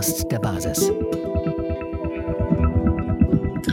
Podcast 0.00 0.32
der 0.32 0.38
Basis. 0.38 0.90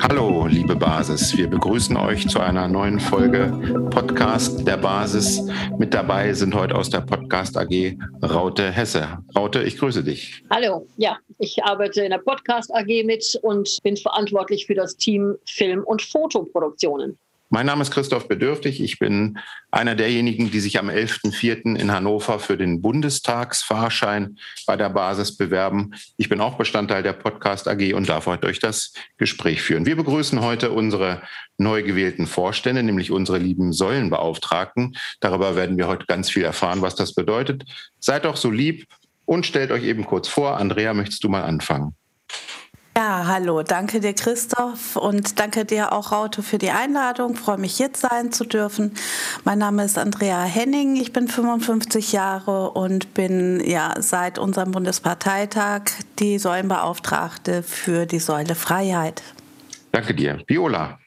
Hallo, 0.02 0.46
liebe 0.46 0.76
Basis. 0.76 1.38
Wir 1.38 1.50
begrüßen 1.50 1.96
euch 1.96 2.28
zu 2.28 2.42
einer 2.42 2.68
neuen 2.68 3.00
Folge 3.00 3.48
Podcast 3.92 4.68
der 4.68 4.76
Basis. 4.76 5.42
Mit 5.78 5.94
dabei 5.94 6.34
sind 6.34 6.54
heute 6.54 6.76
aus 6.76 6.90
der 6.90 7.00
Podcast 7.00 7.56
AG 7.56 7.98
Raute 8.22 8.70
Hesse. 8.70 9.08
Raute, 9.38 9.64
ich 9.64 9.78
grüße 9.78 10.04
dich. 10.04 10.44
Hallo, 10.50 10.86
ja, 10.98 11.18
ich 11.38 11.64
arbeite 11.64 12.02
in 12.02 12.10
der 12.10 12.18
Podcast 12.18 12.76
AG 12.76 13.06
mit 13.06 13.40
und 13.42 13.78
bin 13.84 13.96
verantwortlich 13.96 14.66
für 14.66 14.76
das 14.76 14.98
Team 14.98 15.38
Film- 15.46 15.86
und 15.86 16.02
Fotoproduktionen. 16.02 17.18
Mein 17.50 17.66
Name 17.66 17.82
ist 17.82 17.92
Christoph 17.92 18.28
Bedürftig. 18.28 18.84
Ich 18.84 19.00
bin 19.00 19.40
einer 19.72 19.96
derjenigen, 19.96 20.52
die 20.52 20.60
sich 20.60 20.80
am 20.80 20.90
11.04. 20.90 21.78
in 21.78 21.94
Hannover 21.94 22.40
für 22.40 22.58
den 22.58 22.82
Bundestagsfahrschein 22.82 24.38
bei 24.66 24.76
der 24.76 24.90
Basis 24.90 25.38
bewerben. 25.38 25.94
Ich 26.18 26.28
bin 26.28 26.42
auch 26.42 26.58
Bestandteil 26.58 27.04
der 27.04 27.14
Podcast 27.14 27.70
AG 27.70 27.94
und 27.94 28.10
darf 28.10 28.26
heute 28.26 28.48
durch 28.48 28.60
das 28.60 28.92
Gespräch 29.16 29.62
führen. 29.62 29.86
Wir 29.86 29.96
begrüßen 29.96 30.42
heute 30.42 30.72
unsere 30.72 31.22
neu 31.58 31.84
gewählten 31.84 32.28
Vorstände, 32.28 32.84
nämlich 32.84 33.12
unsere 33.12 33.38
lieben 33.38 33.72
Säulenbeauftragten. 33.72 34.98
Darüber 35.22 35.56
werden 35.56 35.78
wir 35.78 35.88
heute 35.88 36.06
ganz 36.06 36.30
viel 36.30 36.44
erfahren, 36.44 36.82
was 36.82 36.96
das 36.96 37.14
bedeutet. 37.14 37.64
Seid 37.98 38.26
doch 38.26 38.36
so 38.36 38.52
lieb 38.52 38.88
und 39.24 39.46
stellt 39.46 39.72
euch 39.72 39.84
eben 39.84 40.06
kurz 40.06 40.28
vor. 40.28 40.58
Andrea, 40.58 40.94
möchtest 40.94 41.24
du 41.24 41.30
mal 41.30 41.44
anfangen? 41.44 41.96
Ja, 42.98 43.28
hallo, 43.28 43.62
danke 43.62 44.00
dir 44.00 44.14
Christoph 44.14 44.96
und 44.96 45.40
danke 45.40 45.66
dir 45.66 45.94
auch 45.94 46.12
Raute 46.12 46.42
für 46.42 46.58
die 46.58 46.72
Einladung. 46.72 47.34
Ich 47.34 47.40
freue 47.40 47.60
mich 47.60 47.78
jetzt 47.78 48.02
sein 48.02 48.32
zu 48.32 48.44
dürfen. 48.44 48.96
Mein 49.44 49.60
Name 49.60 49.84
ist 49.84 50.00
Andrea 50.00 50.42
Henning, 50.42 50.96
ich 50.96 51.14
bin 51.14 51.28
55 51.28 52.12
Jahre 52.12 52.72
und 52.72 53.14
bin 53.14 53.60
ja 53.64 53.94
seit 54.00 54.40
unserem 54.40 54.72
Bundesparteitag 54.72 55.82
die 56.18 56.40
Säulenbeauftragte 56.40 57.62
für 57.62 58.08
die 58.08 58.18
Säule 58.18 58.56
Freiheit. 58.56 59.22
Danke 59.92 60.16
dir. 60.16 60.42
Viola. 60.48 60.98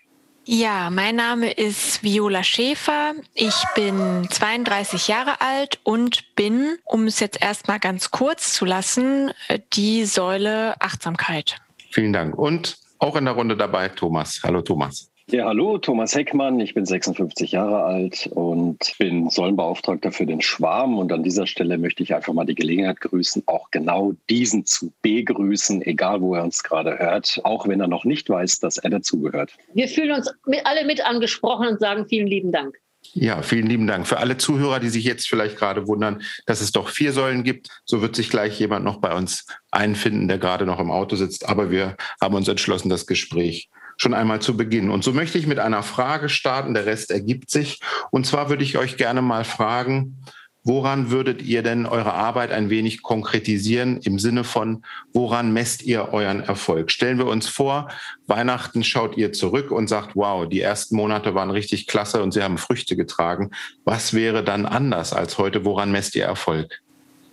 Ja, 0.45 0.91
mein 0.91 1.17
Name 1.17 1.51
ist 1.51 2.05
Viola 2.05 2.45
Schäfer. 2.45 3.15
Ich 3.35 3.65
bin 3.75 4.29
32 4.31 5.09
Jahre 5.09 5.41
alt 5.41 5.81
und 5.83 6.37
bin, 6.37 6.79
um 6.85 7.09
es 7.09 7.19
jetzt 7.19 7.43
erstmal 7.43 7.81
ganz 7.81 8.13
kurz 8.13 8.53
zu 8.53 8.65
lassen, 8.65 9.33
die 9.73 10.05
Säule 10.05 10.81
Achtsamkeit. 10.81 11.57
Vielen 11.91 12.13
Dank. 12.13 12.39
Und 12.39 12.79
auch 12.99 13.17
in 13.17 13.25
der 13.25 13.35
Runde 13.35 13.57
dabei 13.57 13.89
Thomas. 13.89 14.41
Hallo 14.45 14.63
Thomas. 14.63 15.11
Ja, 15.33 15.45
hallo, 15.45 15.79
Thomas 15.79 16.17
Heckmann. 16.17 16.59
Ich 16.59 16.75
bin 16.75 16.85
56 16.85 17.53
Jahre 17.53 17.85
alt 17.85 18.29
und 18.33 18.79
bin 18.99 19.31
Säulenbeauftragter 19.31 20.11
für 20.11 20.27
den 20.27 20.41
Schwarm. 20.41 20.99
Und 20.99 21.13
an 21.13 21.23
dieser 21.23 21.47
Stelle 21.47 21.79
möchte 21.79 22.03
ich 22.03 22.13
einfach 22.13 22.33
mal 22.33 22.45
die 22.45 22.57
Gelegenheit 22.57 23.01
grüßen, 23.01 23.45
auch 23.47 23.71
genau 23.71 24.13
diesen 24.29 24.67
zu 24.67 24.93
begrüßen, 25.03 25.83
egal 25.83 26.21
wo 26.21 26.35
er 26.35 26.43
uns 26.43 26.65
gerade 26.65 26.99
hört, 26.99 27.41
auch 27.45 27.69
wenn 27.69 27.81
er 27.81 27.87
noch 27.87 28.05
nicht 28.05 28.29
weiß, 28.29 28.59
dass 28.59 28.79
er 28.79 28.91
dazugehört. 28.91 29.57
Wir 29.73 29.87
fühlen 29.87 30.11
uns 30.11 30.29
alle 30.65 30.85
mit 30.85 31.07
angesprochen 31.07 31.69
und 31.69 31.79
sagen 31.79 32.07
vielen 32.09 32.27
lieben 32.27 32.51
Dank. 32.51 32.77
Ja, 33.03 33.43
vielen 33.43 33.67
lieben 33.67 33.87
Dank. 33.87 34.07
Für 34.07 34.19
alle 34.19 34.37
Zuhörer, 34.37 34.79
die 34.79 34.89
sich 34.89 35.05
jetzt 35.05 35.29
vielleicht 35.29 35.57
gerade 35.57 35.89
wundern, 35.89 36.23
dass 36.47 36.61
es 36.61 36.71
doch 36.71 36.89
vier 36.89 37.13
Säulen 37.13 37.43
gibt, 37.43 37.69
so 37.85 38.03
wird 38.03 38.15
sich 38.15 38.31
gleich 38.31 38.59
jemand 38.61 38.85
noch 38.85 39.01
bei 39.01 39.15
uns 39.15 39.47
einfinden, 39.71 40.29
der 40.29 40.39
gerade 40.39 40.67
noch 40.67 40.79
im 40.79 40.91
Auto 40.91 41.17
sitzt. 41.17 41.49
Aber 41.49 41.71
wir 41.71 41.97
haben 42.21 42.35
uns 42.35 42.47
entschlossen, 42.47 42.89
das 42.89 43.07
Gespräch 43.07 43.69
schon 43.97 44.15
einmal 44.15 44.41
zu 44.41 44.57
beginnen. 44.57 44.91
Und 44.91 45.05
so 45.05 45.13
möchte 45.13 45.39
ich 45.39 45.47
mit 45.47 45.59
einer 45.59 45.83
Frage 45.83 46.29
starten. 46.29 46.73
Der 46.73 46.87
Rest 46.87 47.11
ergibt 47.11 47.51
sich. 47.51 47.81
Und 48.11 48.27
zwar 48.27 48.49
würde 48.49 48.65
ich 48.65 48.79
euch 48.79 48.97
gerne 48.97 49.23
mal 49.23 49.45
fragen, 49.45 50.25
Woran 50.63 51.11
würdet 51.11 51.41
ihr 51.41 51.63
denn 51.63 51.87
eure 51.87 52.13
Arbeit 52.13 52.51
ein 52.51 52.69
wenig 52.69 53.03
konkretisieren 53.03 53.99
im 54.03 54.19
Sinne 54.19 54.45
von, 54.45 54.85
woran 55.15 55.55
messt 55.55 55.83
ihr 55.83 56.13
euren 56.13 56.41
Erfolg? 56.41 56.91
Stellen 56.91 57.17
wir 57.17 57.27
uns 57.27 57.49
vor, 57.49 57.89
Weihnachten 58.27 58.85
schaut 58.85 59.17
ihr 59.17 59.33
zurück 59.33 59.71
und 59.71 59.89
sagt, 59.89 60.17
wow, 60.17 60.47
die 60.47 60.61
ersten 60.61 60.97
Monate 60.97 61.35
waren 61.35 61.51
richtig 61.51 61.87
klasse 61.87 62.23
und 62.23 62.33
sie 62.33 62.43
haben 62.43 62.59
Früchte 62.59 62.95
getragen. 62.95 63.51
Was 63.85 64.13
wäre 64.13 64.45
dann 64.45 64.67
anders 64.67 65.15
als 65.15 65.39
heute? 65.39 65.65
Woran 65.65 65.93
messt 65.93 66.15
ihr 66.15 66.25
Erfolg? 66.25 66.83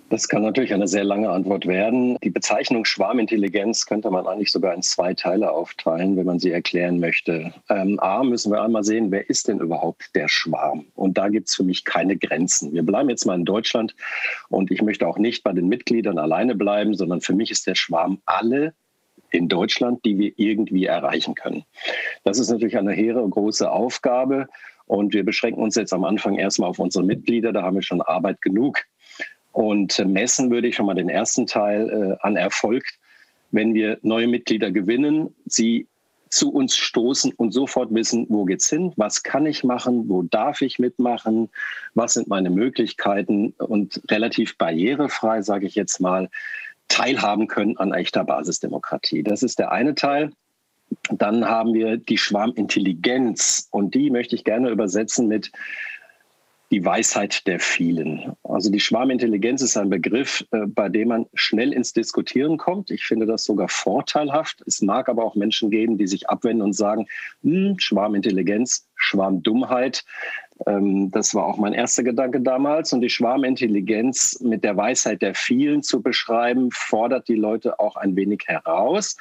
Das 0.10 0.30
kann 0.30 0.42
natürlich 0.42 0.74
eine 0.74 0.88
sehr 0.88 1.04
lange 1.04 1.30
Antwort 1.30 1.66
werden. 1.66 2.18
Die 2.24 2.30
Bezeichnung 2.30 2.86
Schwarmintelligenz 2.86 3.86
könnte 3.86 4.10
man 4.10 4.26
eigentlich 4.26 4.54
sogar 4.54 4.74
in 4.74 4.82
zwei 4.82 5.14
Teile 5.14 5.52
aufteilen, 5.52 6.16
wenn 6.16 6.26
man 6.26 6.40
sie 6.40 6.52
erklären 6.52 7.00
möchte. 7.00 7.54
Ähm, 7.70 8.00
A, 8.00 8.24
müssen 8.24 8.54
wir 8.54 8.62
einmal 8.62 8.86
sehen, 8.86 9.12
wer 9.12 9.30
ist 9.30 9.50
denn 9.50 9.60
überhaupt 9.60 10.16
der 10.16 10.30
Schwarm? 10.30 10.86
Und 10.96 11.18
da 11.18 11.28
gibt 11.28 11.50
es 11.50 11.56
für 11.56 11.64
mich 11.64 11.84
keine 11.84 12.16
Grenzen. 12.16 12.72
Wir 12.72 12.84
bleiben 12.84 13.10
jetzt 13.10 13.26
mal 13.26 13.36
in 13.36 13.44
Deutschland 13.44 13.96
und 14.48 14.72
ich 14.72 14.82
möchte 14.82 15.06
auch 15.06 15.18
nicht 15.18 15.44
bei 15.44 15.52
den 15.52 15.68
Mitgliedern 15.68 16.18
alleine 16.18 16.56
bleiben, 16.56 16.94
sondern 16.94 17.20
für 17.20 17.34
mich 17.34 17.52
ist 17.52 17.68
der 17.68 17.76
Schwarm 17.76 18.22
alle 18.26 18.74
in 19.32 19.50
Deutschland, 19.50 20.06
die 20.06 20.18
wir 20.18 20.32
irgendwie 20.38 20.86
erreichen 20.86 21.36
können. 21.36 21.66
Das 22.24 22.40
ist 22.40 22.50
natürlich 22.50 22.78
eine 22.78 22.94
hehre, 22.94 23.28
große 23.28 23.70
Aufgabe. 23.70 24.48
Und 24.86 25.14
wir 25.14 25.26
beschränken 25.26 25.62
uns 25.62 25.76
jetzt 25.76 25.92
am 25.92 26.06
Anfang 26.06 26.36
erstmal 26.36 26.70
auf 26.70 26.80
unsere 26.80 27.04
Mitglieder. 27.04 27.52
Da 27.52 27.64
haben 27.64 27.76
wir 27.76 27.82
schon 27.82 28.02
Arbeit 28.02 28.42
genug. 28.42 28.84
Und 29.58 29.98
messen 30.06 30.52
würde 30.52 30.68
ich 30.68 30.76
schon 30.76 30.86
mal 30.86 30.94
den 30.94 31.10
ersten 31.10 31.48
Teil 31.48 31.90
äh, 31.90 32.16
an 32.24 32.36
Erfolg, 32.36 32.86
wenn 33.50 33.74
wir 33.74 33.98
neue 34.04 34.28
Mitglieder 34.28 34.70
gewinnen, 34.70 35.34
sie 35.48 35.88
zu 36.30 36.54
uns 36.54 36.78
stoßen 36.78 37.34
und 37.34 37.54
sofort 37.54 37.92
wissen, 37.92 38.28
wo 38.30 38.46
geht's 38.46 38.70
hin, 38.70 38.94
was 38.98 39.24
kann 39.24 39.48
ich 39.48 39.64
machen, 39.64 40.10
wo 40.10 40.22
darf 40.22 40.62
ich 40.62 40.78
mitmachen, 40.78 41.50
was 41.96 42.14
sind 42.14 42.28
meine 42.28 42.52
Möglichkeiten 42.52 43.56
und 43.58 44.00
relativ 44.12 44.60
barrierefrei, 44.60 45.42
sage 45.42 45.66
ich 45.66 45.74
jetzt 45.74 46.00
mal, 46.00 46.30
teilhaben 46.88 47.48
können 47.48 47.78
an 47.78 47.96
echter 47.96 48.26
Basisdemokratie. 48.26 49.24
Das 49.24 49.42
ist 49.42 49.58
der 49.58 49.72
eine 49.72 49.96
Teil. 49.96 50.34
Dann 51.10 51.46
haben 51.46 51.74
wir 51.74 51.98
die 51.98 52.20
Schwarmintelligenz 52.20 53.70
und 53.72 53.96
die 53.96 54.12
möchte 54.12 54.36
ich 54.36 54.44
gerne 54.44 54.70
übersetzen 54.70 55.28
mit 55.28 55.52
die 56.72 56.84
Weisheit 56.84 57.48
der 57.48 57.60
vielen. 57.60 58.34
Also 58.44 58.70
die 58.70 58.80
Schwarmintelligenz 58.80 59.62
ist 59.62 59.78
ein 59.78 59.90
Begriff, 59.90 60.46
äh, 60.52 60.66
bei 60.68 60.90
dem 60.90 61.10
man 61.10 61.26
schnell 61.34 61.72
ins 61.72 61.94
Diskutieren 61.94 62.58
kommt. 62.58 62.92
Ich 62.92 63.06
finde 63.06 63.26
das 63.26 63.46
sogar 63.46 63.70
vorteilhaft. 63.70 64.62
Es 64.66 64.82
mag 64.82 65.08
aber 65.08 65.24
auch 65.24 65.36
Menschen 65.36 65.70
geben, 65.70 65.98
die 65.98 66.08
sich 66.08 66.30
abwenden 66.30 66.62
und 66.64 66.74
sagen, 66.74 67.08
hm, 67.42 67.76
Schwarmintelligenz, 67.80 68.88
Schwarmdummheit. 68.96 70.04
Ähm, 70.66 71.10
das 71.12 71.34
war 71.34 71.46
auch 71.46 71.58
mein 71.58 71.74
erster 71.74 72.04
Gedanke 72.04 72.42
damals. 72.42 72.92
Und 72.92 73.00
die 73.02 73.10
Schwarmintelligenz 73.10 74.40
mit 74.42 74.66
der 74.66 74.76
Weisheit 74.76 75.22
der 75.22 75.36
vielen 75.36 75.84
zu 75.84 76.02
beschreiben, 76.02 76.70
fordert 76.72 77.30
die 77.30 77.36
Leute 77.36 77.80
auch 77.80 77.96
ein 77.96 78.16
wenig 78.18 78.44
heraus 78.46 79.16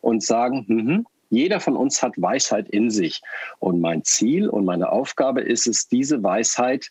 und 0.00 0.22
sagen, 0.22 0.66
hm, 0.68 1.06
jeder 1.32 1.60
von 1.60 1.76
uns 1.76 2.02
hat 2.02 2.20
Weisheit 2.20 2.68
in 2.68 2.90
sich. 2.90 3.22
Und 3.58 3.80
mein 3.80 4.04
Ziel 4.04 4.50
und 4.50 4.66
meine 4.66 4.92
Aufgabe 4.92 5.40
ist 5.40 5.66
es, 5.66 5.88
diese 5.88 6.22
Weisheit 6.22 6.90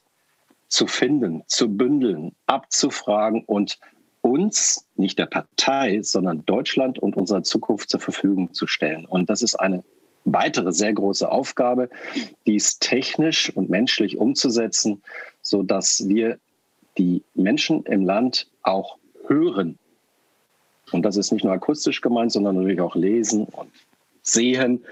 zu 0.68 0.88
finden, 0.88 1.44
zu 1.46 1.69
bündeln, 1.69 2.35
abzufragen 2.47 3.44
und 3.46 3.78
uns, 4.22 4.88
nicht 4.96 5.19
der 5.19 5.28
Partei, 5.28 6.01
sondern 6.01 6.44
Deutschland 6.46 6.97
und 6.97 7.16
unserer 7.16 7.44
Zukunft 7.44 7.91
zur 7.91 8.00
Verfügung 8.00 8.51
zu 8.51 8.66
stellen. 8.66 9.06
Und 9.06 9.30
das 9.30 9.44
ist 9.44 9.56
eine 9.56 9.84
weitere 10.25 10.72
sehr 10.72 10.94
große 10.94 11.31
Aufgabe, 11.31 11.90
dies 12.47 12.80
technisch 12.80 13.56
und 13.56 13.69
menschlich 13.69 14.18
umzusetzen, 14.18 15.03
sodass 15.44 16.07
wir 16.07 16.40
die 16.97 17.24
Menschen 17.35 17.84
im 17.84 18.06
Land 18.06 18.47
auch 18.63 18.97
hören. 19.28 19.78
Und 20.91 21.03
das 21.03 21.16
ist 21.16 21.31
nicht 21.31 21.44
nur 21.44 21.53
akustisch 21.53 22.01
gemeint, 22.01 22.31
sondern 22.31 22.56
natürlich 22.56 22.81
auch 22.81 22.96
lesen 22.96 23.46
und 23.46 23.72
sehen, 24.24 24.84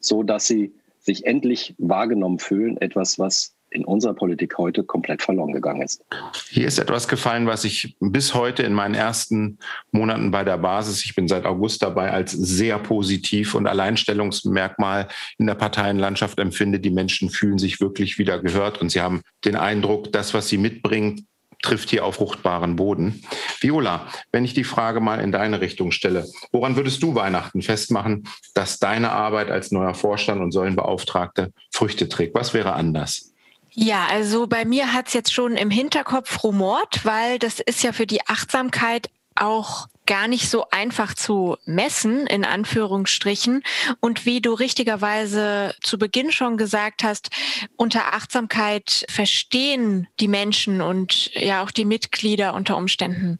so 0.00 0.22
dass 0.22 0.46
sie 0.46 0.72
sich 1.00 1.26
endlich 1.26 1.74
wahrgenommen 1.78 2.38
fühlen. 2.38 2.80
Etwas, 2.80 3.18
was 3.18 3.54
in 3.74 3.84
unserer 3.84 4.14
Politik 4.14 4.56
heute 4.56 4.84
komplett 4.84 5.20
verloren 5.20 5.52
gegangen 5.52 5.82
ist. 5.82 6.04
Hier 6.48 6.66
ist 6.66 6.78
etwas 6.78 7.08
gefallen, 7.08 7.46
was 7.46 7.64
ich 7.64 7.96
bis 8.00 8.32
heute 8.32 8.62
in 8.62 8.72
meinen 8.72 8.94
ersten 8.94 9.58
Monaten 9.90 10.30
bei 10.30 10.44
der 10.44 10.58
Basis, 10.58 11.04
ich 11.04 11.14
bin 11.14 11.26
seit 11.26 11.44
August 11.44 11.82
dabei, 11.82 12.12
als 12.12 12.30
sehr 12.30 12.78
positiv 12.78 13.54
und 13.54 13.66
Alleinstellungsmerkmal 13.66 15.08
in 15.38 15.46
der 15.46 15.56
Parteienlandschaft 15.56 16.38
empfinde. 16.38 16.78
Die 16.78 16.90
Menschen 16.90 17.30
fühlen 17.30 17.58
sich 17.58 17.80
wirklich 17.80 18.18
wieder 18.18 18.38
gehört 18.38 18.80
und 18.80 18.90
sie 18.90 19.00
haben 19.00 19.22
den 19.44 19.56
Eindruck, 19.56 20.12
das, 20.12 20.34
was 20.34 20.48
sie 20.48 20.58
mitbringen, 20.58 21.26
trifft 21.64 21.90
hier 21.90 22.04
auf 22.04 22.16
fruchtbaren 22.16 22.76
Boden. 22.76 23.24
Viola, 23.60 24.06
wenn 24.32 24.44
ich 24.44 24.54
die 24.54 24.64
Frage 24.64 25.00
mal 25.00 25.20
in 25.20 25.32
deine 25.32 25.60
Richtung 25.60 25.90
stelle, 25.90 26.26
woran 26.52 26.76
würdest 26.76 27.02
du 27.02 27.14
Weihnachten 27.14 27.62
festmachen, 27.62 28.28
dass 28.54 28.78
deine 28.78 29.10
Arbeit 29.10 29.50
als 29.50 29.72
neuer 29.72 29.94
Vorstand 29.94 30.40
und 30.40 30.52
Säulenbeauftragte 30.52 31.52
Früchte 31.72 32.08
trägt? 32.08 32.34
Was 32.34 32.54
wäre 32.54 32.74
anders? 32.74 33.32
Ja, 33.70 34.06
also 34.08 34.46
bei 34.46 34.64
mir 34.64 34.92
hat 34.92 35.08
es 35.08 35.14
jetzt 35.14 35.32
schon 35.32 35.56
im 35.56 35.70
Hinterkopf 35.70 36.44
rumort, 36.44 37.04
weil 37.04 37.40
das 37.40 37.58
ist 37.58 37.82
ja 37.82 37.92
für 37.92 38.06
die 38.06 38.24
Achtsamkeit 38.28 39.10
auch 39.34 39.88
gar 40.06 40.28
nicht 40.28 40.48
so 40.48 40.66
einfach 40.70 41.14
zu 41.14 41.56
messen, 41.64 42.26
in 42.26 42.44
Anführungsstrichen. 42.44 43.62
Und 44.00 44.26
wie 44.26 44.40
du 44.40 44.52
richtigerweise 44.52 45.74
zu 45.82 45.98
Beginn 45.98 46.32
schon 46.32 46.56
gesagt 46.56 47.02
hast, 47.04 47.30
unter 47.76 48.14
Achtsamkeit 48.14 49.06
verstehen 49.08 50.08
die 50.20 50.28
Menschen 50.28 50.80
und 50.80 51.32
ja 51.34 51.62
auch 51.62 51.70
die 51.70 51.84
Mitglieder 51.84 52.54
unter 52.54 52.76
Umständen 52.76 53.38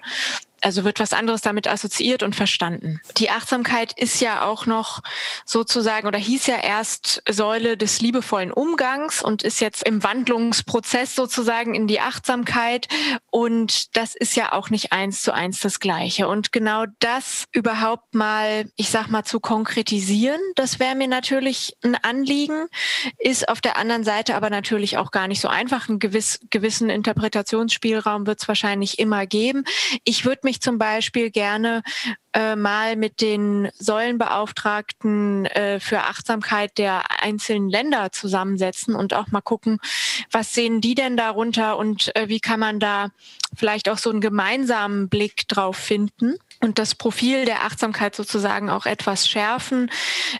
also 0.65 0.85
wird 0.85 1.01
was 1.01 1.13
anderes 1.13 1.43
damit 1.43 1.69
assoziiert 1.69 2.23
und 2.23 2.35
verstanden. 2.35 3.01
Die 3.19 3.31
Achtsamkeit 3.31 3.93
ist 3.99 4.21
ja 4.21 4.45
auch 4.47 4.67
noch 4.67 5.03
sozusagen 5.45 6.07
oder 6.09 6.19
hieß 6.19 6.47
ja 6.47 6.57
erst 6.57 7.23
Säule 7.29 7.77
des 7.77 8.01
liebevollen 8.01 8.51
Umgangs 8.51 9.23
und 9.23 9.43
ist 9.43 9.61
jetzt 9.61 9.87
im 9.87 10.03
Wandlungsprozess 10.03 11.15
sozusagen 11.15 11.75
in 11.75 11.87
die 11.87 12.01
Achtsamkeit. 12.01 12.89
Und 13.31 13.97
das 13.97 14.15
ist 14.15 14.37
ja 14.37 14.53
auch 14.53 14.71
nicht 14.71 14.93
eins 14.93 15.23
zu 15.23 15.33
eins 15.33 15.61
das 15.61 15.81
Gleiche. 15.81 16.29
Und 16.29 16.53
genau 16.53 16.85
das 16.99 17.45
überhaupt 17.53 18.15
mal, 18.15 18.71
ich 18.77 18.91
sag 18.91 19.09
mal, 19.09 19.25
zu 19.25 19.41
konkretisieren, 19.41 20.41
das 20.55 20.79
wäre 20.79 20.95
mir 20.95 21.09
natürlich 21.09 21.77
ein 21.85 21.95
Anliegen, 21.97 22.69
ist 23.19 23.49
auf 23.49 23.61
der 23.61 23.77
anderen 23.77 24.05
Seite 24.05 24.35
aber 24.35 24.51
natürlich 24.51 24.97
auch 24.97 25.11
gar 25.11 25.29
nicht 25.29 25.41
so 25.41 25.49
einfach. 25.49 25.89
Einen 25.89 25.99
gewiss, 25.99 26.41
gewissen 26.51 26.89
Interpretationsspielraum 26.89 28.27
wird 28.27 28.41
es 28.41 28.49
wahrscheinlich 28.49 28.99
immer 28.99 29.27
geben. 29.27 29.65
Ich 30.05 30.25
würde 30.25 30.41
mich 30.45 30.54
zum 30.63 30.79
Beispiel 30.79 31.31
gerne 31.31 31.83
äh, 32.33 32.57
mal 32.57 32.97
mit 32.97 33.21
den 33.21 33.69
Säulenbeauftragten 33.79 35.47
äh, 35.47 35.81
für 35.81 36.01
Achtsamkeit 36.01 36.79
der 36.79 37.03
einzelnen 37.23 37.69
Länder 37.69 38.13
zusammensetzen 38.13 38.95
und 38.95 39.15
auch 39.15 39.29
mal 39.29 39.41
gucken, 39.41 39.79
was 40.31 40.55
sehen 40.55 40.81
die 40.81 40.95
denn 40.95 41.17
darunter 41.17 41.77
und 41.77 42.15
äh, 42.17 42.29
wie 42.29 42.41
kann 42.41 42.61
man 42.61 42.81
da 42.81 43.11
vielleicht 43.57 43.89
auch 43.89 43.99
so 43.99 44.11
einen 44.11 44.21
gemeinsamen 44.21 45.09
Blick 45.09 45.47
drauf 45.49 45.77
finden 45.77 46.37
und 46.61 46.79
das 46.79 46.95
Profil 46.95 47.45
der 47.45 47.65
Achtsamkeit 47.65 48.17
sozusagen 48.17 48.71
auch 48.71 48.87
etwas 48.87 49.29
schärfen. 49.29 49.91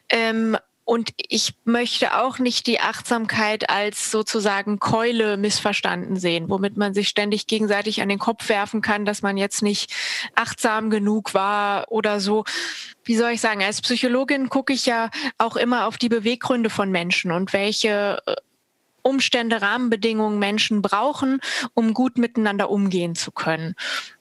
Ähm, 0.09 0.57
und 0.85 1.13
ich 1.17 1.55
möchte 1.65 2.19
auch 2.19 2.39
nicht 2.39 2.67
die 2.67 2.81
Achtsamkeit 2.81 3.71
als 3.71 4.11
sozusagen 4.11 4.79
Keule 4.79 5.37
missverstanden 5.37 6.17
sehen, 6.17 6.51
womit 6.51 6.77
man 6.77 6.93
sich 6.93 7.09
ständig 7.09 7.47
gegenseitig 7.47 8.03
an 8.03 8.11
den 8.11 8.19
Kopf 8.19 8.49
werfen 8.49 8.83
kann, 8.83 9.07
dass 9.07 9.23
man 9.23 9.37
jetzt 9.37 9.63
nicht 9.63 9.93
achtsam 10.35 10.91
genug 10.91 11.33
war 11.33 11.87
oder 11.91 12.21
so. 12.21 12.45
Wie 13.03 13.17
soll 13.17 13.33
ich 13.33 13.41
sagen, 13.41 13.63
als 13.63 13.81
Psychologin 13.81 14.51
gucke 14.51 14.73
ich 14.73 14.85
ja 14.85 15.11
auch 15.39 15.57
immer 15.57 15.87
auf 15.87 15.97
die 15.97 16.09
Beweggründe 16.11 16.69
von 16.69 16.91
Menschen 16.91 17.33
und 17.33 17.53
welche 17.53 18.23
äh, 18.27 18.35
Umstände, 19.05 19.63
Rahmenbedingungen 19.63 20.39
Menschen 20.39 20.83
brauchen, 20.83 21.41
um 21.75 21.95
gut 21.95 22.19
miteinander 22.19 22.71
umgehen 22.71 23.15
zu 23.15 23.31
können. 23.31 23.75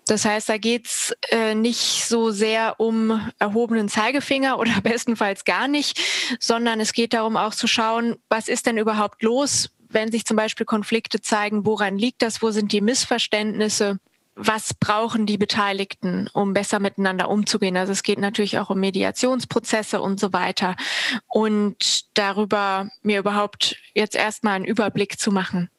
Das 0.06 0.25
heißt, 0.25 0.50
da 0.50 0.57
geht's 0.57 1.15
äh, 1.31 1.56
nicht 1.56 2.06
so 2.06 2.31
sehr 2.31 2.80
um 2.80 3.31
erhobenen 3.39 3.89
Zeigefinger 3.89 4.59
oder 4.59 4.81
bestenfalls 4.83 5.45
gar 5.45 5.68
nicht, 5.68 6.00
sondern 6.39 6.80
es 6.80 6.94
geht 6.94 7.13
darum 7.13 7.38
auch 7.38 7.56
zu 7.56 7.68
schauen, 7.68 8.18
was 8.30 8.47
ist 8.47 8.65
denn 8.65 8.77
überhaupt 8.77 9.24
los, 9.24 9.69
wenn 9.89 10.12
sich 10.12 10.25
zum 10.25 10.38
Beispiel 10.38 10.65
Konflikte 10.65 11.21
zeigen, 11.21 11.65
woran 11.65 11.97
liegt 11.97 12.21
das, 12.21 12.41
wo 12.41 12.51
sind 12.51 12.71
die 12.71 12.81
Missverständnisse 12.81 14.00
was 14.35 14.74
brauchen 14.74 15.25
die 15.25 15.38
Beteiligten, 15.38 16.30
um 16.33 16.53
besser 16.53 16.80
miteinander 16.80 17.30
umzugehen. 17.30 17.77
Also 17.77 17.91
es 17.91 18.03
geht 18.03 18.19
natürlich 18.19 18.57
auch 18.59 18.69
um 18.69 18.80
Mediationsprozesse 18.80 20.01
und 20.01 20.19
so 20.19 20.33
weiter. 20.33 20.75
Und 21.27 22.06
darüber 22.18 22.89
mir 23.03 23.19
überhaupt 23.19 23.77
jetzt 23.94 24.15
erstmal 24.15 24.56
einen 24.56 24.65
Überblick 24.65 25.19
zu 25.19 25.31
machen. 25.31 25.69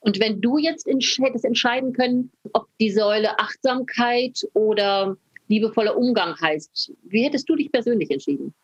Und 0.00 0.18
wenn 0.18 0.40
du 0.40 0.56
jetzt 0.56 0.86
hättest 0.86 1.44
entscheiden 1.44 1.92
können, 1.92 2.32
ob 2.54 2.66
die 2.80 2.90
Säule 2.90 3.38
Achtsamkeit 3.38 4.46
oder 4.54 5.16
liebevoller 5.48 5.96
Umgang 5.96 6.40
heißt, 6.40 6.92
wie 7.02 7.24
hättest 7.24 7.48
du 7.48 7.56
dich 7.56 7.70
persönlich 7.70 8.10
entschieden? 8.10 8.54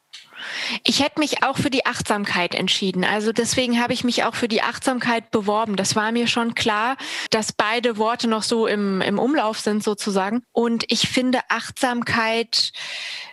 Ich 0.85 1.03
hätte 1.03 1.21
mich 1.21 1.43
auch 1.43 1.57
für 1.57 1.71
die 1.71 1.87
Achtsamkeit 1.87 2.55
entschieden. 2.55 3.05
Also 3.05 3.33
deswegen 3.33 3.81
habe 3.81 3.93
ich 3.93 4.05
mich 4.05 4.25
auch 4.25 4.35
für 4.35 4.49
die 4.49 4.63
Achtsamkeit 4.63 5.31
beworben. 5.31 5.77
Das 5.77 5.97
war 5.97 6.13
mir 6.13 6.27
schon 6.27 6.55
klar, 6.55 6.97
dass 7.31 7.53
beide 7.53 7.97
Worte 7.99 8.29
noch 8.29 8.43
so 8.43 8.67
im, 8.67 9.01
im 9.01 9.19
Umlauf 9.19 9.61
sind 9.61 9.83
sozusagen. 9.83 10.43
Und 10.53 10.85
ich 10.89 11.09
finde 11.09 11.41
Achtsamkeit 11.49 12.73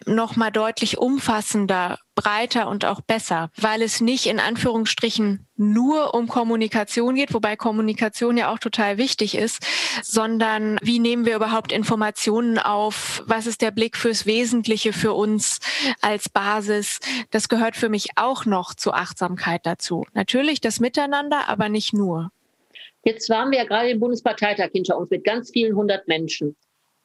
noch 0.05 0.35
mal 0.35 0.51
deutlich 0.51 0.97
umfassender 0.97 1.99
breiter 2.15 2.67
und 2.67 2.85
auch 2.85 3.01
besser, 3.01 3.49
weil 3.57 3.81
es 3.81 4.01
nicht 4.01 4.25
in 4.25 4.39
Anführungsstrichen 4.39 5.47
nur 5.55 6.13
um 6.13 6.27
Kommunikation 6.27 7.15
geht, 7.15 7.33
wobei 7.33 7.55
Kommunikation 7.55 8.37
ja 8.37 8.51
auch 8.51 8.59
total 8.59 8.97
wichtig 8.97 9.35
ist, 9.35 9.65
sondern 10.01 10.77
wie 10.81 10.99
nehmen 10.99 11.25
wir 11.25 11.35
überhaupt 11.35 11.71
Informationen 11.71 12.59
auf? 12.59 13.23
Was 13.25 13.47
ist 13.47 13.61
der 13.61 13.71
Blick 13.71 13.97
fürs 13.97 14.25
Wesentliche 14.25 14.93
für 14.93 15.13
uns 15.13 15.59
als 16.01 16.29
Basis? 16.29 16.99
Das 17.31 17.49
gehört 17.49 17.75
für 17.75 17.89
mich 17.89 18.09
auch 18.15 18.45
noch 18.45 18.73
zur 18.73 18.95
Achtsamkeit 18.95 19.65
dazu. 19.65 20.05
Natürlich 20.13 20.61
das 20.61 20.79
Miteinander, 20.79 21.47
aber 21.49 21.69
nicht 21.69 21.93
nur. 21.93 22.31
Jetzt 23.03 23.29
waren 23.29 23.51
wir 23.51 23.59
ja 23.59 23.65
gerade 23.65 23.89
im 23.89 23.99
Bundesparteitag 23.99 24.69
hinter 24.71 24.97
uns 24.97 25.09
mit 25.09 25.23
ganz 25.23 25.51
vielen 25.51 25.75
hundert 25.75 26.07
Menschen. 26.07 26.55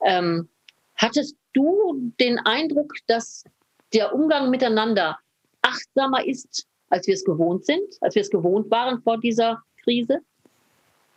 Ähm, 0.04 0.48
hattest 0.94 1.36
du 1.52 2.12
den 2.20 2.38
Eindruck, 2.38 2.94
dass 3.06 3.44
der 3.92 4.14
Umgang 4.14 4.50
miteinander 4.50 5.18
achtsamer 5.62 6.26
ist, 6.26 6.66
als 6.88 7.06
wir 7.06 7.14
es 7.14 7.24
gewohnt 7.24 7.64
sind, 7.64 7.86
als 8.00 8.14
wir 8.14 8.22
es 8.22 8.30
gewohnt 8.30 8.70
waren 8.70 9.02
vor 9.02 9.18
dieser 9.18 9.62
Krise? 9.82 10.20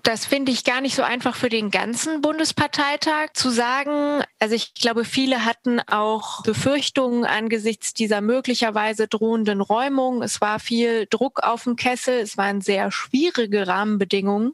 Das 0.03 0.25
finde 0.25 0.51
ich 0.51 0.63
gar 0.63 0.81
nicht 0.81 0.95
so 0.95 1.03
einfach 1.03 1.36
für 1.36 1.50
den 1.50 1.69
ganzen 1.69 2.21
Bundesparteitag 2.21 3.33
zu 3.33 3.50
sagen. 3.50 4.24
Also 4.39 4.56
ich 4.56 4.74
glaube, 4.74 5.06
viele 5.06 5.45
hatten 5.45 5.80
auch 5.80 6.42
Befürchtungen 6.44 7.24
angesichts 7.24 7.94
dieser 7.94 8.21
möglicherweise 8.21 9.07
drohenden 9.07 9.62
Räumung. 9.62 10.24
Es 10.24 10.42
war 10.42 10.59
viel 10.59 11.06
Druck 11.09 11.44
auf 11.44 11.65
dem 11.65 11.75
Kessel. 11.75 12.19
Es 12.19 12.36
waren 12.36 12.62
sehr 12.62 12.92
schwierige 12.92 13.68
Rahmenbedingungen, 13.68 14.53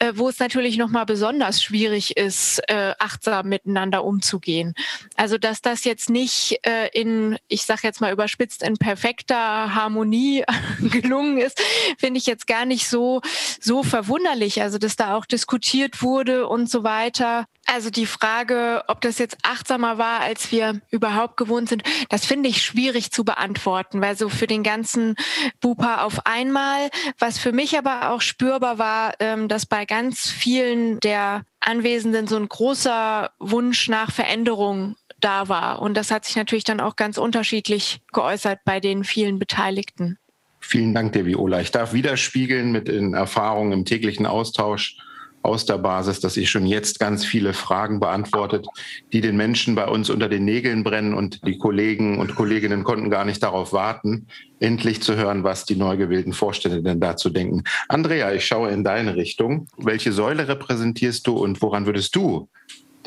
äh, 0.00 0.12
wo 0.16 0.28
es 0.28 0.40
natürlich 0.40 0.78
nochmal 0.78 1.06
besonders 1.06 1.62
schwierig 1.62 2.16
ist, 2.16 2.60
äh, 2.68 2.94
achtsam 2.98 3.48
miteinander 3.48 4.04
umzugehen. 4.04 4.74
Also 5.16 5.38
dass 5.38 5.62
das 5.62 5.84
jetzt 5.84 6.10
nicht 6.10 6.58
äh, 6.66 6.88
in, 6.92 7.38
ich 7.46 7.62
sage 7.62 7.82
jetzt 7.84 8.00
mal 8.00 8.12
überspitzt, 8.12 8.62
in 8.62 8.76
perfekter 8.78 9.74
Harmonie 9.74 10.44
gelungen 10.80 11.38
ist, 11.38 11.60
finde 11.98 12.18
ich 12.18 12.26
jetzt 12.26 12.46
gar 12.46 12.64
nicht 12.64 12.88
so, 12.88 13.20
so 13.60 13.82
verwunderlich. 13.82 14.60
Also 14.60 14.71
also 14.72 14.78
dass 14.78 14.96
da 14.96 15.14
auch 15.16 15.26
diskutiert 15.26 16.00
wurde 16.00 16.48
und 16.48 16.70
so 16.70 16.82
weiter. 16.82 17.44
Also 17.66 17.90
die 17.90 18.06
Frage, 18.06 18.82
ob 18.88 19.02
das 19.02 19.18
jetzt 19.18 19.36
achtsamer 19.42 19.98
war, 19.98 20.20
als 20.20 20.50
wir 20.50 20.80
überhaupt 20.90 21.36
gewohnt 21.36 21.68
sind, 21.68 21.82
das 22.08 22.24
finde 22.24 22.48
ich 22.48 22.62
schwierig 22.62 23.12
zu 23.12 23.22
beantworten, 23.22 24.00
weil 24.00 24.16
so 24.16 24.30
für 24.30 24.46
den 24.46 24.62
ganzen 24.62 25.14
Bupa 25.60 26.04
auf 26.04 26.24
einmal, 26.24 26.88
was 27.18 27.38
für 27.38 27.52
mich 27.52 27.76
aber 27.76 28.10
auch 28.12 28.22
spürbar 28.22 28.78
war, 28.78 29.12
ähm, 29.20 29.46
dass 29.46 29.66
bei 29.66 29.84
ganz 29.84 30.30
vielen 30.30 30.98
der 31.00 31.42
Anwesenden 31.60 32.26
so 32.26 32.36
ein 32.36 32.48
großer 32.48 33.30
Wunsch 33.38 33.90
nach 33.90 34.10
Veränderung 34.10 34.96
da 35.20 35.50
war. 35.50 35.82
Und 35.82 35.98
das 35.98 36.10
hat 36.10 36.24
sich 36.24 36.36
natürlich 36.36 36.64
dann 36.64 36.80
auch 36.80 36.96
ganz 36.96 37.18
unterschiedlich 37.18 38.00
geäußert 38.10 38.60
bei 38.64 38.80
den 38.80 39.04
vielen 39.04 39.38
Beteiligten. 39.38 40.16
Vielen 40.62 40.94
Dank 40.94 41.12
dir, 41.12 41.26
Viola. 41.26 41.60
Ich 41.60 41.70
darf 41.70 41.92
widerspiegeln 41.92 42.72
mit 42.72 42.88
den 42.88 43.14
Erfahrungen 43.14 43.72
im 43.72 43.84
täglichen 43.84 44.26
Austausch 44.26 44.96
aus 45.42 45.66
der 45.66 45.78
Basis, 45.78 46.20
dass 46.20 46.36
ich 46.36 46.50
schon 46.50 46.66
jetzt 46.66 47.00
ganz 47.00 47.24
viele 47.24 47.52
Fragen 47.52 48.00
beantwortet, 48.00 48.66
die 49.12 49.20
den 49.20 49.36
Menschen 49.36 49.74
bei 49.74 49.86
uns 49.86 50.08
unter 50.08 50.28
den 50.28 50.44
Nägeln 50.44 50.84
brennen 50.84 51.14
und 51.14 51.44
die 51.46 51.58
Kollegen 51.58 52.20
und 52.20 52.36
Kolleginnen 52.36 52.84
konnten 52.84 53.10
gar 53.10 53.24
nicht 53.24 53.42
darauf 53.42 53.72
warten, 53.72 54.28
endlich 54.60 55.02
zu 55.02 55.16
hören, 55.16 55.42
was 55.42 55.64
die 55.64 55.76
neu 55.76 55.96
gewählten 55.96 56.32
Vorstände 56.32 56.82
denn 56.82 57.00
dazu 57.00 57.28
denken. 57.28 57.64
Andrea, 57.88 58.32
ich 58.32 58.46
schaue 58.46 58.70
in 58.70 58.84
deine 58.84 59.16
Richtung. 59.16 59.66
Welche 59.76 60.12
Säule 60.12 60.46
repräsentierst 60.46 61.26
du 61.26 61.36
und 61.36 61.60
woran 61.60 61.86
würdest 61.86 62.14
du 62.14 62.48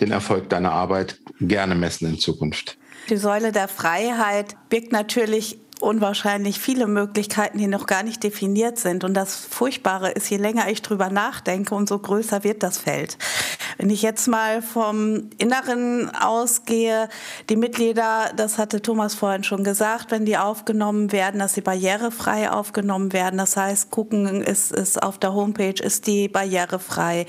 den 0.02 0.12
Erfolg 0.12 0.50
deiner 0.50 0.74
Arbeit 0.74 1.20
gerne 1.40 1.74
messen 1.74 2.10
in 2.10 2.20
Zukunft? 2.20 2.78
Die 3.10 3.18
Säule 3.18 3.52
der 3.52 3.68
Freiheit 3.68 4.56
birgt 4.70 4.92
natürlich 4.92 5.58
unwahrscheinlich 5.82 6.60
viele 6.60 6.88
Möglichkeiten, 6.88 7.58
die 7.58 7.68
noch 7.68 7.86
gar 7.86 8.04
nicht 8.04 8.24
definiert 8.24 8.78
sind. 8.78 9.04
Und 9.04 9.14
das 9.14 9.36
Furchtbare 9.36 10.12
ist, 10.12 10.30
je 10.30 10.38
länger 10.38 10.70
ich 10.70 10.82
drüber 10.82 11.10
nachdenke, 11.10 11.76
umso 11.76 12.00
größer 12.00 12.44
wird 12.44 12.64
das 12.64 12.78
Feld. 12.78 13.18
Wenn 13.78 13.90
ich 13.90 14.02
jetzt 14.02 14.28
mal 14.28 14.62
vom 14.62 15.30
Inneren 15.38 16.10
ausgehe, 16.16 17.10
die 17.50 17.56
Mitglieder, 17.56 18.32
das 18.36 18.58
hatte 18.58 18.82
Thomas 18.82 19.16
vorhin 19.16 19.44
schon 19.44 19.64
gesagt, 19.64 20.12
wenn 20.12 20.26
die 20.26 20.38
aufgenommen 20.38 21.12
werden, 21.12 21.40
dass 21.40 21.54
sie 21.54 21.62
barrierefrei 21.62 22.50
aufgenommen 22.50 23.12
werden. 23.12 23.38
Das 23.38 23.58
heißt, 23.58 23.92
gucken 23.92 24.42
ist, 24.42 24.72
ist 24.72 25.02
auf 25.02 25.18
der 25.18 25.34
Homepage, 25.34 25.82
ist 25.82 26.08
die 26.08 26.28
barrierefrei, 26.28 27.26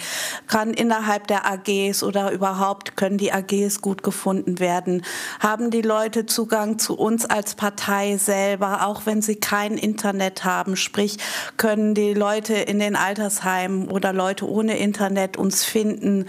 kann 0.46 0.72
innerhalb 0.72 1.26
der 1.26 1.50
AGs 1.50 2.02
oder 2.02 2.30
überhaupt 2.30 2.96
können 2.96 3.18
die 3.18 3.32
AGs 3.32 3.80
gut 3.80 4.02
gefunden 4.02 4.60
werden, 4.60 5.02
haben 5.40 5.70
die 5.70 5.82
Leute 5.82 6.26
Zugang 6.26 6.78
zu 6.78 6.96
uns 6.96 7.26
als 7.26 7.54
Partei 7.54 8.16
selber, 8.36 8.86
auch 8.86 9.06
wenn 9.06 9.22
sie 9.22 9.36
kein 9.36 9.78
Internet 9.78 10.44
haben, 10.44 10.76
sprich 10.76 11.16
können 11.56 11.94
die 11.94 12.12
Leute 12.12 12.54
in 12.54 12.78
den 12.78 12.94
Altersheimen 12.94 13.88
oder 13.88 14.12
Leute 14.12 14.48
ohne 14.48 14.76
Internet 14.76 15.36
uns 15.36 15.64
finden 15.64 16.26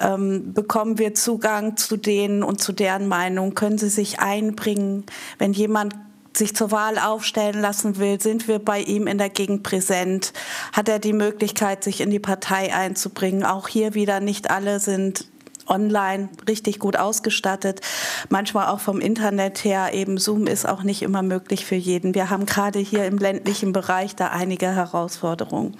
ähm, 0.00 0.52
bekommen 0.54 0.98
wir 0.98 1.14
Zugang 1.14 1.76
zu 1.76 1.96
denen 1.96 2.42
und 2.42 2.60
zu 2.60 2.72
deren 2.72 3.08
Meinung, 3.08 3.54
können 3.54 3.78
sie 3.78 3.88
sich 3.88 4.20
einbringen. 4.20 5.04
Wenn 5.38 5.52
jemand 5.52 5.94
sich 6.36 6.54
zur 6.54 6.70
Wahl 6.70 6.98
aufstellen 6.98 7.60
lassen 7.60 7.98
will, 7.98 8.20
sind 8.20 8.46
wir 8.46 8.60
bei 8.60 8.80
ihm 8.80 9.06
in 9.08 9.18
der 9.18 9.30
Gegend 9.30 9.64
präsent, 9.64 10.32
hat 10.72 10.88
er 10.88 11.00
die 11.00 11.12
Möglichkeit, 11.12 11.82
sich 11.82 12.00
in 12.00 12.10
die 12.10 12.20
Partei 12.20 12.72
einzubringen. 12.72 13.44
Auch 13.44 13.66
hier 13.66 13.94
wieder 13.94 14.20
nicht 14.20 14.50
alle 14.50 14.78
sind 14.78 15.26
online 15.68 16.28
richtig 16.48 16.78
gut 16.78 16.96
ausgestattet. 16.96 17.80
Manchmal 18.28 18.68
auch 18.68 18.80
vom 18.80 19.00
Internet 19.00 19.64
her. 19.64 19.90
Eben 19.92 20.18
Zoom 20.18 20.46
ist 20.46 20.68
auch 20.68 20.82
nicht 20.82 21.02
immer 21.02 21.22
möglich 21.22 21.64
für 21.64 21.74
jeden. 21.74 22.14
Wir 22.14 22.30
haben 22.30 22.46
gerade 22.46 22.78
hier 22.78 23.06
im 23.06 23.18
ländlichen 23.18 23.72
Bereich 23.72 24.16
da 24.16 24.28
einige 24.28 24.74
Herausforderungen. 24.74 25.76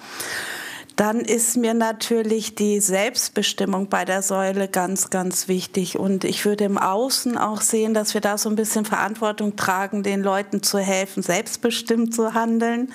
Dann 0.99 1.21
ist 1.21 1.55
mir 1.55 1.73
natürlich 1.73 2.55
die 2.55 2.81
Selbstbestimmung 2.81 3.87
bei 3.87 4.03
der 4.03 4.21
Säule 4.21 4.67
ganz, 4.67 5.09
ganz 5.09 5.47
wichtig. 5.47 5.97
Und 5.97 6.25
ich 6.25 6.43
würde 6.43 6.65
im 6.65 6.77
Außen 6.77 7.37
auch 7.37 7.61
sehen, 7.61 7.93
dass 7.93 8.13
wir 8.13 8.19
da 8.19 8.37
so 8.37 8.49
ein 8.49 8.57
bisschen 8.57 8.83
Verantwortung 8.83 9.55
tragen, 9.55 10.03
den 10.03 10.21
Leuten 10.21 10.61
zu 10.61 10.77
helfen, 10.77 11.23
selbstbestimmt 11.23 12.13
zu 12.13 12.33
handeln. 12.33 12.91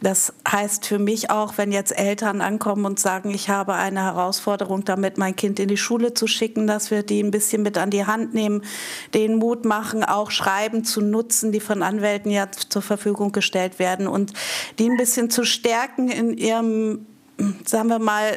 Das 0.00 0.32
heißt 0.48 0.86
für 0.86 1.00
mich 1.00 1.30
auch, 1.30 1.58
wenn 1.58 1.72
jetzt 1.72 1.96
Eltern 1.98 2.40
ankommen 2.40 2.84
und 2.84 3.00
sagen, 3.00 3.30
ich 3.30 3.48
habe 3.48 3.74
eine 3.74 4.04
Herausforderung 4.04 4.84
damit, 4.84 5.18
mein 5.18 5.34
Kind 5.34 5.58
in 5.58 5.68
die 5.68 5.76
Schule 5.76 6.14
zu 6.14 6.28
schicken, 6.28 6.68
dass 6.68 6.92
wir 6.92 7.02
die 7.02 7.20
ein 7.20 7.32
bisschen 7.32 7.62
mit 7.62 7.76
an 7.78 7.90
die 7.90 8.06
Hand 8.06 8.32
nehmen, 8.32 8.62
den 9.12 9.36
Mut 9.36 9.64
machen, 9.64 10.04
auch 10.04 10.30
Schreiben 10.30 10.84
zu 10.84 11.00
nutzen, 11.00 11.50
die 11.50 11.60
von 11.60 11.82
Anwälten 11.82 12.30
ja 12.30 12.48
zur 12.50 12.82
Verfügung 12.82 13.32
gestellt 13.32 13.80
werden 13.80 14.06
und 14.06 14.32
die 14.78 14.88
ein 14.88 14.96
bisschen 14.96 15.30
zu 15.30 15.44
stärken 15.44 16.08
in 16.08 16.36
ihrem, 16.36 17.06
sagen 17.64 17.88
wir 17.88 17.98
mal, 17.98 18.36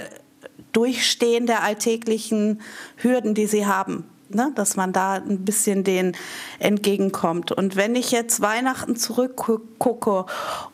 Durchstehen 0.74 1.48
der 1.48 1.64
alltäglichen 1.64 2.62
Hürden, 2.96 3.34
die 3.34 3.46
sie 3.46 3.66
haben 3.66 4.06
ne, 4.36 4.52
dass 4.56 4.76
man 4.76 4.94
da 4.94 5.14
ein 5.14 5.46
bisschen 5.46 5.84
den 5.84 6.14
entgegenkommt. 6.60 7.52
Und 7.52 7.76
wenn 7.76 7.96
ich 7.96 8.12
jetzt 8.12 8.42
Weihnachten 8.42 8.96
zurückgucke 8.96 10.26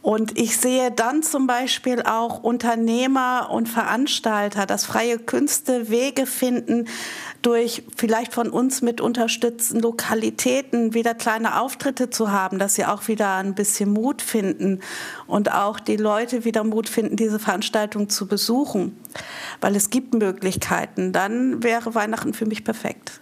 und 0.01 0.37
ich 0.37 0.57
sehe 0.57 0.91
dann 0.91 1.23
zum 1.23 1.47
Beispiel 1.47 2.01
auch 2.03 2.43
Unternehmer 2.43 3.49
und 3.51 3.67
Veranstalter, 3.67 4.65
dass 4.65 4.85
freie 4.85 5.19
Künste 5.19 5.89
Wege 5.89 6.25
finden, 6.25 6.87
durch 7.41 7.83
vielleicht 7.95 8.33
von 8.33 8.49
uns 8.49 8.81
mit 8.81 8.99
unterstützten 8.99 9.79
Lokalitäten 9.79 10.93
wieder 10.93 11.13
kleine 11.13 11.61
Auftritte 11.61 12.09
zu 12.09 12.31
haben, 12.31 12.59
dass 12.59 12.75
sie 12.75 12.85
auch 12.85 13.07
wieder 13.07 13.35
ein 13.35 13.55
bisschen 13.55 13.93
Mut 13.93 14.21
finden 14.21 14.81
und 15.27 15.53
auch 15.53 15.79
die 15.79 15.97
Leute 15.97 16.45
wieder 16.45 16.63
Mut 16.63 16.89
finden, 16.89 17.15
diese 17.15 17.39
Veranstaltung 17.39 18.09
zu 18.09 18.27
besuchen, 18.27 18.97
weil 19.61 19.75
es 19.75 19.89
gibt 19.89 20.13
Möglichkeiten, 20.13 21.13
dann 21.13 21.63
wäre 21.63 21.95
Weihnachten 21.95 22.33
für 22.33 22.45
mich 22.45 22.63
perfekt. 22.63 23.21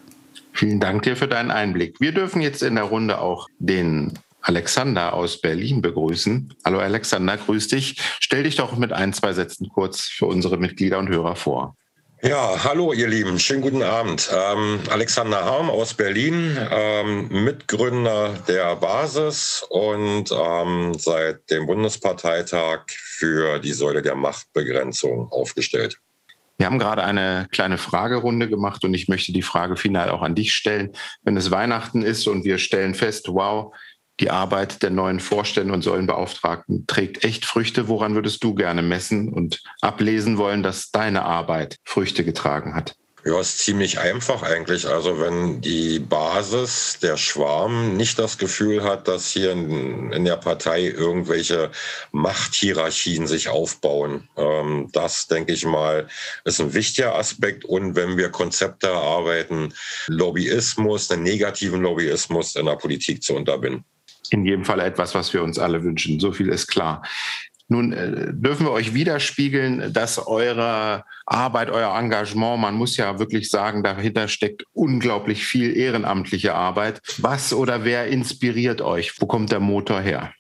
Vielen 0.55 0.79
Dank 0.79 1.03
dir 1.03 1.17
für 1.17 1.27
deinen 1.27 1.51
Einblick. 1.51 1.99
Wir 1.99 2.13
dürfen 2.13 2.41
jetzt 2.41 2.63
in 2.63 2.75
der 2.75 2.85
Runde 2.85 3.19
auch 3.19 3.49
den 3.59 4.17
Alexander 4.41 5.13
aus 5.13 5.41
Berlin 5.41 5.81
begrüßen. 5.81 6.53
Hallo 6.63 6.79
Alexander, 6.79 7.35
grüß 7.35 7.67
dich. 7.67 7.99
Stell 8.21 8.43
dich 8.43 8.55
doch 8.55 8.77
mit 8.77 8.93
ein, 8.93 9.11
zwei 9.11 9.33
Sätzen 9.33 9.67
kurz 9.67 10.03
für 10.03 10.27
unsere 10.27 10.57
Mitglieder 10.57 10.97
und 10.97 11.09
Hörer 11.09 11.35
vor. 11.35 11.75
Ja, 12.21 12.63
hallo 12.63 12.93
ihr 12.93 13.09
Lieben, 13.09 13.37
schönen 13.37 13.61
guten 13.61 13.83
Abend. 13.83 14.31
Ähm, 14.33 14.79
Alexander 14.89 15.43
Harm 15.43 15.69
aus 15.69 15.93
Berlin, 15.93 16.57
ähm, 16.71 17.27
Mitgründer 17.43 18.33
der 18.47 18.77
Basis 18.77 19.65
und 19.69 20.31
ähm, 20.31 20.93
seit 20.97 21.49
dem 21.51 21.65
Bundesparteitag 21.65 22.85
für 22.87 23.59
die 23.59 23.73
Säule 23.73 24.01
der 24.01 24.15
Machtbegrenzung 24.15 25.29
aufgestellt. 25.31 25.99
Wir 26.57 26.67
haben 26.67 26.79
gerade 26.79 27.03
eine 27.03 27.47
kleine 27.51 27.77
Fragerunde 27.77 28.47
gemacht 28.47 28.83
und 28.85 28.93
ich 28.93 29.07
möchte 29.07 29.33
die 29.33 29.41
Frage 29.41 29.75
final 29.75 30.09
auch 30.09 30.21
an 30.21 30.35
dich 30.35 30.53
stellen. 30.53 30.93
Wenn 31.23 31.35
es 31.35 31.51
Weihnachten 31.51 32.01
ist 32.01 32.27
und 32.27 32.45
wir 32.45 32.57
stellen 32.59 32.95
fest, 32.95 33.27
wow, 33.27 33.75
die 34.21 34.31
Arbeit 34.31 34.81
der 34.81 34.91
neuen 34.91 35.19
Vorstände 35.19 35.73
und 35.73 35.81
Säulenbeauftragten 35.81 36.87
trägt 36.87 37.25
echt 37.25 37.43
Früchte, 37.43 37.89
woran 37.89 38.15
würdest 38.15 38.43
du 38.43 38.55
gerne 38.55 38.81
messen 38.81 39.27
und 39.27 39.61
ablesen 39.81 40.37
wollen, 40.37 40.63
dass 40.63 40.91
deine 40.91 41.23
Arbeit 41.23 41.77
Früchte 41.83 42.23
getragen 42.23 42.75
hat? 42.75 42.95
Ja, 43.27 43.39
ist 43.39 43.57
ziemlich 43.57 43.97
einfach 43.97 44.43
eigentlich. 44.43 44.87
Also 44.87 45.19
wenn 45.19 45.59
die 45.59 45.97
Basis, 45.97 46.99
der 47.01 47.17
Schwarm, 47.17 47.97
nicht 47.97 48.19
das 48.19 48.37
Gefühl 48.37 48.83
hat, 48.83 49.07
dass 49.07 49.31
hier 49.31 49.51
in, 49.51 50.11
in 50.11 50.25
der 50.25 50.37
Partei 50.37 50.83
irgendwelche 50.83 51.71
Machthierarchien 52.11 53.25
sich 53.25 53.49
aufbauen. 53.49 54.29
Ähm, 54.37 54.89
das, 54.93 55.25
denke 55.25 55.53
ich 55.53 55.65
mal, 55.65 56.07
ist 56.43 56.61
ein 56.61 56.75
wichtiger 56.75 57.15
Aspekt. 57.15 57.65
Und 57.65 57.95
wenn 57.95 58.15
wir 58.15 58.29
Konzepte 58.29 58.89
erarbeiten, 58.89 59.73
Lobbyismus, 60.05 61.09
einen 61.09 61.23
negativen 61.23 61.81
Lobbyismus 61.81 62.55
in 62.55 62.67
der 62.67 62.75
Politik 62.75 63.23
zu 63.23 63.35
unterbinden. 63.35 63.83
In 64.29 64.45
jedem 64.45 64.65
Fall 64.65 64.81
etwas, 64.81 65.15
was 65.15 65.33
wir 65.33 65.41
uns 65.41 65.57
alle 65.57 65.83
wünschen. 65.83 66.19
So 66.19 66.31
viel 66.31 66.49
ist 66.49 66.67
klar. 66.67 67.01
Nun 67.67 67.93
äh, 67.93 68.31
dürfen 68.31 68.67
wir 68.67 68.71
euch 68.71 68.93
widerspiegeln, 68.93 69.91
dass 69.91 70.27
eure 70.27 71.03
Arbeit, 71.25 71.71
euer 71.71 71.97
Engagement, 71.97 72.61
man 72.61 72.75
muss 72.75 72.95
ja 72.97 73.17
wirklich 73.17 73.49
sagen, 73.49 73.81
dahinter 73.81 74.27
steckt 74.27 74.65
unglaublich 74.73 75.43
viel 75.45 75.75
ehrenamtliche 75.75 76.53
Arbeit. 76.53 77.01
Was 77.17 77.53
oder 77.53 77.83
wer 77.83 78.07
inspiriert 78.07 78.81
euch? 78.81 79.19
Wo 79.19 79.25
kommt 79.25 79.51
der 79.51 79.59
Motor 79.59 80.01
her? 80.01 80.34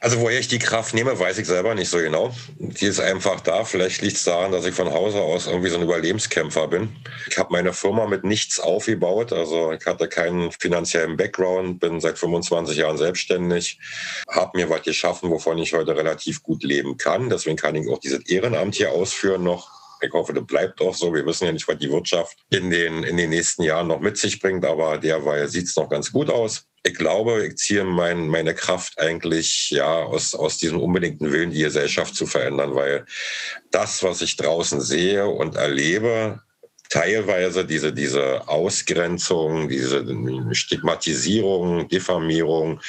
Also 0.00 0.20
woher 0.20 0.38
ich 0.38 0.48
die 0.48 0.58
Kraft 0.58 0.94
nehme, 0.94 1.18
weiß 1.18 1.38
ich 1.38 1.46
selber 1.46 1.74
nicht 1.74 1.88
so 1.88 1.98
genau. 1.98 2.34
Die 2.58 2.86
ist 2.86 3.00
einfach 3.00 3.40
da. 3.40 3.64
Vielleicht 3.64 4.02
liegt 4.02 4.16
es 4.16 4.24
daran, 4.24 4.52
dass 4.52 4.66
ich 4.66 4.74
von 4.74 4.92
Hause 4.92 5.20
aus 5.20 5.46
irgendwie 5.46 5.70
so 5.70 5.76
ein 5.76 5.82
Überlebenskämpfer 5.82 6.68
bin. 6.68 6.94
Ich 7.28 7.38
habe 7.38 7.52
meine 7.52 7.72
Firma 7.72 8.06
mit 8.06 8.22
nichts 8.22 8.60
aufgebaut. 8.60 9.32
Also 9.32 9.72
ich 9.72 9.84
hatte 9.86 10.08
keinen 10.08 10.52
finanziellen 10.52 11.16
Background, 11.16 11.80
bin 11.80 12.00
seit 12.00 12.18
25 12.18 12.76
Jahren 12.76 12.98
selbstständig, 12.98 13.78
habe 14.28 14.58
mir 14.58 14.68
was 14.68 14.82
geschaffen, 14.82 15.30
wovon 15.30 15.58
ich 15.58 15.72
heute 15.72 15.96
relativ 15.96 16.42
gut 16.42 16.62
leben 16.62 16.98
kann. 16.98 17.30
Deswegen 17.30 17.56
kann 17.56 17.74
ich 17.74 17.88
auch 17.88 17.98
dieses 17.98 18.28
Ehrenamt 18.28 18.74
hier 18.74 18.92
ausführen 18.92 19.44
noch. 19.44 19.75
Ich 20.00 20.12
hoffe, 20.12 20.32
das 20.32 20.46
bleibt 20.46 20.80
auch 20.80 20.94
so. 20.94 21.12
Wir 21.14 21.24
wissen 21.26 21.46
ja 21.46 21.52
nicht, 21.52 21.66
was 21.68 21.78
die 21.78 21.90
Wirtschaft 21.90 22.36
in 22.50 22.70
den, 22.70 23.02
in 23.02 23.16
den 23.16 23.30
nächsten 23.30 23.62
Jahren 23.62 23.88
noch 23.88 24.00
mit 24.00 24.16
sich 24.18 24.40
bringt, 24.40 24.64
aber 24.64 24.98
derweil 24.98 25.48
sieht 25.48 25.66
es 25.66 25.76
noch 25.76 25.88
ganz 25.88 26.12
gut 26.12 26.30
aus 26.30 26.66
ich 26.86 26.94
glaube, 26.94 27.46
ich 27.46 27.56
ziehe 27.56 27.84
mein, 27.84 28.28
meine 28.28 28.54
Kraft 28.54 28.98
eigentlich 28.98 29.70
ja 29.70 30.04
aus, 30.04 30.34
aus 30.34 30.58
diesem 30.58 30.80
unbedingten 30.80 31.32
Willen, 31.32 31.50
die 31.50 31.62
Gesellschaft 31.62 32.14
zu 32.14 32.26
verändern, 32.26 32.74
weil 32.74 33.04
das, 33.72 34.02
was 34.04 34.22
ich 34.22 34.36
draußen 34.36 34.80
sehe 34.80 35.26
und 35.26 35.56
erlebe, 35.56 36.40
teilweise 36.88 37.64
diese, 37.64 37.92
diese 37.92 38.46
Ausgrenzung, 38.48 39.68
diese 39.68 40.06
Stigmatisierung, 40.52 41.88
Diffamierung, 41.88 42.80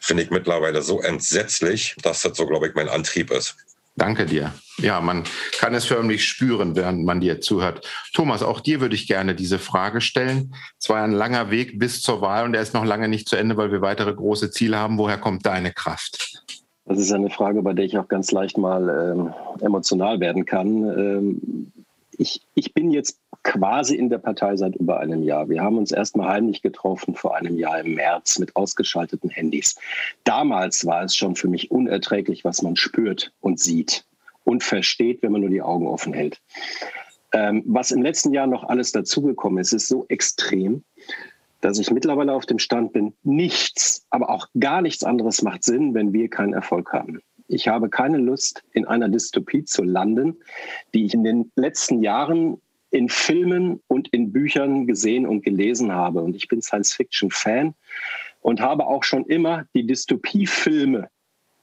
finde 0.00 0.24
ich 0.24 0.30
mittlerweile 0.30 0.82
so 0.82 1.00
entsetzlich, 1.00 1.94
dass 2.02 2.22
das 2.22 2.36
so, 2.36 2.46
glaube 2.46 2.66
ich, 2.66 2.74
mein 2.74 2.88
Antrieb 2.88 3.30
ist. 3.30 3.56
Danke 3.96 4.26
dir. 4.26 4.52
Ja, 4.78 5.00
man 5.00 5.22
kann 5.58 5.72
es 5.72 5.84
förmlich 5.84 6.24
spüren, 6.24 6.74
während 6.74 7.04
man 7.04 7.20
dir 7.20 7.40
zuhört. 7.40 7.86
Thomas, 8.12 8.42
auch 8.42 8.60
dir 8.60 8.80
würde 8.80 8.96
ich 8.96 9.06
gerne 9.06 9.36
diese 9.36 9.60
Frage 9.60 10.00
stellen. 10.00 10.52
Es 10.80 10.88
war 10.88 11.02
ein 11.02 11.12
langer 11.12 11.50
Weg 11.50 11.78
bis 11.78 12.02
zur 12.02 12.20
Wahl 12.20 12.44
und 12.44 12.54
er 12.54 12.62
ist 12.62 12.74
noch 12.74 12.84
lange 12.84 13.08
nicht 13.08 13.28
zu 13.28 13.36
Ende, 13.36 13.56
weil 13.56 13.70
wir 13.70 13.82
weitere 13.82 14.12
große 14.12 14.50
Ziele 14.50 14.78
haben. 14.78 14.98
Woher 14.98 15.18
kommt 15.18 15.46
deine 15.46 15.72
Kraft? 15.72 16.42
Das 16.86 16.98
ist 16.98 17.12
eine 17.12 17.30
Frage, 17.30 17.62
bei 17.62 17.72
der 17.72 17.84
ich 17.84 17.96
auch 17.96 18.08
ganz 18.08 18.32
leicht 18.32 18.58
mal 18.58 18.88
ähm, 18.88 19.32
emotional 19.64 20.20
werden 20.20 20.44
kann. 20.44 20.68
Ähm, 20.68 21.72
ich, 22.18 22.42
ich 22.54 22.74
bin 22.74 22.90
jetzt 22.90 23.20
quasi 23.42 23.94
in 23.96 24.08
der 24.08 24.18
Partei 24.18 24.56
seit 24.56 24.76
über 24.76 25.00
einem 25.00 25.22
Jahr. 25.22 25.48
Wir 25.48 25.62
haben 25.62 25.78
uns 25.78 25.92
erstmal 25.92 26.28
heimlich 26.28 26.62
getroffen 26.62 27.14
vor 27.14 27.36
einem 27.36 27.58
Jahr 27.58 27.80
im 27.80 27.94
März 27.94 28.38
mit 28.38 28.56
ausgeschalteten 28.56 29.30
Handys. 29.30 29.76
Damals 30.24 30.86
war 30.86 31.04
es 31.04 31.14
schon 31.14 31.36
für 31.36 31.48
mich 31.48 31.70
unerträglich, 31.70 32.44
was 32.44 32.62
man 32.62 32.76
spürt 32.76 33.32
und 33.40 33.60
sieht 33.60 34.04
und 34.44 34.62
versteht, 34.62 35.22
wenn 35.22 35.32
man 35.32 35.42
nur 35.42 35.50
die 35.50 35.62
Augen 35.62 35.86
offen 35.86 36.12
hält. 36.12 36.40
Ähm, 37.32 37.62
was 37.66 37.90
im 37.90 38.02
letzten 38.02 38.32
Jahr 38.32 38.46
noch 38.46 38.64
alles 38.64 38.92
dazugekommen 38.92 39.58
ist, 39.58 39.72
ist 39.72 39.88
so 39.88 40.06
extrem, 40.08 40.84
dass 41.60 41.78
ich 41.78 41.90
mittlerweile 41.90 42.32
auf 42.32 42.46
dem 42.46 42.58
Stand 42.58 42.92
bin, 42.92 43.14
nichts, 43.22 44.06
aber 44.10 44.30
auch 44.30 44.48
gar 44.58 44.82
nichts 44.82 45.02
anderes 45.02 45.42
macht 45.42 45.64
Sinn, 45.64 45.94
wenn 45.94 46.12
wir 46.12 46.28
keinen 46.28 46.52
Erfolg 46.52 46.92
haben. 46.92 47.20
Ich 47.54 47.68
habe 47.68 47.88
keine 47.88 48.18
Lust, 48.18 48.64
in 48.72 48.84
einer 48.84 49.08
Dystopie 49.08 49.64
zu 49.64 49.84
landen, 49.84 50.36
die 50.92 51.04
ich 51.04 51.14
in 51.14 51.22
den 51.22 51.52
letzten 51.54 52.02
Jahren 52.02 52.60
in 52.90 53.08
Filmen 53.08 53.80
und 53.86 54.08
in 54.08 54.32
Büchern 54.32 54.88
gesehen 54.88 55.24
und 55.24 55.44
gelesen 55.44 55.92
habe. 55.92 56.22
Und 56.22 56.34
ich 56.34 56.48
bin 56.48 56.60
Science-Fiction-Fan 56.60 57.74
und 58.40 58.60
habe 58.60 58.86
auch 58.86 59.04
schon 59.04 59.24
immer 59.26 59.66
die 59.72 59.86
Dystopie-Filme 59.86 61.08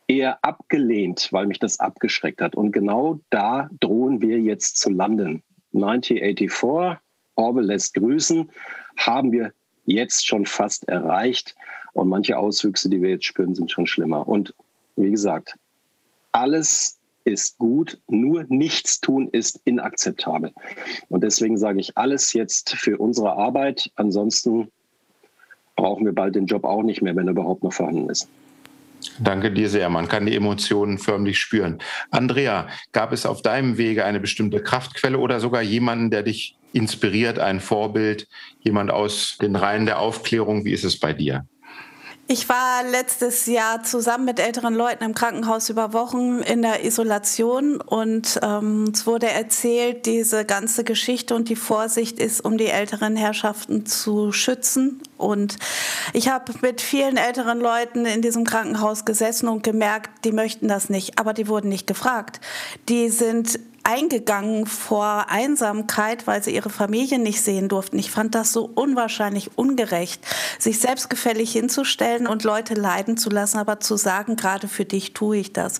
eher 0.07 0.43
abgelehnt, 0.43 1.27
weil 1.31 1.45
mich 1.47 1.59
das 1.59 1.79
abgeschreckt 1.81 2.41
hat. 2.41 2.55
Und 2.55 2.71
genau 2.71 3.19
da 3.29 3.69
drohen 3.81 4.21
wir 4.21 4.39
jetzt 4.39 4.77
zu 4.77 4.89
landen. 4.89 5.43
1984, 5.73 7.01
Orwell 7.35 7.65
lässt 7.65 7.95
grüßen, 7.95 8.49
haben 8.95 9.33
wir 9.33 9.51
jetzt 9.85 10.25
schon 10.25 10.45
fast 10.45 10.87
erreicht. 10.87 11.55
Und 11.91 12.07
manche 12.07 12.37
Auswüchse, 12.37 12.89
die 12.89 13.01
wir 13.01 13.09
jetzt 13.09 13.25
spüren, 13.25 13.55
sind 13.55 13.71
schon 13.71 13.87
schlimmer. 13.87 14.25
Und 14.25 14.53
wie 14.95 15.11
gesagt, 15.11 15.55
alles 16.31 16.99
ist 17.23 17.57
gut, 17.57 17.99
nur 18.07 18.45
nichts 18.49 18.99
tun 18.99 19.29
ist 19.31 19.61
inakzeptabel. 19.65 20.51
Und 21.09 21.23
deswegen 21.23 21.57
sage 21.57 21.79
ich 21.79 21.97
alles 21.97 22.33
jetzt 22.33 22.75
für 22.75 22.97
unsere 22.97 23.33
Arbeit. 23.33 23.91
Ansonsten 23.95 24.71
brauchen 25.75 26.05
wir 26.05 26.13
bald 26.13 26.35
den 26.35 26.45
Job 26.45 26.63
auch 26.63 26.83
nicht 26.83 27.01
mehr, 27.01 27.15
wenn 27.15 27.27
er 27.27 27.31
überhaupt 27.31 27.63
noch 27.63 27.73
vorhanden 27.73 28.09
ist. 28.09 28.27
Danke 29.19 29.51
dir 29.51 29.69
sehr. 29.69 29.89
Man 29.89 30.07
kann 30.07 30.25
die 30.25 30.35
Emotionen 30.35 30.97
förmlich 30.97 31.39
spüren. 31.39 31.79
Andrea, 32.11 32.67
gab 32.91 33.11
es 33.13 33.25
auf 33.25 33.41
deinem 33.41 33.77
Wege 33.77 34.05
eine 34.05 34.19
bestimmte 34.19 34.61
Kraftquelle 34.61 35.17
oder 35.17 35.39
sogar 35.39 35.61
jemanden, 35.61 36.11
der 36.11 36.23
dich 36.23 36.55
inspiriert, 36.73 37.39
ein 37.39 37.59
Vorbild, 37.59 38.27
jemand 38.59 38.91
aus 38.91 39.37
den 39.41 39.55
Reihen 39.55 39.85
der 39.85 39.99
Aufklärung. 39.99 40.65
Wie 40.65 40.71
ist 40.71 40.83
es 40.83 40.99
bei 40.99 41.13
dir? 41.13 41.45
Ich 42.31 42.47
war 42.47 42.85
letztes 42.89 43.45
Jahr 43.45 43.83
zusammen 43.83 44.23
mit 44.23 44.39
älteren 44.39 44.73
Leuten 44.73 45.03
im 45.03 45.13
Krankenhaus 45.13 45.67
über 45.67 45.91
Wochen 45.91 46.39
in 46.39 46.61
der 46.61 46.85
Isolation 46.85 47.81
und 47.81 48.39
ähm, 48.41 48.85
es 48.93 49.05
wurde 49.05 49.27
erzählt, 49.27 50.05
diese 50.05 50.45
ganze 50.45 50.85
Geschichte 50.85 51.35
und 51.35 51.49
die 51.49 51.57
Vorsicht 51.57 52.19
ist, 52.19 52.45
um 52.45 52.57
die 52.57 52.67
älteren 52.67 53.17
Herrschaften 53.17 53.85
zu 53.85 54.31
schützen. 54.31 55.01
Und 55.17 55.57
ich 56.13 56.29
habe 56.29 56.53
mit 56.61 56.79
vielen 56.79 57.17
älteren 57.17 57.59
Leuten 57.59 58.05
in 58.05 58.21
diesem 58.21 58.45
Krankenhaus 58.45 59.03
gesessen 59.03 59.49
und 59.49 59.61
gemerkt, 59.61 60.23
die 60.23 60.31
möchten 60.31 60.69
das 60.69 60.89
nicht, 60.89 61.19
aber 61.19 61.33
die 61.33 61.49
wurden 61.49 61.67
nicht 61.67 61.85
gefragt. 61.85 62.39
Die 62.87 63.09
sind 63.09 63.59
eingegangen 63.83 64.65
vor 64.65 65.25
Einsamkeit, 65.29 66.27
weil 66.27 66.43
sie 66.43 66.53
ihre 66.53 66.69
Familie 66.69 67.19
nicht 67.19 67.41
sehen 67.41 67.69
durften. 67.69 67.97
Ich 67.99 68.11
fand 68.11 68.35
das 68.35 68.51
so 68.51 68.69
unwahrscheinlich 68.73 69.57
ungerecht, 69.57 70.23
sich 70.59 70.79
selbstgefällig 70.79 71.51
hinzustellen 71.51 72.27
und 72.27 72.43
Leute 72.43 72.73
leiden 72.73 73.17
zu 73.17 73.29
lassen, 73.29 73.57
aber 73.57 73.79
zu 73.79 73.97
sagen, 73.97 74.35
gerade 74.35 74.67
für 74.67 74.85
dich 74.85 75.13
tue 75.13 75.37
ich 75.37 75.53
das. 75.53 75.79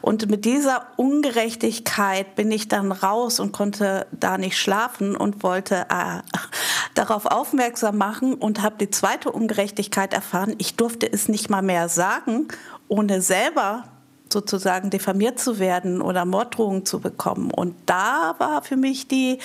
Und 0.00 0.30
mit 0.30 0.44
dieser 0.44 0.86
Ungerechtigkeit 0.96 2.34
bin 2.34 2.50
ich 2.50 2.68
dann 2.68 2.92
raus 2.92 3.40
und 3.40 3.52
konnte 3.52 4.06
da 4.12 4.38
nicht 4.38 4.58
schlafen 4.58 5.16
und 5.16 5.42
wollte 5.42 5.86
äh, 5.90 6.20
darauf 6.94 7.26
aufmerksam 7.26 7.98
machen 7.98 8.34
und 8.34 8.62
habe 8.62 8.76
die 8.78 8.90
zweite 8.90 9.30
Ungerechtigkeit 9.30 10.14
erfahren. 10.14 10.54
Ich 10.58 10.76
durfte 10.76 11.10
es 11.10 11.28
nicht 11.28 11.50
mal 11.50 11.62
mehr 11.62 11.88
sagen, 11.88 12.48
ohne 12.88 13.22
selber 13.22 13.84
sozusagen 14.32 14.90
diffamiert 14.90 15.38
zu 15.38 15.58
werden 15.58 16.02
oder 16.02 16.24
Morddrohungen 16.24 16.84
zu 16.84 17.00
bekommen. 17.00 17.50
Und 17.50 17.74
da 17.86 18.34
war 18.38 18.62
für 18.62 18.76
mich 18.76 19.08
die 19.08 19.38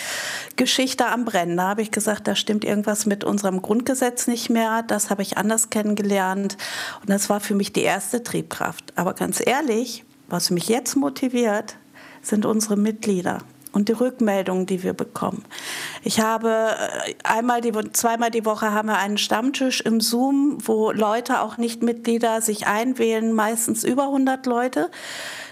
Geschichte 0.55 1.07
am 1.07 1.25
Brennen. 1.25 1.57
Da 1.57 1.69
habe 1.69 1.81
ich 1.81 1.91
gesagt, 1.91 2.27
da 2.27 2.35
stimmt 2.35 2.63
irgendwas 2.63 3.05
mit 3.05 3.23
unserem 3.23 3.61
Grundgesetz 3.61 4.27
nicht 4.27 4.49
mehr. 4.49 4.83
Das 4.83 5.09
habe 5.09 5.21
ich 5.21 5.37
anders 5.37 5.69
kennengelernt. 5.69 6.57
Und 7.01 7.09
das 7.09 7.29
war 7.29 7.39
für 7.39 7.55
mich 7.55 7.73
die 7.73 7.83
erste 7.83 8.23
Triebkraft. 8.23 8.93
Aber 8.95 9.13
ganz 9.13 9.45
ehrlich, 9.45 10.03
was 10.29 10.49
mich 10.49 10.67
jetzt 10.67 10.95
motiviert, 10.95 11.75
sind 12.21 12.45
unsere 12.45 12.77
Mitglieder 12.77 13.39
und 13.77 13.89
die 13.89 13.93
Rückmeldungen, 13.93 14.65
die 14.65 14.81
wir 14.81 14.93
bekommen. 14.93 15.45
Ich 16.03 16.19
habe 16.19 16.49
äh, 16.49 17.13
einmal 17.23 17.61
die, 17.61 17.71
zweimal 17.93 18.31
die 18.31 18.43
Woche 18.43 18.73
haben 18.73 18.87
wir 18.87 18.97
einen 18.97 19.19
Stammtisch 19.19 19.81
im 19.81 20.01
Zoom, 20.01 20.57
wo 20.65 20.91
Leute, 20.91 21.41
auch 21.41 21.57
Nichtmitglieder, 21.57 22.41
sich 22.41 22.65
einwählen, 22.65 23.31
meistens 23.33 23.83
über 23.83 24.05
100 24.05 24.47
Leute. 24.47 24.89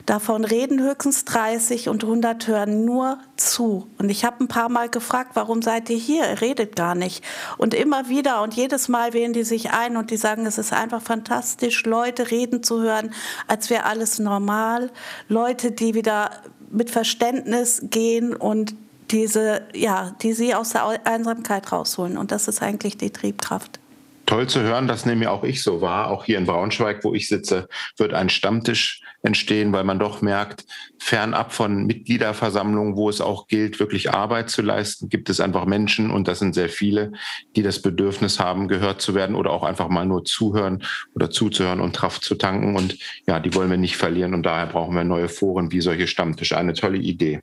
Davon 0.08 0.44
reden 0.44 0.82
höchstens 0.82 1.26
30 1.26 1.88
und 1.88 2.04
100 2.04 2.48
hören 2.48 2.84
nur 2.84 3.20
zu. 3.38 3.88
Und 4.00 4.10
ich 4.10 4.26
habe 4.26 4.44
ein 4.44 4.48
paar 4.48 4.70
Mal 4.70 4.90
gefragt, 4.90 5.32
warum 5.36 5.62
seid 5.62 5.90
ihr 5.92 5.98
hier? 5.98 6.28
Ihr 6.28 6.42
redet 6.42 6.76
gar 6.76 6.96
nicht. 6.96 7.24
Und 7.58 7.76
immer 7.76 8.10
wieder 8.10 8.42
und 8.42 8.56
jedes 8.56 8.88
Mal 8.88 9.14
wählen 9.14 9.34
die 9.34 9.44
sich 9.44 9.72
ein 9.72 9.98
und 9.98 10.10
die 10.10 10.18
sagen, 10.18 10.48
es 10.48 10.58
ist 10.58 10.74
einfach 10.74 11.02
fantastisch, 11.02 11.86
Leute 11.86 12.32
reden 12.32 12.64
zu 12.64 12.82
hören, 12.82 13.14
als 13.48 13.70
wäre 13.70 13.86
alles 13.86 14.18
normal. 14.18 14.92
Leute, 15.28 15.72
die 15.72 15.94
wieder 15.94 16.32
mit 16.72 16.90
Verständnis 16.90 17.84
gehen 17.90 18.36
und 18.36 18.76
diese, 19.12 19.62
ja, 19.74 20.16
die 20.22 20.34
sie 20.34 20.56
aus 20.56 20.72
der 20.72 21.06
Einsamkeit 21.06 21.72
rausholen. 21.72 22.18
Und 22.18 22.32
das 22.32 22.48
ist 22.48 22.62
eigentlich 22.62 22.98
die 22.98 23.12
Triebkraft. 23.12 23.80
Toll 24.26 24.48
zu 24.48 24.62
hören, 24.62 24.88
das 24.88 25.06
nehme 25.06 25.30
auch 25.30 25.44
ich 25.44 25.62
so 25.62 25.82
wahr. 25.82 26.10
Auch 26.10 26.26
hier 26.26 26.40
in 26.40 26.46
Braunschweig, 26.46 27.04
wo 27.04 27.14
ich 27.14 27.28
sitze, 27.28 27.68
wird 27.98 28.14
ein 28.14 28.30
Stammtisch 28.30 29.02
entstehen, 29.22 29.72
weil 29.72 29.84
man 29.84 30.00
doch 30.00 30.22
merkt, 30.22 30.66
fernab 31.00 31.54
von 31.54 31.86
Mitgliederversammlungen, 31.86 32.96
wo 32.96 33.10
es 33.10 33.22
auch 33.22 33.48
gilt, 33.48 33.80
wirklich 33.80 34.12
Arbeit 34.12 34.50
zu 34.50 34.62
leisten, 34.62 35.10
gibt 35.10 35.30
es 35.30 35.40
einfach 35.40 35.66
Menschen, 35.66 36.12
und 36.12 36.28
das 36.28 36.40
sind 36.40 36.56
sehr 36.56 36.70
viele, 36.70 37.12
die 37.56 37.64
das 37.64 37.82
Bedürfnis 37.82 38.40
haben, 38.40 38.68
gehört 38.68 39.02
zu 39.02 39.16
werden 39.16 39.36
oder 39.36 39.52
auch 39.52 39.64
einfach 39.64 39.90
mal 39.90 40.06
nur 40.06 40.26
zuhören 40.26 40.84
oder 41.14 41.30
zuzuhören 41.30 41.80
und 41.80 41.96
Kraft 41.96 42.24
zu 42.24 42.36
tanken. 42.36 42.76
Und 42.76 42.98
ja, 43.28 43.40
die 43.40 43.54
wollen 43.54 43.70
wir 43.70 43.78
nicht 43.78 43.98
verlieren. 43.98 44.34
Und 44.34 44.44
daher 44.44 44.68
brauchen 44.68 44.96
wir 44.96 45.04
neue 45.04 45.30
Foren 45.30 45.72
wie 45.72 45.82
solche 45.82 46.08
Stammtische. 46.08 46.58
Eine 46.58 46.74
tolle 46.74 46.98
Idee. 46.98 47.42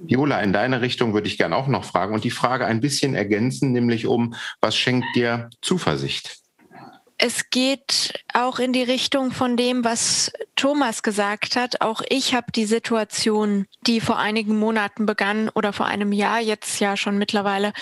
Viola, 0.00 0.40
in 0.40 0.52
deine 0.52 0.80
Richtung 0.80 1.14
würde 1.14 1.28
ich 1.28 1.38
gerne 1.38 1.56
auch 1.56 1.68
noch 1.68 1.84
fragen 1.84 2.14
und 2.14 2.24
die 2.24 2.30
Frage 2.30 2.66
ein 2.66 2.80
bisschen 2.80 3.14
ergänzen, 3.14 3.72
nämlich 3.72 4.06
um, 4.06 4.34
was 4.60 4.76
schenkt 4.76 5.06
dir 5.14 5.50
Zuversicht? 5.62 6.43
Es 7.18 7.50
geht 7.50 8.24
auch 8.32 8.58
in 8.58 8.72
die 8.72 8.82
Richtung 8.82 9.30
von 9.30 9.56
dem, 9.56 9.84
was 9.84 10.32
Thomas 10.56 11.02
gesagt 11.02 11.54
hat. 11.54 11.80
Auch 11.80 12.02
ich 12.08 12.34
habe 12.34 12.50
die 12.52 12.66
Situation, 12.66 13.66
die 13.86 14.00
vor 14.00 14.18
einigen 14.18 14.58
Monaten 14.58 15.06
begann 15.06 15.48
oder 15.48 15.72
vor 15.72 15.86
einem 15.86 16.12
Jahr, 16.12 16.40
jetzt 16.40 16.80
ja 16.80 16.96
schon 16.96 17.16
mittlerweile, 17.16 17.72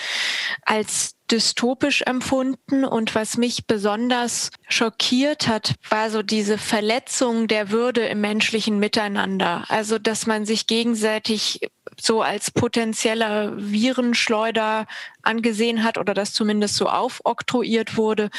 als 0.63 1.15
dystopisch 1.31 2.03
empfunden. 2.03 2.85
Und 2.85 3.15
was 3.15 3.37
mich 3.37 3.65
besonders 3.65 4.51
schockiert 4.69 5.47
hat, 5.47 5.73
war 5.89 6.11
so 6.11 6.21
diese 6.21 6.59
Verletzung 6.59 7.47
der 7.47 7.71
Würde 7.71 8.05
im 8.05 8.21
menschlichen 8.21 8.77
Miteinander. 8.77 9.65
Also, 9.67 9.97
dass 9.97 10.27
man 10.27 10.45
sich 10.45 10.67
gegenseitig 10.67 11.61
so 11.99 12.21
als 12.21 12.51
potenzieller 12.51 13.53
Virenschleuder 13.55 14.85
angesehen 15.23 15.83
hat 15.83 15.97
oder 15.97 16.13
das 16.13 16.33
zumindest 16.33 16.75
so 16.75 16.87
aufoktroyiert 16.87 17.97
wurde 17.97 18.29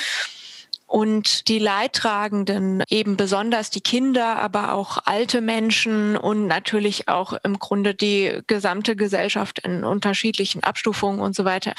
und 0.94 1.48
die 1.48 1.58
Leidtragenden, 1.58 2.84
eben 2.88 3.16
besonders 3.16 3.68
die 3.68 3.80
Kinder, 3.80 4.36
aber 4.36 4.74
auch 4.74 4.98
alte 5.06 5.40
Menschen 5.40 6.16
und 6.16 6.46
natürlich 6.46 7.08
auch 7.08 7.32
im 7.42 7.58
Grunde 7.58 7.96
die 7.96 8.38
gesamte 8.46 8.94
Gesellschaft 8.94 9.58
in 9.58 9.82
unterschiedlichen 9.82 10.62
Abstufungen 10.62 11.18
und 11.18 11.34
so 11.34 11.44
weiter, 11.44 11.74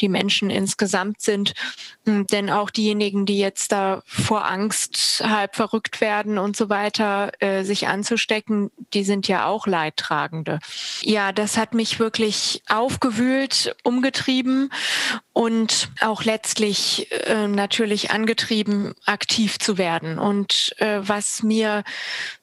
die 0.00 0.08
Menschen 0.08 0.50
insgesamt 0.50 1.20
sind. 1.20 1.54
Hm, 2.06 2.28
denn 2.28 2.48
auch 2.48 2.70
diejenigen, 2.70 3.26
die 3.26 3.40
jetzt 3.40 3.72
da 3.72 4.04
vor 4.06 4.48
Angst 4.48 5.24
halb 5.26 5.56
verrückt 5.56 6.00
werden 6.00 6.38
und 6.38 6.56
so 6.56 6.68
weiter, 6.68 7.32
äh, 7.40 7.64
sich 7.64 7.88
anzustecken, 7.88 8.70
die 8.92 9.02
sind 9.02 9.26
ja 9.26 9.46
auch 9.46 9.66
Leidtragende. 9.66 10.60
Ja, 11.00 11.32
das 11.32 11.56
hat 11.56 11.74
mich 11.74 11.98
wirklich 11.98 12.62
aufgewühlt, 12.68 13.74
umgetrieben 13.82 14.70
und 15.34 15.90
auch 16.00 16.22
letztlich 16.22 17.10
äh, 17.26 17.48
natürlich 17.48 18.12
angetrieben, 18.12 18.94
aktiv 19.04 19.58
zu 19.58 19.76
werden. 19.76 20.18
Und 20.18 20.74
äh, 20.78 21.00
was 21.02 21.42
mir 21.42 21.82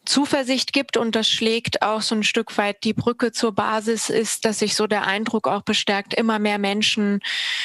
Zuversicht 0.06 0.74
gibt 0.74 0.98
und 0.98 1.16
das 1.16 1.30
schlägt 1.30 1.82
auch 1.82 2.02
so 2.02 2.16
ein 2.16 2.24
Stück 2.24 2.58
weit 2.58 2.84
die 2.84 2.94
Brücke 2.94 3.32
zur 3.32 3.54
Basis, 3.54 4.10
ist, 4.10 4.46
dass 4.46 4.60
sich 4.60 4.76
so 4.76 4.88
der 4.88 5.06
Eindruck 5.06 5.48
auch 5.48 5.62
bestärkt, 5.62 6.14
immer 6.14 6.40
mehr 6.40 6.58
Menschen 6.58 7.20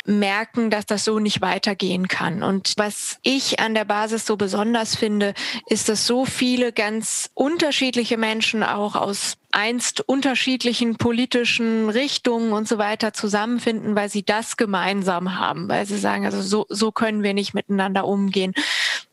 merken, 0.04 0.70
dass 0.70 0.86
das 0.86 1.04
so 1.04 1.18
nicht 1.18 1.40
weitergehen 1.40 2.08
kann. 2.08 2.42
Und 2.42 2.74
was 2.76 3.18
ich 3.22 3.60
an 3.60 3.74
der 3.74 3.84
Basis 3.84 4.26
so 4.26 4.36
besonders 4.36 4.96
finde, 4.96 5.34
ist, 5.68 5.88
dass 5.88 6.06
so 6.06 6.26
viele 6.26 6.72
ganz 6.72 7.30
unterschiedliche 7.34 8.18
Menschen 8.18 8.62
auch 8.62 8.96
aus 8.96 9.36
einst 9.56 10.06
unterschiedlichen 10.06 10.96
politischen 10.96 11.88
Richtungen 11.88 12.52
und 12.52 12.68
so 12.68 12.76
weiter 12.76 13.14
zusammenfinden, 13.14 13.96
weil 13.96 14.10
sie 14.10 14.22
das 14.22 14.58
gemeinsam 14.58 15.38
haben, 15.38 15.68
weil 15.68 15.86
sie 15.86 15.96
sagen, 15.96 16.26
also 16.26 16.42
so, 16.42 16.66
so 16.68 16.92
können 16.92 17.22
wir 17.22 17.32
nicht 17.32 17.54
miteinander 17.54 18.06
umgehen. 18.06 18.52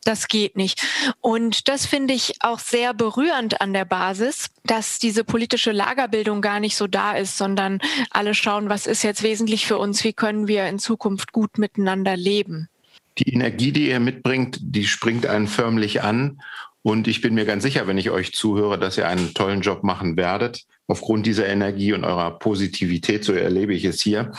Das 0.04 0.28
geht 0.28 0.56
nicht. 0.56 0.86
Und 1.20 1.68
das 1.68 1.86
finde 1.86 2.12
ich 2.12 2.34
auch 2.40 2.58
sehr 2.58 2.92
berührend 2.92 3.60
an 3.60 3.72
der 3.72 3.86
Basis, 3.86 4.50
dass 4.64 4.98
diese 4.98 5.24
politische 5.24 5.72
Lagerbildung 5.72 6.42
gar 6.42 6.60
nicht 6.60 6.76
so 6.76 6.86
da 6.86 7.12
ist, 7.12 7.38
sondern 7.38 7.80
alle 8.10 8.34
schauen, 8.34 8.68
was 8.68 8.86
ist 8.86 9.02
jetzt 9.02 9.22
wesentlich 9.22 9.66
für 9.66 9.78
uns, 9.78 10.04
wie 10.04 10.12
können 10.12 10.46
wir 10.46 10.66
in 10.66 10.78
Zukunft 10.78 11.32
gut 11.32 11.56
miteinander 11.58 12.16
leben. 12.16 12.68
Die 13.18 13.32
Energie, 13.32 13.72
die 13.72 13.88
ihr 13.88 14.00
mitbringt, 14.00 14.58
die 14.60 14.86
springt 14.86 15.26
einen 15.26 15.46
förmlich 15.46 16.02
an. 16.02 16.40
Und 16.82 17.08
ich 17.08 17.22
bin 17.22 17.34
mir 17.34 17.46
ganz 17.46 17.62
sicher, 17.62 17.86
wenn 17.86 17.96
ich 17.96 18.10
euch 18.10 18.34
zuhöre, 18.34 18.78
dass 18.78 18.98
ihr 18.98 19.08
einen 19.08 19.32
tollen 19.32 19.62
Job 19.62 19.84
machen 19.84 20.18
werdet, 20.18 20.66
aufgrund 20.86 21.26
dieser 21.26 21.46
Energie 21.46 21.92
und 21.92 22.04
eurer 22.04 22.38
Positivität, 22.38 23.24
so 23.24 23.32
erlebe 23.32 23.74
ich 23.74 23.84
es 23.84 24.02
hier. 24.02 24.32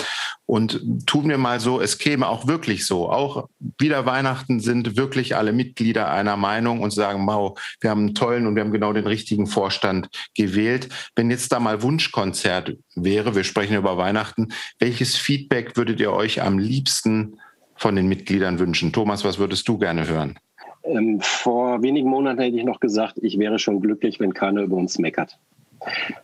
Und 0.46 0.80
tun 1.08 1.28
wir 1.28 1.40
mal 1.40 1.60
so, 1.60 1.82
es 1.82 1.98
käme 1.98 2.28
auch 2.28 2.48
wirklich 2.48 2.86
so, 2.86 3.10
auch 3.10 3.50
wieder 3.80 4.06
Weihnachten 4.06 4.60
sind 4.60 4.96
wirklich 4.96 5.36
alle 5.36 5.54
Mitglieder 5.54 6.12
einer 6.12 6.38
Meinung 6.38 6.82
und 6.82 6.92
sagen, 6.92 7.26
wow, 7.26 7.60
wir 7.82 7.90
haben 7.90 8.02
einen 8.02 8.16
tollen 8.16 8.46
und 8.46 8.56
wir 8.56 8.64
haben 8.64 8.72
genau 8.72 8.94
den 8.94 9.08
richtigen 9.08 9.48
Vorstand 9.48 10.08
gewählt. 10.36 10.90
Wenn 11.16 11.32
jetzt 11.32 11.52
da 11.52 11.60
mal 11.60 11.82
Wunschkonzert 11.82 12.78
wäre, 12.94 13.36
wir 13.36 13.44
sprechen 13.44 13.76
über 13.76 13.98
Weihnachten, 13.98 14.50
welches 14.80 15.16
Feedback 15.16 15.76
würdet 15.78 16.00
ihr 16.00 16.14
euch 16.14 16.44
am 16.44 16.60
liebsten 16.60 17.40
von 17.76 17.96
den 17.96 18.08
Mitgliedern 18.08 18.60
wünschen? 18.60 18.94
Thomas, 18.94 19.26
was 19.26 19.40
würdest 19.40 19.68
du 19.68 19.80
gerne 19.80 20.08
hören? 20.08 20.38
Ähm, 20.84 21.20
vor 21.22 21.82
wenigen 21.82 22.10
Monaten 22.10 22.42
hätte 22.42 22.58
ich 22.58 22.64
noch 22.64 22.80
gesagt, 22.80 23.18
ich 23.22 23.40
wäre 23.40 23.58
schon 23.58 23.82
glücklich, 23.82 24.20
wenn 24.20 24.36
keiner 24.36 24.62
über 24.62 24.78
uns 24.78 25.00
meckert. 25.00 25.40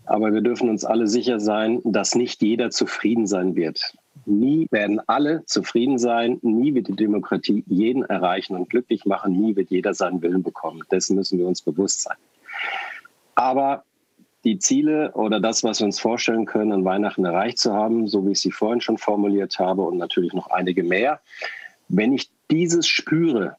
Aber 0.06 0.34
wir 0.34 0.42
dürfen 0.42 0.70
uns 0.70 0.86
alle 0.86 1.08
sicher 1.08 1.40
sein, 1.40 1.82
dass 1.84 2.16
nicht 2.16 2.42
jeder 2.42 2.70
zufrieden 2.70 3.28
sein 3.28 3.56
wird. 3.56 3.94
Nie 4.26 4.68
werden 4.72 5.02
alle 5.08 5.44
zufrieden 5.46 5.98
sein, 5.98 6.38
nie 6.42 6.74
wird 6.76 6.88
die 6.88 6.96
Demokratie 6.96 7.64
jeden 7.68 8.04
erreichen 8.04 8.56
und 8.56 8.70
glücklich 8.70 9.06
machen, 9.06 9.34
nie 9.34 9.56
wird 9.56 9.72
jeder 9.72 9.94
seinen 9.94 10.22
Willen 10.22 10.44
bekommen. 10.44 10.84
Dessen 10.92 11.16
müssen 11.16 11.40
wir 11.40 11.48
uns 11.48 11.62
bewusst 11.62 12.02
sein. 12.02 12.18
Aber 13.36 13.84
die 14.44 14.60
Ziele 14.60 15.12
oder 15.14 15.40
das, 15.40 15.64
was 15.64 15.80
wir 15.80 15.86
uns 15.86 16.00
vorstellen 16.00 16.46
können, 16.46 16.72
an 16.72 16.86
Weihnachten 16.86 17.26
erreicht 17.26 17.60
zu 17.60 17.74
haben, 17.74 18.08
so 18.08 18.26
wie 18.26 18.32
ich 18.32 18.42
sie 18.42 18.52
vorhin 18.52 18.82
schon 18.82 18.98
formuliert 18.98 19.60
habe 19.60 19.84
und 19.84 19.98
natürlich 19.98 20.34
noch 20.34 20.50
einige 20.50 20.84
mehr. 20.84 21.20
Wenn 21.90 22.14
ich 22.14 22.30
dieses 22.50 22.88
spüre, 22.88 23.58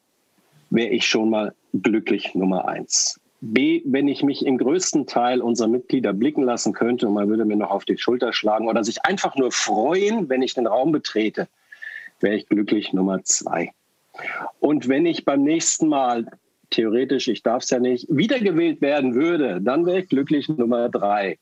wäre 0.71 0.91
ich 0.91 1.07
schon 1.07 1.31
mal 1.31 1.55
glücklich 1.73 2.35
Nummer 2.35 2.67
eins. 2.67 3.21
B, 3.45 3.83
wenn 3.85 4.07
ich 4.07 4.23
mich 4.23 4.47
im 4.47 4.57
größten 4.57 5.07
Teil 5.07 5.41
unserer 5.41 5.67
Mitglieder 5.67 6.13
blicken 6.13 6.45
lassen 6.45 6.73
könnte 6.73 7.09
und 7.09 7.15
man 7.15 7.29
würde 7.29 7.45
mir 7.45 7.57
noch 7.57 7.73
auf 7.73 7.85
die 7.85 7.99
Schulter 7.99 8.33
schlagen 8.33 8.69
oder 8.69 8.85
sich 8.85 9.05
einfach 9.05 9.35
nur 9.35 9.51
freuen, 9.51 10.29
wenn 10.29 10.43
ich 10.43 10.55
den 10.55 10.69
Raum 10.69 10.93
betrete, 10.93 11.49
wäre 12.21 12.37
ich 12.37 12.49
glücklich 12.49 12.93
Nummer 12.93 13.25
zwei. 13.25 13.73
Und 14.61 14.89
wenn 14.89 15.07
ich 15.07 15.25
beim 15.25 15.43
nächsten 15.43 15.89
Mal, 15.89 16.27
theoretisch, 16.71 17.27
ich 17.27 17.43
darf 17.43 17.65
es 17.65 17.71
ja 17.71 17.81
nicht, 17.81 18.07
wiedergewählt 18.09 18.81
werden 18.81 19.17
würde, 19.17 19.61
dann 19.61 19.87
wäre 19.87 20.03
ich 20.03 20.09
glücklich 20.09 20.49
Nummer 20.49 20.89
drei. 20.89 21.39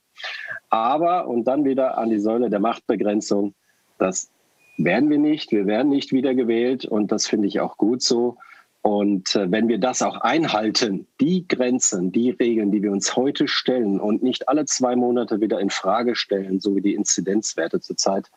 Aber, 0.71 1.29
und 1.29 1.45
dann 1.45 1.67
wieder 1.67 1.99
an 1.99 2.09
die 2.09 2.19
Säule 2.19 2.49
der 2.49 2.61
Machtbegrenzung, 2.61 3.55
das 3.99 4.31
werden 4.79 5.11
wir 5.11 5.19
nicht, 5.19 5.53
wir 5.53 5.67
werden 5.67 5.91
nicht 5.91 6.13
wiedergewählt 6.13 6.87
und 6.87 7.13
das 7.13 7.27
finde 7.27 7.47
ich 7.47 7.61
auch 7.61 7.77
gut 7.77 8.01
so. 8.01 8.39
Und 8.83 9.37
äh, 9.37 9.51
wenn 9.51 9.69
wir 9.69 9.79
das 9.79 10.01
auch 10.01 10.17
einhalten, 10.17 11.07
die 11.21 11.47
Grenzen, 11.47 12.13
die 12.13 12.31
Regeln, 12.31 12.73
die 12.73 12.83
wir 12.83 12.93
uns 12.93 13.15
heute 13.15 13.47
stellen 13.47 14.01
und 14.01 14.23
nicht 14.23 14.49
alle 14.49 14.65
zwei 14.65 14.97
Monate 14.97 15.41
wieder 15.41 15.61
in 15.61 15.69
Frage 15.69 16.17
stellen, 16.17 16.61
so 16.61 16.75
wie 16.77 16.81
die 16.81 16.95
Inzidenzwerte 16.95 17.81
zurzeit, 17.81 18.31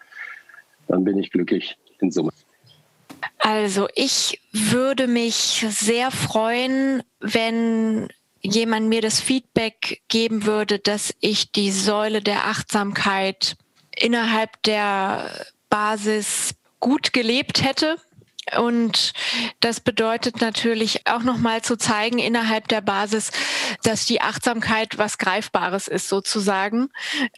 dann 0.88 1.06
bin 1.06 1.18
ich 1.18 1.32
glücklich 1.32 1.78
in 2.00 2.12
Summe. 2.12 2.32
Also 3.40 3.88
ich 3.96 4.42
würde 4.52 5.08
mich 5.08 5.66
sehr 5.70 6.12
freuen, 6.12 7.04
wenn 7.22 8.10
jemand 8.42 8.90
mir 8.90 9.02
das 9.02 9.22
Feedback 9.22 10.02
geben 10.10 10.46
würde, 10.46 10.78
dass 10.80 11.14
ich 11.22 11.54
die 11.54 11.72
Säule 11.72 12.22
der 12.22 12.48
Achtsamkeit 12.48 13.56
innerhalb 13.96 14.62
der 14.64 15.30
Basis 15.70 16.56
gut 16.82 17.14
gelebt 17.14 17.64
hätte 17.64 17.96
und 18.58 19.14
das 19.62 19.80
bedeutet 19.80 20.42
natürlich 20.42 21.08
auch 21.08 21.24
nochmal 21.24 21.62
zu 21.62 21.78
zeigen 21.78 22.20
innerhalb 22.20 22.68
der 22.68 22.82
Basis, 22.82 23.32
dass 23.84 24.06
die 24.06 24.20
Achtsamkeit 24.22 24.98
was 24.98 25.18
Greifbares 25.18 25.88
ist 25.88 26.10
sozusagen. 26.10 26.90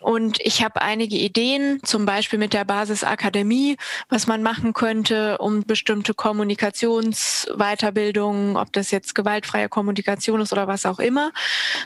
Und 0.02 0.39
ich 0.41 0.63
habe 0.63 0.82
einige 0.82 1.15
Ideen, 1.15 1.80
zum 1.84 2.06
Beispiel 2.06 2.39
mit 2.39 2.54
der 2.54 2.65
Basisakademie, 2.65 3.78
was 4.10 4.26
man 4.26 4.41
machen 4.41 4.74
könnte, 4.74 5.38
um 5.38 5.62
bestimmte 5.63 6.15
Kommunikationsweiterbildungen, 6.15 8.58
ob 8.58 8.74
das 8.74 8.89
jetzt 8.91 9.15
gewaltfreie 9.15 9.70
Kommunikation 9.70 10.41
ist 10.41 10.52
oder 10.54 10.68
was 10.68 10.88
auch 10.88 11.00
immer, 11.00 11.32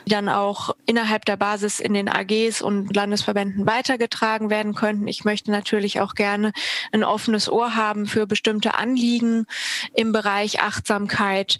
dann 0.06 0.30
auch 0.30 0.74
innerhalb 0.86 1.26
der 1.26 1.36
Basis 1.36 1.78
in 1.78 1.94
den 1.94 2.08
AGs 2.08 2.62
und 2.62 2.96
Landesverbänden 2.96 3.66
weitergetragen 3.66 4.50
werden 4.50 4.74
könnten. 4.74 5.06
Ich 5.08 5.24
möchte 5.24 5.50
natürlich 5.50 6.00
auch 6.00 6.14
gerne 6.14 6.52
ein 6.92 7.02
offenes 7.04 7.50
Ohr 7.50 7.74
haben 7.76 8.06
für 8.06 8.26
bestimmte 8.26 8.76
Anliegen 8.76 9.09
liegen 9.10 9.46
im 9.94 10.12
Bereich 10.12 10.60
Achtsamkeit. 10.60 11.58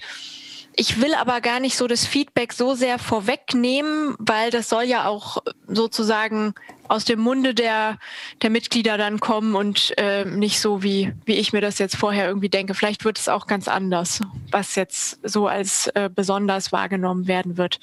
Ich 0.77 1.01
will 1.01 1.15
aber 1.15 1.41
gar 1.41 1.59
nicht 1.59 1.77
so 1.77 1.89
das 1.89 2.07
Feedback 2.07 2.53
so 2.53 2.75
sehr 2.75 2.99
vorwegnehmen, 2.99 4.15
weil 4.19 4.51
das 4.51 4.69
soll 4.69 4.85
ja 4.85 5.09
auch 5.09 5.39
sozusagen 5.67 6.55
aus 6.89 7.05
dem 7.05 7.21
Munde 7.21 7.55
der, 7.55 7.99
der 8.41 8.51
Mitglieder 8.51 8.97
dann 8.97 9.19
kommen 9.19 9.57
und 9.57 9.93
äh, 9.99 10.25
nicht 10.25 10.61
so, 10.61 10.83
wie, 10.83 11.13
wie 11.25 11.35
ich 11.35 11.53
mir 11.53 11.61
das 11.61 11.79
jetzt 11.79 11.97
vorher 11.97 12.27
irgendwie 12.29 12.49
denke. 12.49 12.75
Vielleicht 12.75 13.05
wird 13.05 13.19
es 13.19 13.29
auch 13.29 13.47
ganz 13.47 13.69
anders, 13.69 14.21
was 14.51 14.77
jetzt 14.77 15.19
so 15.23 15.49
als 15.49 15.89
äh, 15.89 16.09
besonders 16.13 16.73
wahrgenommen 16.73 17.27
werden 17.27 17.57
wird. 17.57 17.81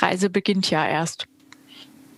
Reise 0.00 0.30
beginnt 0.30 0.70
ja 0.70 0.86
erst. 0.86 1.26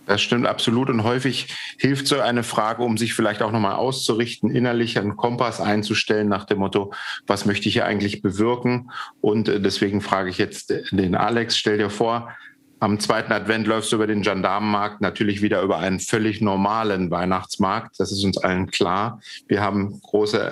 Das 0.05 0.21
stimmt 0.21 0.45
absolut. 0.45 0.89
Und 0.89 1.03
häufig 1.03 1.47
hilft 1.77 2.07
so 2.07 2.19
eine 2.19 2.43
Frage, 2.43 2.83
um 2.83 2.97
sich 2.97 3.13
vielleicht 3.13 3.41
auch 3.41 3.51
nochmal 3.51 3.75
auszurichten, 3.75 4.49
innerlich 4.51 4.97
einen 4.99 5.15
Kompass 5.15 5.61
einzustellen 5.61 6.27
nach 6.27 6.45
dem 6.45 6.59
Motto, 6.59 6.93
was 7.27 7.45
möchte 7.45 7.67
ich 7.67 7.73
hier 7.73 7.85
eigentlich 7.85 8.21
bewirken? 8.21 8.91
Und 9.21 9.49
äh, 9.49 9.59
deswegen 9.59 10.01
frage 10.01 10.29
ich 10.29 10.37
jetzt 10.37 10.73
den 10.91 11.15
Alex, 11.15 11.57
stell 11.57 11.77
dir 11.77 11.89
vor, 11.89 12.29
am 12.79 12.99
zweiten 12.99 13.31
Advent 13.31 13.67
läufst 13.67 13.91
du 13.91 13.95
über 13.95 14.05
den 14.05 14.21
Gendarmenmarkt, 14.21 15.01
natürlich 15.01 15.41
wieder 15.41 15.61
über 15.61 15.79
einen 15.79 15.99
völlig 15.99 16.41
normalen 16.41 17.09
Weihnachtsmarkt. 17.09 17.99
Das 17.99 18.11
ist 18.11 18.23
uns 18.23 18.37
allen 18.37 18.69
klar. 18.69 19.21
Wir 19.47 19.61
haben 19.61 19.99
große 20.01 20.51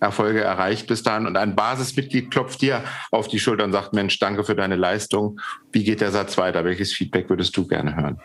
Erfolge 0.00 0.40
erreicht 0.40 0.86
bis 0.86 1.02
dahin. 1.02 1.26
Und 1.26 1.36
ein 1.36 1.56
Basismitglied 1.56 2.30
klopft 2.30 2.62
dir 2.62 2.84
auf 3.10 3.26
die 3.26 3.40
Schulter 3.40 3.64
und 3.64 3.72
sagt, 3.72 3.92
Mensch, 3.92 4.18
danke 4.18 4.44
für 4.44 4.54
deine 4.54 4.76
Leistung. 4.76 5.40
Wie 5.72 5.82
geht 5.82 6.00
der 6.00 6.12
Satz 6.12 6.38
weiter? 6.38 6.64
Welches 6.64 6.92
Feedback 6.92 7.28
würdest 7.28 7.56
du 7.56 7.66
gerne 7.66 7.96
hören? 7.96 8.20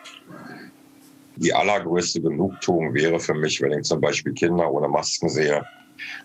Die 1.40 1.54
allergrößte 1.54 2.20
Genugtuung 2.20 2.94
wäre 2.94 3.18
für 3.18 3.34
mich, 3.34 3.60
wenn 3.60 3.72
ich 3.72 3.84
zum 3.84 4.00
Beispiel 4.00 4.32
Kinder 4.34 4.70
ohne 4.70 4.88
Masken 4.88 5.28
sehe, 5.28 5.64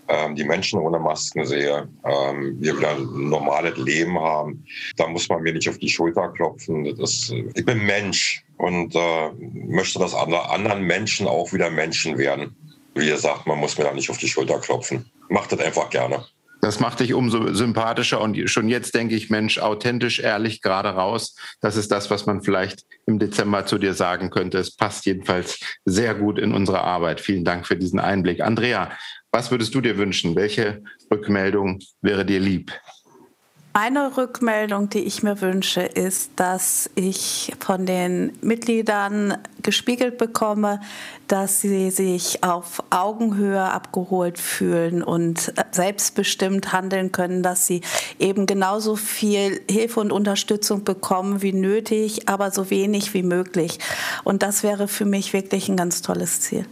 ähm, 0.08 0.36
die 0.36 0.44
Menschen 0.44 0.80
ohne 0.80 1.00
Masken 1.00 1.46
sehe, 1.46 1.88
ähm, 2.06 2.58
wir 2.60 2.78
wieder 2.78 2.92
ein 2.92 3.30
normales 3.30 3.78
Leben 3.78 4.20
haben. 4.20 4.66
Da 4.98 5.08
muss 5.08 5.28
man 5.30 5.42
mir 5.42 5.54
nicht 5.54 5.70
auf 5.70 5.78
die 5.78 5.90
Schulter 5.90 6.30
klopfen. 6.30 6.96
Das, 6.98 7.32
ich 7.54 7.66
bin 7.66 7.86
Mensch 7.86 8.44
und 8.58 8.94
äh, 8.96 9.32
möchte, 9.68 10.00
dass 10.00 10.14
andere, 10.14 10.50
anderen 10.50 10.84
Menschen 10.84 11.28
auch 11.28 11.52
wieder 11.54 11.70
Menschen 11.70 12.18
werden. 12.18 12.56
Wie 12.94 13.08
gesagt, 13.08 13.48
man 13.48 13.60
muss 13.60 13.78
mir 13.78 13.86
da 13.86 13.94
nicht 13.94 14.10
auf 14.10 14.18
die 14.18 14.28
Schulter 14.28 14.60
klopfen. 14.60 15.06
Macht 15.30 15.52
das 15.52 15.60
einfach 15.60 15.90
gerne. 15.90 16.26
Das 16.66 16.80
macht 16.80 17.00
dich 17.00 17.14
umso 17.14 17.54
sympathischer 17.54 18.20
und 18.20 18.50
schon 18.50 18.70
jetzt 18.70 18.96
denke 18.96 19.14
ich, 19.14 19.30
Mensch, 19.30 19.60
authentisch, 19.60 20.20
ehrlich, 20.20 20.64
gerade 20.64 20.90
raus. 20.90 21.36
Das 21.62 21.76
ist 21.76 21.92
das, 21.92 22.10
was 22.10 22.26
man 22.26 22.42
vielleicht 22.42 22.86
im 23.06 23.20
Dezember 23.20 23.68
zu 23.68 23.78
dir 23.78 23.94
sagen 23.94 24.32
könnte. 24.32 24.58
Es 24.58 24.76
passt 24.76 25.06
jedenfalls 25.06 25.60
sehr 25.86 26.16
gut 26.16 26.40
in 26.40 26.56
unsere 26.56 26.82
Arbeit. 26.82 27.22
Vielen 27.22 27.44
Dank 27.44 27.68
für 27.68 27.76
diesen 27.76 28.00
Einblick. 28.00 28.42
Andrea, 28.42 28.90
was 29.32 29.52
würdest 29.52 29.76
du 29.76 29.82
dir 29.82 30.00
wünschen? 30.00 30.36
Welche 30.36 30.82
Rückmeldung 31.12 31.82
wäre 32.02 32.26
dir 32.26 32.40
lieb? 32.40 32.72
Eine 33.78 34.16
Rückmeldung, 34.16 34.88
die 34.88 35.04
ich 35.04 35.22
mir 35.22 35.42
wünsche, 35.42 35.82
ist, 35.82 36.32
dass 36.38 36.90
ich 36.96 37.52
von 37.60 37.86
den 37.86 38.32
Mitgliedern 38.40 39.38
gespiegelt 39.64 40.18
bekomme, 40.18 40.80
dass 41.28 41.60
sie 41.60 41.92
sich 41.92 42.42
auf 42.42 42.82
Augenhöhe 42.90 43.62
abgeholt 43.62 44.40
fühlen 44.40 45.04
und 45.04 45.52
selbstbestimmt 45.72 46.72
handeln 46.72 47.12
können, 47.12 47.44
dass 47.44 47.68
sie 47.68 47.82
eben 48.18 48.46
genauso 48.46 48.96
viel 48.96 49.60
Hilfe 49.70 50.00
und 50.00 50.14
Unterstützung 50.14 50.86
bekommen 50.86 51.42
wie 51.42 51.52
nötig, 51.52 52.30
aber 52.30 52.52
so 52.52 52.70
wenig 52.70 53.14
wie 53.14 53.24
möglich. 53.24 53.80
Und 54.24 54.42
das 54.42 54.64
wäre 54.64 54.88
für 54.88 55.04
mich 55.04 55.34
wirklich 55.34 55.68
ein 55.68 55.76
ganz 55.76 56.02
tolles 56.02 56.40
Ziel. 56.40 56.66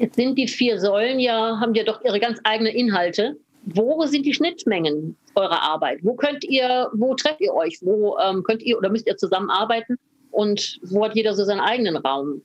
Jetzt 0.00 0.16
sind 0.16 0.34
die 0.36 0.48
vier 0.48 0.80
Säulen 0.80 1.20
ja, 1.20 1.60
haben 1.60 1.76
ja 1.76 1.84
doch 1.84 2.04
ihre 2.04 2.18
ganz 2.18 2.40
eigenen 2.42 2.74
Inhalte 2.74 3.36
wo 3.64 4.04
sind 4.06 4.24
die 4.26 4.34
Schnittmengen 4.34 5.16
eurer 5.34 5.62
Arbeit? 5.62 6.00
Wo 6.02 6.14
könnt 6.14 6.44
ihr, 6.44 6.88
wo 6.92 7.14
trefft 7.14 7.40
ihr 7.40 7.54
euch? 7.54 7.78
Wo 7.82 8.18
ähm, 8.18 8.42
könnt 8.42 8.62
ihr 8.62 8.78
oder 8.78 8.88
müsst 8.88 9.06
ihr 9.06 9.16
zusammenarbeiten? 9.16 9.98
Und 10.30 10.80
wo 10.82 11.04
hat 11.04 11.14
jeder 11.14 11.34
so 11.34 11.44
seinen 11.44 11.60
eigenen 11.60 11.96
Raum? 11.96 12.42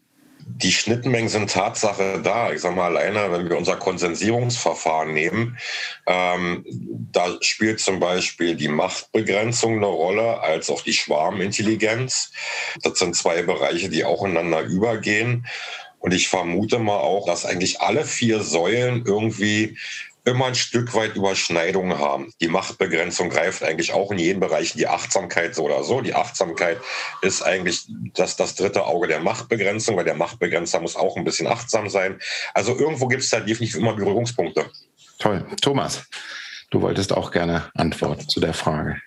Die 0.47 0.71
Schnittmengen 0.71 1.27
sind 1.27 1.49
Tatsache 1.49 2.21
da. 2.23 2.51
Ich 2.51 2.61
sage 2.61 2.75
mal 2.75 2.95
alleine, 2.95 3.31
wenn 3.31 3.49
wir 3.49 3.57
unser 3.57 3.77
Konsensierungsverfahren 3.77 5.11
nehmen, 5.11 5.57
ähm, 6.05 6.63
da 7.11 7.35
spielt 7.41 7.79
zum 7.79 7.99
Beispiel 7.99 8.55
die 8.55 8.67
Machtbegrenzung 8.67 9.77
eine 9.77 9.87
Rolle, 9.87 10.41
als 10.41 10.69
auch 10.69 10.81
die 10.81 10.93
Schwarmintelligenz. 10.93 12.31
Das 12.83 12.99
sind 12.99 13.15
zwei 13.15 13.41
Bereiche, 13.41 13.89
die 13.89 14.05
auch 14.05 14.23
ineinander 14.23 14.61
übergehen. 14.61 15.47
Und 15.97 16.13
ich 16.13 16.27
vermute 16.27 16.77
mal 16.77 16.99
auch, 16.99 17.25
dass 17.25 17.45
eigentlich 17.45 17.81
alle 17.81 18.05
vier 18.05 18.41
Säulen 18.41 19.03
irgendwie 19.07 19.75
immer 20.25 20.47
ein 20.47 20.55
Stück 20.55 20.93
weit 20.95 21.15
Überschneidungen 21.15 21.99
haben. 21.99 22.31
Die 22.41 22.47
Machtbegrenzung 22.47 23.29
greift 23.29 23.63
eigentlich 23.63 23.93
auch 23.93 24.11
in 24.11 24.17
jeden 24.17 24.39
Bereich 24.39 24.73
die 24.73 24.87
Achtsamkeit 24.87 25.55
so 25.55 25.63
oder 25.63 25.83
so. 25.83 26.01
Die 26.01 26.15
Achtsamkeit 26.15 26.79
ist 27.21 27.43
eigentlich 27.43 27.85
das, 28.15 28.35
das 28.35 28.55
dritte 28.55 28.85
Auge 28.85 29.07
der 29.07 29.19
Machtbegrenzung, 29.19 29.95
weil 29.95 30.05
der 30.05 30.15
Machtbegrenzer 30.15 30.81
muss 30.81 30.95
auch 30.95 31.15
ein 31.15 31.23
bisschen 31.23 31.47
achtsam 31.47 31.89
sein. 31.89 32.19
Also 32.53 32.77
irgendwo 32.77 33.07
gibt 33.07 33.21
es 33.21 33.29
da 33.29 33.39
definitiv 33.39 33.77
immer 33.77 33.93
Berührungspunkte. 33.93 34.65
Toll. 35.19 35.45
Thomas, 35.61 36.03
du 36.71 36.81
wolltest 36.81 37.13
auch 37.13 37.31
gerne 37.31 37.69
antworten 37.75 38.27
zu 38.27 38.39
der 38.39 38.53
Frage. 38.53 38.99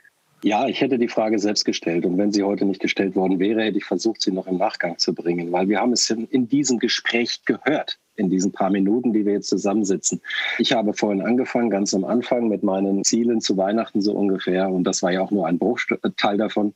Ja, 0.45 0.69
ich 0.69 0.81
hätte 0.81 0.99
die 0.99 1.09
Frage 1.09 1.41
selbst 1.41 1.65
gestellt. 1.65 2.07
Und 2.07 2.17
wenn 2.17 2.33
sie 2.33 2.45
heute 2.45 2.65
nicht 2.65 2.81
gestellt 2.81 3.17
worden 3.17 3.41
wäre, 3.41 3.65
hätte 3.65 3.79
ich 3.79 3.85
versucht, 3.85 4.23
sie 4.23 4.31
noch 4.31 4.47
im 4.47 4.57
Nachgang 4.57 4.97
zu 4.99 5.13
bringen, 5.13 5.51
weil 5.51 5.69
wir 5.69 5.81
haben 5.81 5.93
es 5.93 6.09
in 6.11 6.49
diesem 6.49 6.79
Gespräch 6.79 7.45
gehört 7.45 7.99
in 8.19 8.31
diesen 8.31 8.53
paar 8.53 8.71
Minuten, 8.71 9.13
die 9.13 9.25
wir 9.25 9.35
jetzt 9.35 9.49
zusammensitzen. 9.49 10.21
Ich 10.59 10.73
habe 10.73 10.93
vorhin 10.93 11.23
angefangen, 11.23 11.71
ganz 11.71 11.95
am 11.95 12.05
Anfang 12.05 12.49
mit 12.49 12.63
meinen 12.63 13.05
Zielen 13.05 13.41
zu 13.41 13.57
Weihnachten 13.57 14.01
so 14.01 14.13
ungefähr. 14.13 14.69
Und 14.69 14.85
das 14.85 15.03
war 15.03 15.13
ja 15.13 15.21
auch 15.21 15.31
nur 15.31 15.47
ein 15.47 15.59
Bruchteil 15.59 16.37
davon. 16.37 16.75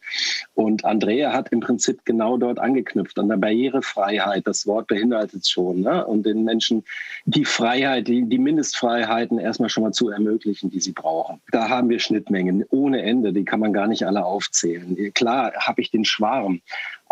Und 0.55 0.85
Andrea 0.85 1.33
hat 1.33 1.51
im 1.51 1.61
Prinzip 1.61 2.05
genau 2.05 2.37
dort 2.37 2.59
angeknüpft, 2.59 3.19
an 3.19 3.29
der 3.29 3.37
Barrierefreiheit. 3.37 4.47
Das 4.47 4.67
Wort 4.67 4.87
behindert 4.87 5.35
es 5.35 5.51
schon. 5.51 5.81
Ne? 5.81 6.07
Und 6.07 6.25
den 6.25 6.45
Menschen 6.45 6.85
die 7.25 7.45
Freiheit, 7.45 8.09
die, 8.09 8.23
die 8.25 8.39
Mindestfreiheiten 8.39 9.39
erstmal 9.39 9.69
schon 9.69 9.85
mal 9.85 9.93
zu 9.93 10.09
ermöglichen, 10.09 10.71
die 10.71 10.81
sie 10.81 10.93
brauchen. 10.93 11.41
Da 11.51 11.69
haben 11.69 11.89
wir 11.89 11.99
Schnittmengen 11.99 12.65
ohne 12.71 13.03
Ende. 13.03 13.33
Die 13.33 13.45
kann 13.45 13.61
man 13.61 13.73
gar 13.73 13.87
nicht 13.87 14.05
alle 14.05 14.25
aufzählen. 14.25 14.97
Klar 15.15 15.53
habe 15.57 15.81
ich 15.81 15.91
den 15.91 16.05
Schwarm. 16.05 16.61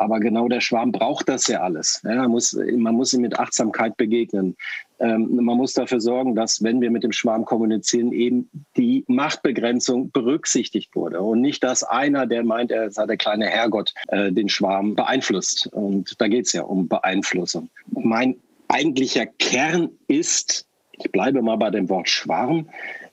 Aber 0.00 0.18
genau 0.18 0.48
der 0.48 0.62
Schwarm 0.62 0.92
braucht 0.92 1.28
das 1.28 1.46
ja 1.46 1.60
alles. 1.60 2.00
Ja, 2.04 2.14
man, 2.14 2.30
muss, 2.30 2.54
man 2.54 2.94
muss 2.94 3.12
ihm 3.12 3.20
mit 3.20 3.38
Achtsamkeit 3.38 3.98
begegnen. 3.98 4.56
Ähm, 4.98 5.28
man 5.44 5.58
muss 5.58 5.74
dafür 5.74 6.00
sorgen, 6.00 6.34
dass, 6.34 6.62
wenn 6.62 6.80
wir 6.80 6.90
mit 6.90 7.02
dem 7.02 7.12
Schwarm 7.12 7.44
kommunizieren, 7.44 8.10
eben 8.10 8.48
die 8.78 9.04
Machtbegrenzung 9.08 10.10
berücksichtigt 10.10 10.96
wurde 10.96 11.20
und 11.20 11.42
nicht, 11.42 11.62
dass 11.62 11.84
einer, 11.84 12.26
der 12.26 12.44
meint, 12.44 12.70
er 12.70 12.90
sei 12.90 13.04
der 13.04 13.18
kleine 13.18 13.44
Herrgott, 13.44 13.92
äh, 14.08 14.32
den 14.32 14.48
Schwarm 14.48 14.94
beeinflusst. 14.94 15.66
Und 15.66 16.18
da 16.18 16.28
geht 16.28 16.46
es 16.46 16.54
ja 16.54 16.62
um 16.62 16.88
Beeinflussung. 16.88 17.68
Mein 17.90 18.36
eigentlicher 18.68 19.26
Kern 19.26 19.90
ist, 20.08 20.66
ich 20.92 21.12
bleibe 21.12 21.42
mal 21.42 21.56
bei 21.56 21.68
dem 21.68 21.90
Wort 21.90 22.08
Schwarm, 22.08 22.70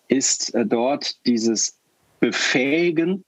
ist 0.08 0.56
äh, 0.56 0.66
dort 0.66 1.18
dieses 1.26 1.78
Befähigen 2.22 3.26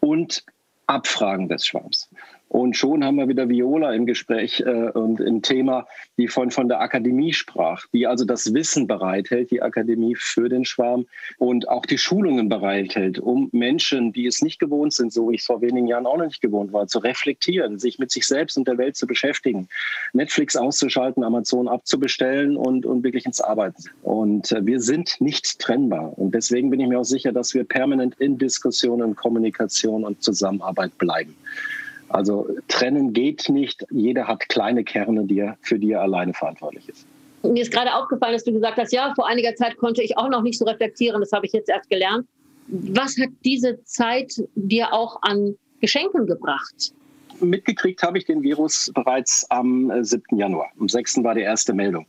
und 0.00 0.44
Abfragen 0.86 1.48
des 1.48 1.66
Schwarms. 1.66 2.10
Und 2.48 2.76
schon 2.76 3.04
haben 3.04 3.16
wir 3.16 3.28
wieder 3.28 3.48
Viola 3.48 3.92
im 3.92 4.06
Gespräch 4.06 4.60
äh, 4.60 4.90
und 4.90 5.20
im 5.20 5.42
Thema, 5.42 5.86
die 6.16 6.28
von, 6.28 6.50
von 6.50 6.68
der 6.68 6.80
Akademie 6.80 7.34
sprach, 7.34 7.86
die 7.92 8.06
also 8.06 8.24
das 8.24 8.54
Wissen 8.54 8.86
bereithält, 8.86 9.50
die 9.50 9.60
Akademie 9.60 10.14
für 10.16 10.48
den 10.48 10.64
Schwarm 10.64 11.06
und 11.36 11.68
auch 11.68 11.84
die 11.84 11.98
Schulungen 11.98 12.48
bereithält, 12.48 13.18
um 13.18 13.50
Menschen, 13.52 14.12
die 14.12 14.26
es 14.26 14.40
nicht 14.40 14.58
gewohnt 14.58 14.94
sind, 14.94 15.12
so 15.12 15.28
wie 15.28 15.34
ich 15.34 15.42
es 15.42 15.46
vor 15.46 15.60
wenigen 15.60 15.86
Jahren 15.86 16.06
auch 16.06 16.16
noch 16.16 16.24
nicht 16.24 16.40
gewohnt 16.40 16.72
war, 16.72 16.86
zu 16.86 17.00
reflektieren, 17.00 17.78
sich 17.78 17.98
mit 17.98 18.10
sich 18.10 18.26
selbst 18.26 18.56
und 18.56 18.66
der 18.66 18.78
Welt 18.78 18.96
zu 18.96 19.06
beschäftigen, 19.06 19.68
Netflix 20.14 20.56
auszuschalten, 20.56 21.24
Amazon 21.24 21.68
abzubestellen 21.68 22.56
und, 22.56 22.86
und 22.86 23.04
wirklich 23.04 23.26
ins 23.26 23.42
Arbeiten. 23.42 23.84
Und 24.02 24.52
äh, 24.52 24.64
wir 24.64 24.80
sind 24.80 25.20
nicht 25.20 25.58
trennbar. 25.58 26.18
Und 26.18 26.34
deswegen 26.34 26.70
bin 26.70 26.80
ich 26.80 26.88
mir 26.88 26.98
auch 26.98 27.04
sicher, 27.04 27.32
dass 27.32 27.52
wir 27.52 27.64
permanent 27.64 28.14
in 28.18 28.38
Diskussion 28.38 29.02
und 29.02 29.16
Kommunikation 29.16 30.04
und 30.04 30.22
Zusammenarbeit 30.22 30.96
bleiben. 30.96 31.36
Also 32.08 32.48
trennen 32.68 33.12
geht 33.12 33.48
nicht. 33.48 33.84
Jeder 33.90 34.26
hat 34.26 34.48
kleine 34.48 34.84
Kerne, 34.84 35.24
die 35.24 35.40
er, 35.40 35.58
für 35.62 35.78
die 35.78 35.92
er 35.92 36.02
alleine 36.02 36.32
verantwortlich 36.32 36.88
ist. 36.88 37.06
Mir 37.42 37.62
ist 37.62 37.70
gerade 37.70 37.94
aufgefallen, 37.94 38.32
dass 38.32 38.44
du 38.44 38.52
gesagt 38.52 38.78
hast, 38.78 38.92
ja, 38.92 39.12
vor 39.14 39.28
einiger 39.28 39.54
Zeit 39.54 39.76
konnte 39.76 40.02
ich 40.02 40.16
auch 40.18 40.28
noch 40.28 40.42
nicht 40.42 40.58
so 40.58 40.64
reflektieren, 40.64 41.20
das 41.20 41.32
habe 41.32 41.46
ich 41.46 41.52
jetzt 41.52 41.68
erst 41.68 41.88
gelernt. 41.88 42.26
Was 42.66 43.16
hat 43.18 43.30
diese 43.44 43.82
Zeit 43.84 44.42
dir 44.54 44.92
auch 44.92 45.18
an 45.22 45.56
Geschenken 45.80 46.26
gebracht? 46.26 46.92
Mitgekriegt 47.40 48.02
habe 48.02 48.18
ich 48.18 48.24
den 48.24 48.42
Virus 48.42 48.90
bereits 48.92 49.48
am 49.50 49.92
7. 50.02 50.22
Äh, 50.32 50.40
Januar. 50.40 50.66
Am 50.80 50.88
6. 50.88 51.22
war 51.22 51.36
die 51.36 51.42
erste 51.42 51.72
Meldung. 51.72 52.06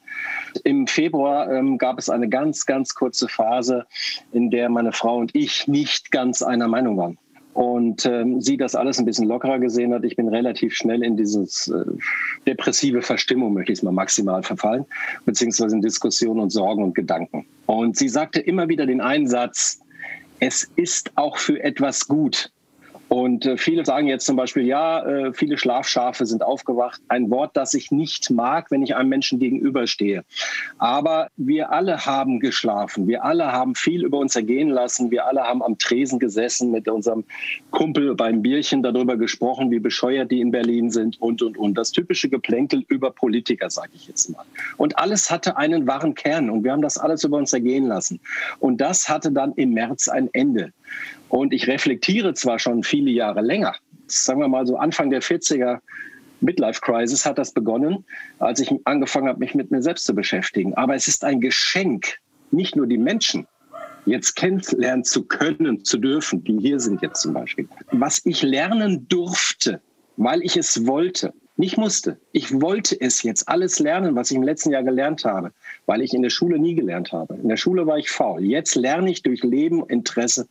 Im 0.63 0.87
Februar 0.87 1.51
ähm, 1.51 1.77
gab 1.77 1.99
es 1.99 2.09
eine 2.09 2.27
ganz, 2.27 2.65
ganz 2.65 2.95
kurze 2.95 3.27
Phase, 3.27 3.85
in 4.31 4.49
der 4.49 4.69
meine 4.69 4.91
Frau 4.91 5.17
und 5.17 5.35
ich 5.35 5.67
nicht 5.67 6.09
ganz 6.09 6.41
einer 6.41 6.67
Meinung 6.67 6.97
waren 6.97 7.17
und 7.59 8.05
ähm, 8.05 8.39
sie 8.39 8.55
das 8.55 8.73
alles 8.73 8.99
ein 8.99 9.05
bisschen 9.05 9.27
lockerer 9.27 9.59
gesehen 9.59 9.93
hat. 9.93 10.05
Ich 10.05 10.15
bin 10.15 10.29
relativ 10.29 10.73
schnell 10.73 11.03
in 11.03 11.17
dieses 11.17 11.67
äh, 11.67 11.83
depressive 12.47 13.01
Verstimmung, 13.01 13.53
möchte 13.53 13.73
ich 13.73 13.79
es 13.79 13.83
mal 13.83 13.91
maximal 13.91 14.41
verfallen, 14.43 14.85
beziehungsweise 15.25 15.75
in 15.75 15.81
Diskussionen 15.81 16.39
und 16.39 16.51
Sorgen 16.51 16.85
und 16.85 16.95
Gedanken. 16.95 17.45
Und 17.65 17.97
sie 17.97 18.07
sagte 18.07 18.39
immer 18.39 18.69
wieder 18.69 18.85
den 18.85 19.01
Einsatz, 19.01 19.81
es 20.39 20.71
ist 20.77 21.11
auch 21.15 21.35
für 21.35 21.61
etwas 21.61 22.07
gut, 22.07 22.49
und 23.09 23.47
äh, 23.47 23.57
viele 23.57 23.83
sagen 23.85 24.07
jetzt 24.07 24.27
zum 24.27 24.35
Beispiel, 24.35 24.67
ja, 24.67 25.03
äh, 25.03 25.33
viele 25.33 25.57
Schlafschafe 25.57 26.27
sind 26.27 26.43
aufgewacht. 26.43 27.01
Ein 27.07 27.31
Wort, 27.31 27.57
das 27.57 27.73
ich 27.73 27.91
nicht 27.91 28.29
mag, 28.29 28.69
wenn 28.69 28.83
ich 28.83 28.95
einem 28.95 29.09
Menschen 29.09 29.39
gegenüberstehe. 29.39 30.23
Aber 30.77 31.29
wir 31.35 31.71
alle 31.71 32.05
haben 32.05 32.39
geschlafen. 32.39 33.07
Wir 33.07 33.23
alle 33.23 33.51
haben 33.51 33.73
viel 33.73 34.05
über 34.05 34.19
uns 34.19 34.35
ergehen 34.35 34.69
lassen. 34.69 35.09
Wir 35.09 35.25
alle 35.25 35.41
haben 35.41 35.63
am 35.63 35.79
Tresen 35.79 36.19
gesessen 36.19 36.69
mit 36.69 36.87
unserem 36.87 37.23
Kumpel 37.71 38.13
beim 38.13 38.43
Bierchen 38.43 38.83
darüber 38.83 39.17
gesprochen, 39.17 39.71
wie 39.71 39.79
bescheuert 39.79 40.29
die 40.29 40.41
in 40.41 40.51
Berlin 40.51 40.91
sind 40.91 41.19
und, 41.19 41.41
und, 41.41 41.57
und. 41.57 41.79
Das 41.79 41.91
typische 41.91 42.29
Geplänkel 42.29 42.85
über 42.89 43.09
Politiker, 43.09 43.71
sage 43.71 43.89
ich 43.95 44.07
jetzt 44.07 44.29
mal. 44.29 44.45
Und 44.77 44.99
alles 44.99 45.31
hatte 45.31 45.57
einen 45.57 45.87
wahren 45.87 46.13
Kern 46.13 46.51
und 46.51 46.63
wir 46.63 46.71
haben 46.71 46.83
das 46.83 46.99
alles 46.99 47.23
über 47.23 47.37
uns 47.37 47.53
ergehen 47.53 47.87
lassen. 47.87 48.19
Und 48.59 48.79
das 48.79 49.09
hatte 49.09 49.31
dann 49.31 49.53
im 49.53 49.73
März 49.73 50.09
ein 50.09 50.29
Ende. 50.33 50.73
Und 51.29 51.53
ich 51.53 51.67
reflektiere 51.67 52.33
zwar 52.33 52.59
schon 52.59 52.83
viele 52.83 53.11
Jahre 53.11 53.41
länger, 53.41 53.75
sagen 54.07 54.39
wir 54.39 54.47
mal 54.47 54.65
so 54.65 54.77
Anfang 54.77 55.09
der 55.09 55.21
40er 55.21 55.79
Midlife 56.41 56.81
Crisis 56.81 57.25
hat 57.25 57.37
das 57.37 57.51
begonnen, 57.51 58.05
als 58.39 58.59
ich 58.59 58.71
angefangen 58.85 59.27
habe, 59.27 59.39
mich 59.39 59.55
mit 59.55 59.71
mir 59.71 59.81
selbst 59.81 60.05
zu 60.05 60.15
beschäftigen. 60.15 60.73
Aber 60.75 60.95
es 60.95 61.07
ist 61.07 61.23
ein 61.23 61.41
Geschenk, 61.41 62.17
nicht 62.51 62.75
nur 62.75 62.87
die 62.87 62.97
Menschen 62.97 63.45
jetzt 64.05 64.35
kennenlernen 64.35 65.03
zu 65.03 65.25
können, 65.25 65.83
zu 65.83 65.97
dürfen, 65.97 66.43
die 66.43 66.57
hier 66.59 66.79
sind 66.79 67.01
jetzt 67.01 67.21
zum 67.21 67.33
Beispiel. 67.33 67.67
Was 67.91 68.21
ich 68.25 68.41
lernen 68.41 69.07
durfte, 69.09 69.81
weil 70.17 70.41
ich 70.41 70.57
es 70.57 70.87
wollte, 70.87 71.33
nicht 71.57 71.77
musste. 71.77 72.17
Ich 72.31 72.61
wollte 72.61 72.99
es 72.99 73.21
jetzt 73.23 73.47
alles 73.49 73.79
lernen, 73.79 74.15
was 74.15 74.31
ich 74.31 74.37
im 74.37 74.43
letzten 74.43 74.71
Jahr 74.71 74.83
gelernt 74.83 75.25
habe, 75.25 75.51
weil 75.89 76.03
ich 76.03 76.13
in 76.13 76.21
der 76.21 76.29
Schule 76.29 76.59
nie 76.59 76.75
gelernt 76.75 77.11
habe. 77.13 77.33
In 77.33 77.49
der 77.49 77.57
Schule 77.57 77.87
war 77.87 77.97
ich 77.97 78.11
faul. 78.11 78.45
Jetzt 78.45 78.75
lerne 78.75 79.09
ich 79.09 79.23
durch 79.23 79.41
Leben, 79.43 79.83
Interesse 79.87 80.47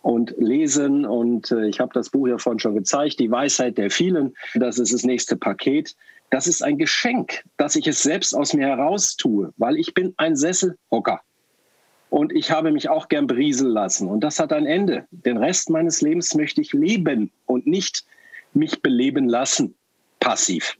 und 0.00 0.34
Lesen. 0.38 1.04
Und 1.04 1.52
äh, 1.52 1.66
ich 1.66 1.80
habe 1.80 1.90
das 1.92 2.08
Buch 2.08 2.28
ja 2.28 2.38
vorhin 2.38 2.60
schon 2.60 2.76
gezeigt, 2.76 3.20
Die 3.20 3.30
Weisheit 3.30 3.76
der 3.76 3.90
vielen. 3.90 4.32
Das 4.54 4.78
ist 4.78 4.94
das 4.94 5.04
nächste 5.04 5.36
Paket. 5.36 5.94
Das 6.30 6.46
ist 6.46 6.64
ein 6.64 6.78
Geschenk, 6.78 7.44
dass 7.58 7.76
ich 7.76 7.86
es 7.88 8.02
selbst 8.02 8.32
aus 8.32 8.54
mir 8.54 8.68
heraus 8.68 9.16
tue, 9.16 9.52
weil 9.58 9.76
ich 9.76 9.92
bin 9.92 10.14
ein 10.16 10.34
Sesselhocker. 10.34 11.20
Und 12.08 12.32
ich 12.32 12.50
habe 12.50 12.72
mich 12.72 12.88
auch 12.88 13.08
gern 13.08 13.26
berieseln 13.26 13.72
lassen. 13.72 14.08
Und 14.08 14.20
das 14.24 14.38
hat 14.38 14.50
ein 14.50 14.64
Ende. 14.64 15.04
Den 15.10 15.36
Rest 15.36 15.68
meines 15.68 16.00
Lebens 16.00 16.34
möchte 16.34 16.62
ich 16.62 16.72
leben 16.72 17.30
und 17.44 17.66
nicht 17.66 18.06
mich 18.54 18.80
beleben 18.80 19.28
lassen 19.28 19.74
passiv. 20.20 20.78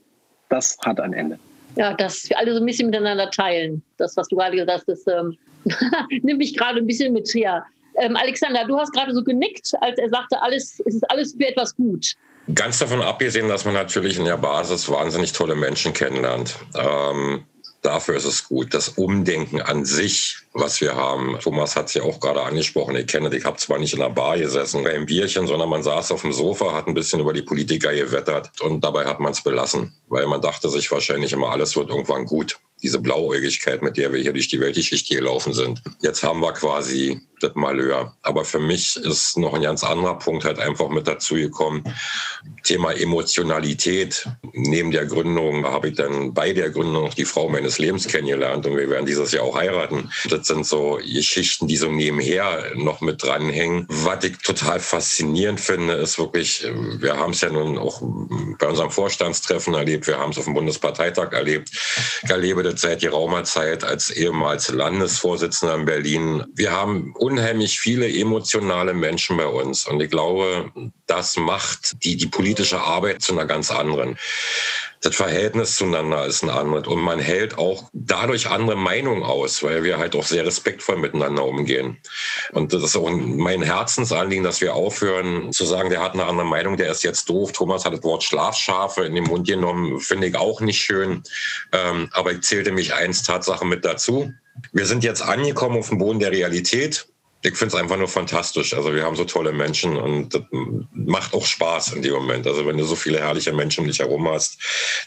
Das 0.49 0.75
hat 0.83 0.99
ein 0.99 1.13
Ende. 1.13 1.37
Ja, 1.75 1.93
dass 1.93 2.29
wir 2.29 2.37
alle 2.37 2.53
so 2.53 2.59
ein 2.59 2.65
bisschen 2.65 2.89
miteinander 2.89 3.29
teilen. 3.29 3.81
Das, 3.97 4.17
was 4.17 4.27
du 4.27 4.35
gerade 4.35 4.57
gesagt 4.57 4.85
hast, 4.87 4.87
das 4.87 5.07
ähm, 5.07 5.37
nimmt 6.21 6.39
mich 6.39 6.55
gerade 6.57 6.79
ein 6.79 6.87
bisschen 6.87 7.13
mit 7.13 7.27
her. 7.33 7.65
Ähm, 7.97 8.15
Alexander, 8.15 8.65
du 8.65 8.77
hast 8.77 8.93
gerade 8.93 9.13
so 9.13 9.23
genickt, 9.23 9.73
als 9.81 9.97
er 9.97 10.09
sagte, 10.09 10.41
alles, 10.41 10.81
es 10.85 10.95
ist 10.95 11.11
alles 11.11 11.33
für 11.33 11.47
etwas 11.47 11.75
gut. 11.75 12.15
Ganz 12.55 12.79
davon 12.79 13.01
abgesehen, 13.01 13.47
dass 13.47 13.65
man 13.65 13.73
natürlich 13.73 14.17
in 14.17 14.25
der 14.25 14.37
Basis 14.37 14.89
wahnsinnig 14.89 15.31
tolle 15.31 15.55
Menschen 15.55 15.93
kennenlernt. 15.93 16.55
Ähm, 16.75 17.45
dafür 17.81 18.15
ist 18.15 18.25
es 18.25 18.47
gut. 18.47 18.73
Das 18.73 18.89
Umdenken 18.89 19.61
an 19.61 19.85
sich, 19.85 20.37
was 20.53 20.81
wir 20.81 20.95
haben, 20.95 21.37
Thomas 21.39 21.75
hat 21.75 21.87
es 21.87 21.93
ja 21.95 22.03
auch 22.03 22.19
gerade 22.19 22.43
angesprochen, 22.43 22.95
ich 22.95 23.07
kenne, 23.07 23.35
ich 23.35 23.45
habe 23.45 23.57
zwar 23.57 23.79
nicht 23.79 23.93
in 23.93 23.99
der 23.99 24.09
Bar 24.09 24.37
gesessen 24.37 24.83
beim 24.83 25.05
Bierchen, 25.05 25.47
sondern 25.47 25.69
man 25.69 25.83
saß 25.83 26.11
auf 26.11 26.21
dem 26.21 26.33
Sofa, 26.33 26.73
hat 26.73 26.87
ein 26.87 26.93
bisschen 26.93 27.19
über 27.19 27.33
die 27.33 27.41
Politiker 27.41 27.93
gewettert 27.93 28.49
und 28.61 28.83
dabei 28.83 29.05
hat 29.05 29.19
man 29.19 29.31
es 29.31 29.43
belassen, 29.43 29.93
weil 30.07 30.27
man 30.27 30.41
dachte 30.41 30.69
sich 30.69 30.91
wahrscheinlich 30.91 31.33
immer, 31.33 31.51
alles 31.51 31.75
wird 31.75 31.89
irgendwann 31.89 32.25
gut 32.25 32.59
diese 32.81 32.99
Blauäugigkeit, 32.99 33.81
mit 33.81 33.97
der 33.97 34.13
wir 34.13 34.21
hier 34.21 34.33
durch 34.33 34.47
die 34.47 34.59
Weltgeschichte 34.59 35.15
gelaufen 35.15 35.53
sind. 35.53 35.81
Jetzt 36.01 36.23
haben 36.23 36.39
wir 36.39 36.53
quasi 36.53 37.21
das 37.41 37.55
Malheur. 37.55 38.15
Aber 38.21 38.45
für 38.45 38.59
mich 38.59 38.95
ist 38.97 39.37
noch 39.37 39.53
ein 39.53 39.61
ganz 39.61 39.83
anderer 39.83 40.17
Punkt 40.17 40.45
halt 40.45 40.59
einfach 40.59 40.89
mit 40.89 41.07
dazu 41.07 41.35
gekommen. 41.35 41.83
Thema 42.63 42.91
Emotionalität. 42.91 44.27
Neben 44.53 44.91
der 44.91 45.05
Gründung 45.05 45.65
habe 45.65 45.89
ich 45.89 45.95
dann 45.95 46.33
bei 46.33 46.53
der 46.53 46.69
Gründung 46.69 47.03
noch 47.03 47.13
die 47.13 47.25
Frau 47.25 47.49
meines 47.49 47.79
Lebens 47.79 48.07
kennengelernt 48.07 48.65
und 48.65 48.77
wir 48.77 48.89
werden 48.89 49.05
dieses 49.05 49.31
Jahr 49.31 49.43
auch 49.43 49.55
heiraten. 49.55 50.11
Das 50.29 50.47
sind 50.47 50.65
so 50.65 50.99
Geschichten, 51.03 51.67
die 51.67 51.77
so 51.77 51.89
nebenher 51.91 52.71
noch 52.75 53.01
mit 53.01 53.23
dranhängen. 53.23 53.85
Was 53.89 54.23
ich 54.23 54.37
total 54.37 54.79
faszinierend 54.79 55.59
finde, 55.59 55.93
ist 55.93 56.19
wirklich, 56.19 56.65
wir 56.99 57.17
haben 57.17 57.31
es 57.31 57.41
ja 57.41 57.49
nun 57.49 57.77
auch 57.77 58.01
bei 58.59 58.67
unserem 58.67 58.91
Vorstandstreffen 58.91 59.73
erlebt, 59.73 60.07
wir 60.07 60.19
haben 60.19 60.31
es 60.31 60.37
auf 60.37 60.45
dem 60.45 60.53
Bundesparteitag 60.53 61.31
erlebt. 61.33 61.69
Ich 62.23 62.29
erlebe 62.29 62.63
das 62.63 62.70
seit 62.79 63.01
geraumer 63.01 63.43
Zeit 63.43 63.83
als 63.83 64.09
ehemals 64.09 64.69
Landesvorsitzender 64.69 65.75
in 65.75 65.85
Berlin. 65.85 66.43
Wir 66.53 66.71
haben 66.71 67.13
unheimlich 67.17 67.79
viele 67.79 68.07
emotionale 68.07 68.93
Menschen 68.93 69.37
bei 69.37 69.47
uns 69.47 69.87
und 69.87 70.01
ich 70.01 70.09
glaube, 70.09 70.71
das 71.07 71.37
macht 71.37 72.03
die, 72.03 72.15
die 72.17 72.27
politische 72.27 72.79
Arbeit 72.79 73.21
zu 73.21 73.33
einer 73.33 73.45
ganz 73.45 73.71
anderen. 73.71 74.17
Das 75.01 75.15
Verhältnis 75.15 75.77
zueinander 75.77 76.27
ist 76.27 76.43
ein 76.43 76.51
anderes 76.51 76.87
und 76.87 77.01
man 77.01 77.19
hält 77.19 77.57
auch 77.57 77.89
dadurch 77.91 78.47
andere 78.49 78.75
Meinungen 78.75 79.23
aus, 79.23 79.63
weil 79.63 79.83
wir 79.83 79.97
halt 79.97 80.15
auch 80.15 80.25
sehr 80.25 80.45
respektvoll 80.45 80.97
miteinander 80.97 81.43
umgehen. 81.43 81.97
Und 82.51 82.71
das 82.71 82.83
ist 82.83 82.95
auch 82.95 83.09
mein 83.09 83.63
Herzensanliegen, 83.63 84.43
dass 84.43 84.61
wir 84.61 84.75
aufhören 84.75 85.51
zu 85.51 85.65
sagen, 85.65 85.89
der 85.89 86.03
hat 86.03 86.13
eine 86.13 86.25
andere 86.25 86.45
Meinung, 86.45 86.77
der 86.77 86.91
ist 86.91 87.03
jetzt 87.03 87.27
doof. 87.29 87.51
Thomas 87.51 87.83
hat 87.83 87.93
das 87.93 88.03
Wort 88.03 88.23
Schlafschafe 88.23 89.03
in 89.03 89.15
den 89.15 89.23
Mund 89.23 89.47
genommen, 89.47 89.99
finde 89.99 90.27
ich 90.27 90.35
auch 90.35 90.61
nicht 90.61 90.81
schön. 90.81 91.23
Ähm, 91.71 92.09
aber 92.11 92.33
ich 92.33 92.41
zählte 92.41 92.71
mich 92.71 92.93
eins 92.93 93.23
Tatsache 93.23 93.65
mit 93.65 93.83
dazu. 93.83 94.31
Wir 94.71 94.85
sind 94.85 95.03
jetzt 95.03 95.23
angekommen 95.23 95.79
auf 95.79 95.89
dem 95.89 95.97
Boden 95.97 96.19
der 96.19 96.31
Realität 96.31 97.10
ich 97.43 97.55
finde 97.55 97.75
es 97.75 97.81
einfach 97.81 97.97
nur 97.97 98.07
fantastisch. 98.07 98.73
Also 98.73 98.93
wir 98.93 99.03
haben 99.03 99.15
so 99.15 99.25
tolle 99.25 99.51
Menschen 99.51 99.97
und 99.97 100.33
das 100.33 100.43
macht 100.93 101.33
auch 101.33 101.45
Spaß 101.45 101.93
in 101.93 102.01
dem 102.01 102.13
Moment. 102.13 102.45
Also 102.45 102.65
wenn 102.65 102.77
du 102.77 102.83
so 102.83 102.95
viele 102.95 103.19
herrliche 103.19 103.51
Menschen 103.51 103.81
um 103.81 103.87
dich 103.87 103.99
herum 103.99 104.27
hast, 104.27 104.59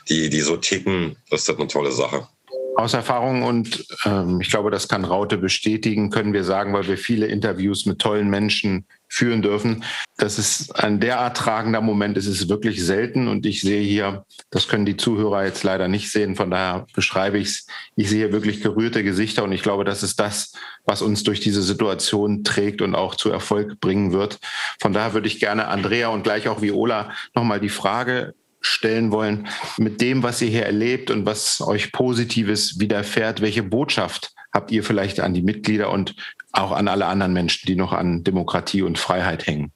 die, 0.09 0.29
die 0.31 0.41
so 0.41 0.57
ticken, 0.57 1.17
das 1.31 1.41
ist 1.41 1.49
das 1.49 1.57
eine 1.57 1.69
tolle 1.69 1.93
Sache. 1.93 2.27
Aus 2.77 2.93
Erfahrung 2.93 3.45
und 3.45 3.87
ähm, 4.05 4.41
ich 4.41 4.51
glaube, 4.51 4.71
das 4.71 4.89
kann 4.89 5.05
Raute 5.05 5.39
bestätigen, 5.39 6.11
können 6.11 6.33
wir 6.33 6.43
sagen, 6.43 6.73
weil 6.73 6.89
wir 6.89 6.99
viele 6.99 7.27
Interviews 7.27 7.87
mit 7.87 8.01
tollen 8.01 8.29
Menschen 8.29 8.87
führen 9.09 9.43
dürfen. 9.43 9.85
Das 10.17 10.41
ist 10.41 10.75
ein 10.75 10.99
derart 10.99 11.37
tragender 11.37 11.81
Moment, 11.81 12.17
es 12.17 12.27
ist 12.27 12.49
wirklich 12.49 12.85
selten 12.85 13.29
und 13.29 13.47
ich 13.47 13.61
sehe 13.61 13.83
hier, 13.83 14.25
das 14.51 14.67
können 14.67 14.87
die 14.87 14.97
Zuhörer 14.97 15.45
jetzt 15.45 15.63
leider 15.63 15.87
nicht 15.87 16.11
sehen, 16.11 16.35
von 16.35 16.51
daher 16.51 16.87
beschreibe 16.95 17.39
ich 17.39 17.49
es, 17.49 17.67
ich 17.95 18.11
sehe 18.11 18.33
wirklich 18.33 18.61
gerührte 18.61 19.05
Gesichter 19.05 19.45
und 19.45 19.53
ich 19.53 19.63
glaube, 19.63 19.85
das 19.85 20.03
ist 20.03 20.19
das, 20.19 20.53
was 20.85 21.01
uns 21.01 21.23
durch 21.23 21.39
diese 21.39 21.63
Situation 21.63 22.43
trägt 22.43 22.83
und 22.83 22.97
auch 22.97 23.15
zu 23.15 23.31
Erfolg 23.31 23.79
bringen 23.79 24.13
wird. 24.13 24.39
Von 24.81 24.93
daher 24.93 25.15
würde 25.15 25.29
ich 25.29 25.39
gerne 25.39 25.69
Andrea 25.69 26.09
und 26.09 26.25
gleich 26.25 26.49
auch 26.49 26.61
Viola 26.61 27.13
nochmal 27.35 27.61
die 27.61 27.69
Frage 27.69 28.35
stellen 28.67 29.13
wollen, 29.13 29.47
mit 29.77 30.01
dem, 30.01 30.23
was 30.23 30.41
ihr 30.43 30.49
hier 30.49 30.67
erlebt 30.67 31.11
und 31.11 31.27
was 31.27 31.61
euch 31.61 31.93
Positives 31.93 32.79
widerfährt, 32.79 33.41
welche 33.41 33.63
Botschaft 33.63 34.33
habt 34.53 34.71
ihr 34.71 34.83
vielleicht 34.85 35.21
an 35.21 35.35
die 35.35 35.43
Mitglieder 35.43 35.91
und 35.91 36.15
auch 36.53 36.73
an 36.73 36.89
alle 36.89 37.07
anderen 37.07 37.33
Menschen, 37.33 37.67
die 37.67 37.77
noch 37.77 37.93
an 37.93 38.25
Demokratie 38.25 38.83
und 38.83 38.99
Freiheit 38.99 39.47
hängen? 39.47 39.73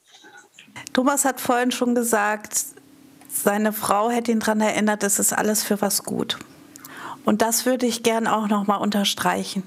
Thomas 0.93 1.25
hat 1.25 1.41
vorhin 1.41 1.71
schon 1.71 1.95
gesagt, 1.95 2.57
seine 3.29 3.73
Frau 3.73 4.11
hätte 4.11 4.33
ihn 4.33 4.41
daran 4.41 4.61
erinnert, 4.61 5.03
es 5.03 5.19
ist 5.19 5.33
alles 5.33 5.63
für 5.63 5.81
was 5.81 6.05
gut. 6.05 6.39
Und 7.25 7.43
das 7.43 7.67
würde 7.67 7.87
ich 7.87 8.03
gern 8.03 8.27
auch 8.27 8.49
noch 8.49 8.67
mal 8.67 8.77
unterstreichen. 8.77 9.65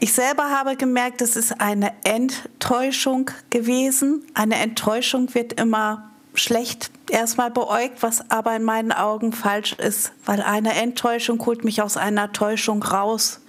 Ich 0.00 0.14
selber 0.14 0.50
habe 0.50 0.76
gemerkt, 0.76 1.20
es 1.22 1.36
ist 1.36 1.60
eine 1.60 1.92
Enttäuschung 2.04 3.30
gewesen. 3.50 4.24
Eine 4.34 4.56
Enttäuschung 4.56 5.32
wird 5.34 5.52
immer 5.52 6.11
schlecht 6.34 6.90
erstmal 7.10 7.50
beäugt, 7.50 8.02
was 8.02 8.30
aber 8.30 8.56
in 8.56 8.62
meinen 8.62 8.92
Augen 8.92 9.32
falsch 9.32 9.74
ist, 9.74 10.12
weil 10.24 10.40
eine 10.40 10.74
Enttäuschung 10.74 11.44
holt 11.44 11.64
mich 11.64 11.82
aus 11.82 11.96
einer 11.96 12.32
Täuschung 12.32 12.82
raus. 12.82 13.40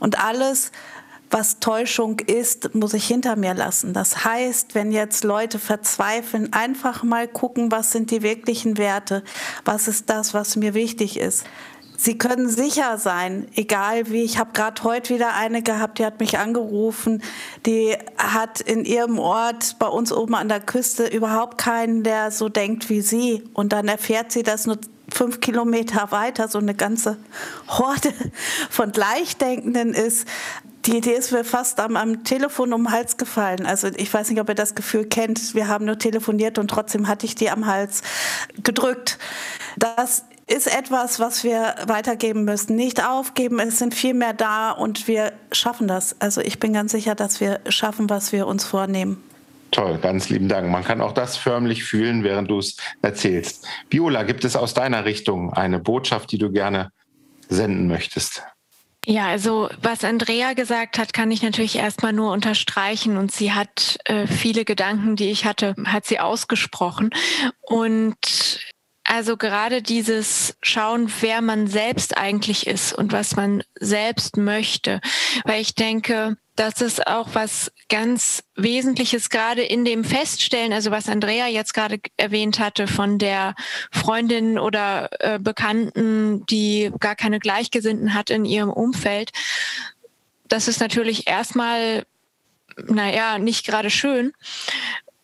Und 0.00 0.22
alles, 0.22 0.70
was 1.30 1.58
Täuschung 1.58 2.20
ist, 2.20 2.74
muss 2.74 2.94
ich 2.94 3.06
hinter 3.06 3.36
mir 3.36 3.54
lassen. 3.54 3.92
Das 3.92 4.24
heißt, 4.24 4.74
wenn 4.74 4.92
jetzt 4.92 5.24
Leute 5.24 5.58
verzweifeln, 5.58 6.52
einfach 6.52 7.02
mal 7.02 7.26
gucken, 7.26 7.72
was 7.72 7.90
sind 7.90 8.10
die 8.10 8.22
wirklichen 8.22 8.78
Werte, 8.78 9.24
was 9.64 9.88
ist 9.88 10.10
das, 10.10 10.34
was 10.34 10.56
mir 10.56 10.74
wichtig 10.74 11.18
ist. 11.18 11.44
Sie 11.96 12.18
können 12.18 12.48
sicher 12.48 12.98
sein, 12.98 13.48
egal 13.54 14.10
wie. 14.10 14.22
Ich 14.22 14.38
habe 14.38 14.50
gerade 14.52 14.82
heute 14.82 15.14
wieder 15.14 15.34
eine 15.34 15.62
gehabt, 15.62 15.98
die 15.98 16.04
hat 16.04 16.20
mich 16.20 16.38
angerufen. 16.38 17.22
Die 17.64 17.96
hat 18.18 18.60
in 18.60 18.84
ihrem 18.84 19.18
Ort 19.18 19.78
bei 19.78 19.86
uns 19.86 20.12
oben 20.12 20.34
an 20.34 20.48
der 20.48 20.60
Küste 20.60 21.06
überhaupt 21.06 21.58
keinen, 21.58 22.02
der 22.02 22.30
so 22.30 22.48
denkt 22.48 22.90
wie 22.90 23.00
sie. 23.00 23.44
Und 23.54 23.72
dann 23.72 23.88
erfährt 23.88 24.32
sie, 24.32 24.42
dass 24.42 24.66
nur 24.66 24.78
fünf 25.12 25.40
Kilometer 25.40 26.10
weiter 26.10 26.48
so 26.48 26.58
eine 26.58 26.74
ganze 26.74 27.16
Horde 27.68 28.12
von 28.70 28.92
Gleichdenkenden 28.92 29.94
ist. 29.94 30.26
Die 30.84 30.98
Idee 30.98 31.14
ist 31.14 31.32
mir 31.32 31.42
fast 31.42 31.80
am, 31.80 31.96
am 31.96 32.22
Telefon 32.22 32.72
um 32.72 32.84
den 32.84 32.92
Hals 32.92 33.16
gefallen. 33.16 33.66
Also 33.66 33.88
ich 33.88 34.12
weiß 34.12 34.30
nicht, 34.30 34.40
ob 34.40 34.48
ihr 34.48 34.54
das 34.54 34.74
Gefühl 34.74 35.06
kennt. 35.06 35.54
Wir 35.54 35.66
haben 35.66 35.84
nur 35.84 35.98
telefoniert 35.98 36.58
und 36.58 36.68
trotzdem 36.68 37.08
hatte 37.08 37.26
ich 37.26 37.34
die 37.34 37.50
am 37.50 37.66
Hals 37.66 38.02
gedrückt. 38.62 39.18
Das 39.76 40.24
ist 40.46 40.72
etwas, 40.72 41.18
was 41.18 41.42
wir 41.42 41.74
weitergeben 41.86 42.44
müssen. 42.44 42.76
Nicht 42.76 43.04
aufgeben, 43.04 43.58
es 43.58 43.78
sind 43.78 43.94
viel 43.94 44.14
mehr 44.14 44.32
da 44.32 44.70
und 44.70 45.08
wir 45.08 45.32
schaffen 45.50 45.88
das. 45.88 46.20
Also 46.20 46.40
ich 46.40 46.60
bin 46.60 46.72
ganz 46.72 46.92
sicher, 46.92 47.14
dass 47.14 47.40
wir 47.40 47.60
schaffen, 47.68 48.08
was 48.08 48.32
wir 48.32 48.46
uns 48.46 48.64
vornehmen. 48.64 49.22
Toll, 49.72 49.98
ganz 49.98 50.28
lieben 50.28 50.48
Dank. 50.48 50.70
Man 50.70 50.84
kann 50.84 51.00
auch 51.00 51.12
das 51.12 51.36
förmlich 51.36 51.82
fühlen, 51.82 52.22
während 52.22 52.48
du 52.50 52.58
es 52.58 52.76
erzählst. 53.02 53.66
Viola, 53.90 54.22
gibt 54.22 54.44
es 54.44 54.54
aus 54.54 54.74
deiner 54.74 55.04
Richtung 55.04 55.52
eine 55.52 55.80
Botschaft, 55.80 56.30
die 56.30 56.38
du 56.38 56.52
gerne 56.52 56.92
senden 57.48 57.88
möchtest? 57.88 58.44
Ja, 59.08 59.26
also 59.28 59.68
was 59.82 60.02
Andrea 60.02 60.54
gesagt 60.54 60.98
hat, 60.98 61.12
kann 61.12 61.30
ich 61.30 61.40
natürlich 61.40 61.76
erstmal 61.76 62.12
nur 62.12 62.32
unterstreichen 62.32 63.16
und 63.16 63.30
sie 63.30 63.52
hat 63.52 63.98
äh, 64.04 64.26
viele 64.26 64.64
Gedanken, 64.64 65.14
die 65.14 65.30
ich 65.30 65.44
hatte, 65.44 65.76
hat 65.84 66.06
sie 66.06 66.18
ausgesprochen. 66.18 67.10
Und 67.60 68.16
also 69.08 69.36
gerade 69.36 69.82
dieses 69.82 70.56
Schauen, 70.62 71.12
wer 71.20 71.40
man 71.40 71.66
selbst 71.66 72.16
eigentlich 72.16 72.66
ist 72.66 72.92
und 72.92 73.12
was 73.12 73.36
man 73.36 73.62
selbst 73.78 74.36
möchte. 74.36 75.00
Weil 75.44 75.60
ich 75.60 75.74
denke, 75.74 76.36
das 76.56 76.80
ist 76.80 77.06
auch 77.06 77.28
was 77.34 77.70
ganz 77.88 78.42
Wesentliches 78.56 79.30
gerade 79.30 79.62
in 79.62 79.84
dem 79.84 80.04
Feststellen, 80.04 80.72
also 80.72 80.90
was 80.90 81.08
Andrea 81.08 81.46
jetzt 81.46 81.74
gerade 81.74 82.00
erwähnt 82.16 82.58
hatte 82.58 82.86
von 82.86 83.18
der 83.18 83.54
Freundin 83.92 84.58
oder 84.58 85.10
äh, 85.20 85.38
Bekannten, 85.38 86.44
die 86.46 86.90
gar 86.98 87.14
keine 87.14 87.38
Gleichgesinnten 87.38 88.14
hat 88.14 88.30
in 88.30 88.44
ihrem 88.44 88.70
Umfeld. 88.70 89.30
Das 90.48 90.66
ist 90.66 90.80
natürlich 90.80 91.28
erstmal, 91.28 92.06
naja, 92.86 93.38
nicht 93.38 93.66
gerade 93.66 93.90
schön 93.90 94.32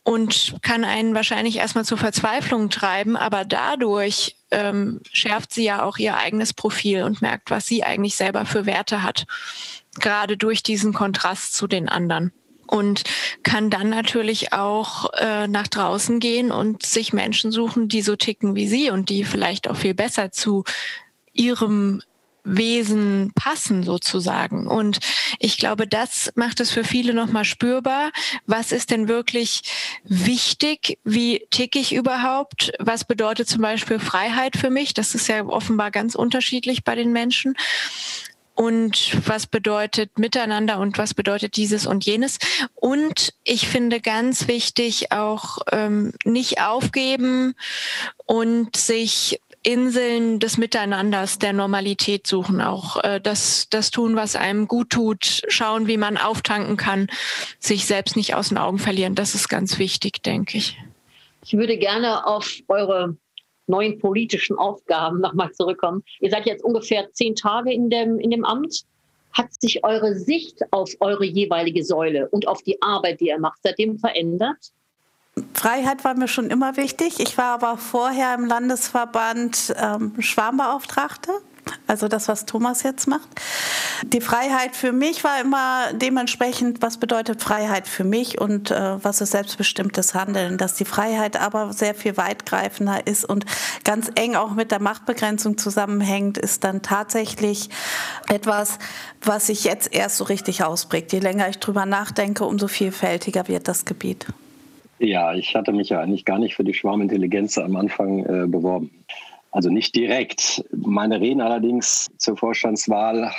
und 0.04 0.56
kann 0.62 0.84
einen 0.84 1.14
wahrscheinlich 1.14 1.56
erstmal 1.56 1.84
zur 1.84 1.98
Verzweiflung 1.98 2.70
treiben, 2.70 3.16
aber 3.16 3.44
dadurch 3.44 4.36
ähm, 4.50 5.00
schärft 5.12 5.52
sie 5.52 5.64
ja 5.64 5.84
auch 5.84 5.98
ihr 5.98 6.16
eigenes 6.16 6.52
Profil 6.52 7.04
und 7.04 7.22
merkt, 7.22 7.50
was 7.50 7.66
sie 7.66 7.84
eigentlich 7.84 8.16
selber 8.16 8.44
für 8.44 8.66
Werte 8.66 9.02
hat, 9.02 9.26
gerade 10.00 10.36
durch 10.36 10.62
diesen 10.62 10.92
Kontrast 10.92 11.54
zu 11.54 11.66
den 11.66 11.88
anderen. 11.88 12.32
Und 12.66 13.04
kann 13.42 13.68
dann 13.68 13.90
natürlich 13.90 14.54
auch 14.54 15.12
äh, 15.14 15.46
nach 15.46 15.68
draußen 15.68 16.20
gehen 16.20 16.50
und 16.50 16.86
sich 16.86 17.12
Menschen 17.12 17.52
suchen, 17.52 17.88
die 17.88 18.00
so 18.00 18.16
ticken 18.16 18.54
wie 18.54 18.66
sie 18.66 18.90
und 18.90 19.10
die 19.10 19.24
vielleicht 19.24 19.68
auch 19.68 19.76
viel 19.76 19.92
besser 19.92 20.32
zu 20.32 20.64
ihrem 21.34 22.02
Wesen 22.44 23.32
passen 23.34 23.82
sozusagen. 23.82 24.66
Und 24.66 24.98
ich 25.38 25.58
glaube, 25.58 25.86
das 25.86 26.32
macht 26.34 26.60
es 26.60 26.70
für 26.70 26.84
viele 26.84 27.14
nochmal 27.14 27.44
spürbar. 27.44 28.10
Was 28.46 28.72
ist 28.72 28.90
denn 28.90 29.08
wirklich 29.08 29.62
wichtig? 30.04 30.98
Wie 31.04 31.46
ticke 31.50 31.78
ich 31.78 31.94
überhaupt? 31.94 32.72
Was 32.78 33.04
bedeutet 33.04 33.48
zum 33.48 33.62
Beispiel 33.62 33.98
Freiheit 33.98 34.56
für 34.56 34.70
mich? 34.70 34.94
Das 34.94 35.14
ist 35.14 35.28
ja 35.28 35.44
offenbar 35.44 35.90
ganz 35.90 36.14
unterschiedlich 36.14 36.84
bei 36.84 36.94
den 36.94 37.12
Menschen 37.12 37.54
und 38.54 39.16
was 39.26 39.46
bedeutet 39.46 40.18
miteinander 40.18 40.78
und 40.78 40.98
was 40.98 41.14
bedeutet 41.14 41.56
dieses 41.56 41.86
und 41.86 42.04
jenes. 42.04 42.38
Und 42.74 43.34
ich 43.44 43.66
finde 43.68 44.00
ganz 44.00 44.46
wichtig 44.46 45.10
auch 45.10 45.58
ähm, 45.70 46.12
nicht 46.24 46.60
aufgeben 46.60 47.54
und 48.26 48.76
sich 48.76 49.40
Inseln 49.64 50.40
des 50.40 50.58
Miteinanders, 50.58 51.38
der 51.38 51.52
Normalität 51.52 52.26
suchen, 52.26 52.60
auch 52.60 53.02
äh, 53.04 53.20
das, 53.20 53.68
das 53.70 53.90
tun, 53.90 54.16
was 54.16 54.34
einem 54.34 54.66
gut 54.66 54.90
tut, 54.90 55.42
schauen, 55.48 55.86
wie 55.86 55.96
man 55.96 56.16
auftanken 56.16 56.76
kann, 56.76 57.06
sich 57.60 57.86
selbst 57.86 58.16
nicht 58.16 58.34
aus 58.34 58.48
den 58.48 58.58
Augen 58.58 58.78
verlieren. 58.78 59.14
Das 59.14 59.34
ist 59.34 59.48
ganz 59.48 59.78
wichtig, 59.78 60.22
denke 60.22 60.58
ich. 60.58 60.78
Ich 61.44 61.52
würde 61.52 61.76
gerne 61.78 62.26
auf 62.26 62.58
eure 62.68 63.16
neuen 63.66 63.98
politischen 63.98 64.56
Aufgaben 64.58 65.20
nochmal 65.20 65.52
zurückkommen. 65.52 66.02
Ihr 66.20 66.30
seid 66.30 66.46
jetzt 66.46 66.64
ungefähr 66.64 67.12
zehn 67.12 67.36
Tage 67.36 67.72
in 67.72 67.88
dem, 67.88 68.18
in 68.18 68.30
dem 68.30 68.44
Amt. 68.44 68.82
Hat 69.32 69.48
sich 69.60 69.82
eure 69.82 70.14
Sicht 70.14 70.60
auf 70.72 70.92
eure 71.00 71.24
jeweilige 71.24 71.84
Säule 71.84 72.28
und 72.28 72.46
auf 72.46 72.62
die 72.62 72.82
Arbeit, 72.82 73.20
die 73.20 73.28
ihr 73.28 73.38
macht, 73.38 73.60
seitdem 73.62 73.98
verändert? 73.98 74.58
Freiheit 75.54 76.04
war 76.04 76.14
mir 76.14 76.28
schon 76.28 76.50
immer 76.50 76.76
wichtig. 76.76 77.18
Ich 77.20 77.38
war 77.38 77.54
aber 77.54 77.78
vorher 77.78 78.34
im 78.34 78.44
Landesverband 78.44 79.74
ähm, 79.78 80.12
Schwarmbeauftragte, 80.18 81.30
also 81.86 82.08
das, 82.08 82.28
was 82.28 82.44
Thomas 82.44 82.82
jetzt 82.82 83.06
macht. 83.06 83.28
Die 84.04 84.20
Freiheit 84.20 84.76
für 84.76 84.92
mich 84.92 85.24
war 85.24 85.40
immer 85.40 85.92
dementsprechend, 85.94 86.82
was 86.82 86.98
bedeutet 86.98 87.40
Freiheit 87.40 87.88
für 87.88 88.04
mich 88.04 88.40
und 88.40 88.70
äh, 88.70 89.02
was 89.02 89.22
ist 89.22 89.30
selbstbestimmtes 89.30 90.14
Handeln. 90.14 90.58
Dass 90.58 90.74
die 90.74 90.84
Freiheit 90.84 91.40
aber 91.40 91.72
sehr 91.72 91.94
viel 91.94 92.18
weitgreifender 92.18 93.06
ist 93.06 93.24
und 93.24 93.46
ganz 93.84 94.10
eng 94.16 94.34
auch 94.34 94.50
mit 94.50 94.70
der 94.70 94.82
Machtbegrenzung 94.82 95.56
zusammenhängt, 95.56 96.36
ist 96.36 96.64
dann 96.64 96.82
tatsächlich 96.82 97.70
etwas, 98.28 98.78
was 99.22 99.46
sich 99.46 99.64
jetzt 99.64 99.94
erst 99.94 100.18
so 100.18 100.24
richtig 100.24 100.62
ausprägt. 100.62 101.12
Je 101.12 101.20
länger 101.20 101.48
ich 101.48 101.58
drüber 101.58 101.86
nachdenke, 101.86 102.44
umso 102.44 102.68
vielfältiger 102.68 103.48
wird 103.48 103.68
das 103.68 103.86
Gebiet. 103.86 104.26
Ja, 105.02 105.34
ich 105.34 105.56
hatte 105.56 105.72
mich 105.72 105.88
ja 105.88 106.00
eigentlich 106.00 106.24
gar 106.24 106.38
nicht 106.38 106.54
für 106.54 106.62
die 106.62 106.74
Schwarmintelligenz 106.74 107.58
am 107.58 107.74
Anfang 107.74 108.20
äh, 108.20 108.46
beworben. 108.46 109.04
Also 109.50 109.68
nicht 109.68 109.96
direkt. 109.96 110.64
Meine 110.70 111.20
Reden 111.20 111.40
allerdings 111.40 112.08
zur 112.18 112.36
Vorstandswahl 112.36 113.32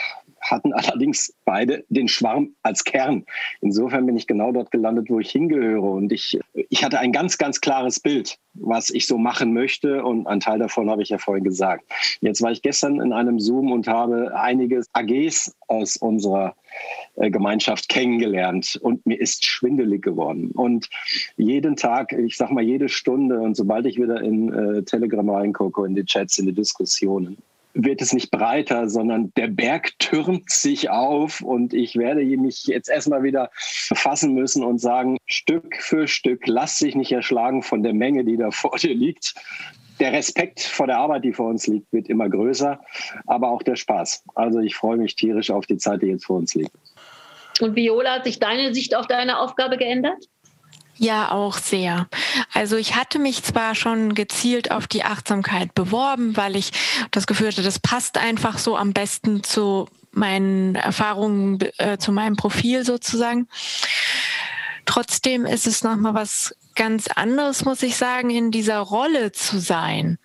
hatten 0.44 0.74
allerdings 0.74 1.34
beide 1.46 1.86
den 1.90 2.08
Schwarm 2.08 2.56
als 2.64 2.84
Kern. 2.84 3.26
Insofern 3.62 4.06
bin 4.06 4.18
ich 4.18 4.28
genau 4.28 4.52
dort 4.52 4.72
gelandet, 4.72 5.10
wo 5.10 5.20
ich 5.20 5.32
hingehöre. 5.32 5.90
Und 5.90 6.12
ich, 6.12 6.40
ich 6.54 6.84
hatte 6.84 7.00
ein 7.00 7.12
ganz, 7.12 7.38
ganz 7.38 7.62
klares 7.62 8.00
Bild, 8.00 8.38
was 8.54 8.90
ich 8.90 9.08
so 9.08 9.18
machen 9.18 9.54
möchte. 9.54 10.04
Und 10.04 10.28
ein 10.28 10.40
Teil 10.40 10.60
davon 10.60 10.90
habe 10.90 11.02
ich 11.02 11.10
ja 11.10 11.18
vorhin 11.18 11.44
gesagt. 11.44 11.86
Jetzt 12.22 12.42
war 12.42 12.52
ich 12.52 12.62
gestern 12.62 13.02
in 13.02 13.14
einem 13.14 13.40
Zoom 13.40 13.72
und 13.72 13.88
habe 13.88 14.32
einige 14.36 14.84
AGs 14.94 15.56
aus 15.68 15.98
unserer 15.98 16.56
äh, 17.16 17.30
Gemeinschaft 17.30 17.90
kennengelernt 17.90 18.80
und 18.82 19.06
mir 19.06 19.20
ist 19.20 19.46
schwindelig 19.46 20.02
geworden. 20.02 20.52
Und 20.52 20.90
jeden 21.38 21.76
Tag, 21.76 22.12
ich 22.14 22.38
sag 22.38 22.52
mal 22.52 22.64
jede 22.64 22.90
Stunde 22.90 23.40
und 23.40 23.56
sobald 23.56 23.86
ich 23.86 23.98
wieder 23.98 24.22
in 24.22 24.52
äh, 24.52 24.84
Telegram 24.84 25.30
reingucke, 25.30 25.86
in 25.86 25.96
die 25.96 26.06
Chats, 26.06 26.40
in 26.40 26.48
die 26.48 26.54
Diskussionen, 26.54 27.38
wird 27.74 28.02
es 28.02 28.14
nicht 28.14 28.32
breiter, 28.32 28.90
sondern 28.90 29.34
der 29.36 29.48
Berg 29.48 29.98
türmt 30.00 30.50
sich 30.50 30.90
auf 30.90 31.42
und 31.42 31.74
ich 31.74 31.96
werde 31.96 32.24
mich 32.24 32.66
jetzt 32.66 32.90
erstmal 32.90 33.24
wieder 33.24 33.50
fassen 33.54 34.34
müssen 34.34 34.64
und 34.64 34.80
sagen, 34.80 35.18
Stück 35.26 35.78
für 35.78 36.08
Stück, 36.08 36.46
lass 36.46 36.80
dich 36.80 36.96
nicht 36.96 37.12
erschlagen 37.12 37.64
von 37.64 37.84
der 37.84 37.94
Menge, 37.94 38.24
die 38.24 38.38
da 38.38 38.52
vor 38.52 38.78
dir 38.78 38.94
liegt. 38.94 39.34
Der 40.00 40.12
Respekt 40.12 40.60
vor 40.60 40.88
der 40.88 40.98
Arbeit, 40.98 41.24
die 41.24 41.34
vor 41.34 41.48
uns 41.48 41.68
liegt, 41.68 41.92
wird 41.94 42.10
immer 42.10 42.30
größer, 42.30 42.80
aber 43.28 43.50
auch 43.50 43.64
der 43.64 43.76
Spaß. 43.76 44.24
Also 44.36 44.60
ich 44.60 44.76
freue 44.76 44.98
mich 44.98 45.16
tierisch 45.16 45.52
auf 45.52 45.66
die 45.66 45.78
Zeit, 45.78 46.02
die 46.02 46.08
jetzt 46.08 46.26
vor 46.26 46.38
uns 46.38 46.56
liegt. 46.56 46.72
Und 47.62 47.76
Viola, 47.76 48.16
hat 48.16 48.26
sich 48.26 48.40
deine 48.40 48.74
Sicht 48.74 48.96
auf 48.96 49.08
deine 49.08 49.40
Aufgabe 49.40 49.78
geändert? 49.78 50.26
Ja, 51.04 51.32
auch 51.32 51.58
sehr. 51.58 52.08
Also 52.54 52.78
ich 52.78 52.96
hatte 52.96 53.20
mich 53.20 53.44
zwar 53.44 53.76
schon 53.76 54.16
gezielt 54.16 54.72
auf 54.72 54.88
die 54.88 55.04
Achtsamkeit 55.04 55.76
beworben, 55.76 56.38
weil 56.38 56.56
ich 56.56 56.72
das 57.12 57.28
Gefühl 57.28 57.48
hatte, 57.48 57.62
das 57.62 57.78
passt 57.78 58.18
einfach 58.18 58.58
so 58.58 58.78
am 58.78 58.94
besten 58.94 59.44
zu 59.44 59.90
meinen 60.14 60.76
Erfahrungen, 60.76 61.60
äh, 61.78 61.98
zu 61.98 62.14
meinem 62.14 62.38
Profil 62.38 62.86
sozusagen. 62.86 63.50
Trotzdem 64.86 65.46
ist 65.46 65.68
es 65.68 65.84
nochmal 65.84 66.14
was 66.14 66.56
ganz 66.76 67.08
anderes, 67.08 67.66
muss 67.66 67.84
ich 67.84 67.98
sagen, 67.98 68.30
in 68.30 68.52
dieser 68.52 68.80
Rolle 68.80 69.32
zu 69.32 69.60
sein 69.60 70.18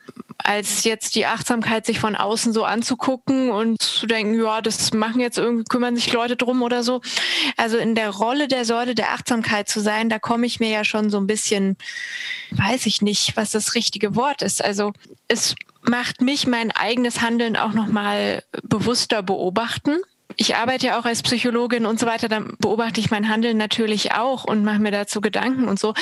als 0.43 0.85
jetzt 0.85 1.15
die 1.15 1.27
Achtsamkeit 1.27 1.85
sich 1.85 1.99
von 1.99 2.15
außen 2.15 2.53
so 2.53 2.65
anzugucken 2.65 3.51
und 3.51 3.83
zu 3.83 4.07
denken, 4.07 4.41
ja, 4.41 4.61
das 4.61 4.93
machen 4.93 5.21
jetzt 5.21 5.37
irgendwie, 5.37 5.65
kümmern 5.65 5.97
sich 5.97 6.13
Leute 6.13 6.37
drum 6.37 6.63
oder 6.63 6.83
so. 6.83 7.01
Also 7.57 7.77
in 7.77 7.95
der 7.95 8.11
Rolle 8.11 8.47
der 8.47 8.65
Säule 8.65 8.95
der 8.95 9.13
Achtsamkeit 9.13 9.69
zu 9.69 9.81
sein, 9.81 10.09
da 10.09 10.19
komme 10.19 10.47
ich 10.47 10.61
mir 10.61 10.71
ja 10.71 10.85
schon 10.85 11.11
so 11.11 11.19
ein 11.19 11.27
bisschen, 11.27 11.77
weiß 12.53 12.87
ich 12.87 13.03
nicht, 13.03 13.37
was 13.37 13.51
das 13.51 13.75
richtige 13.75 14.15
Wort 14.15 14.43
ist. 14.43 14.65
Also 14.65 14.93
es 15.27 15.57
macht 15.83 16.21
mich 16.21 16.47
mein 16.47 16.71
eigenes 16.71 17.21
Handeln 17.21 17.57
auch 17.57 17.73
nochmal 17.73 18.43
bewusster 18.63 19.23
beobachten 19.23 19.99
ich 20.37 20.55
arbeite 20.55 20.87
ja 20.87 21.01
auch 21.01 21.05
als 21.05 21.23
Psychologin 21.23 21.85
und 21.85 21.99
so 21.99 22.07
weiter, 22.07 22.29
dann 22.29 22.55
beobachte 22.61 23.01
ich 23.01 23.11
mein 23.11 23.29
Handeln 23.29 23.57
natürlich 23.57 24.13
auch 24.13 24.45
und 24.45 24.63
mache 24.63 24.79
mir 24.79 24.93
dazu 24.93 25.21
Gedanken 25.21 25.67
und 25.67 25.81
so 25.81 25.95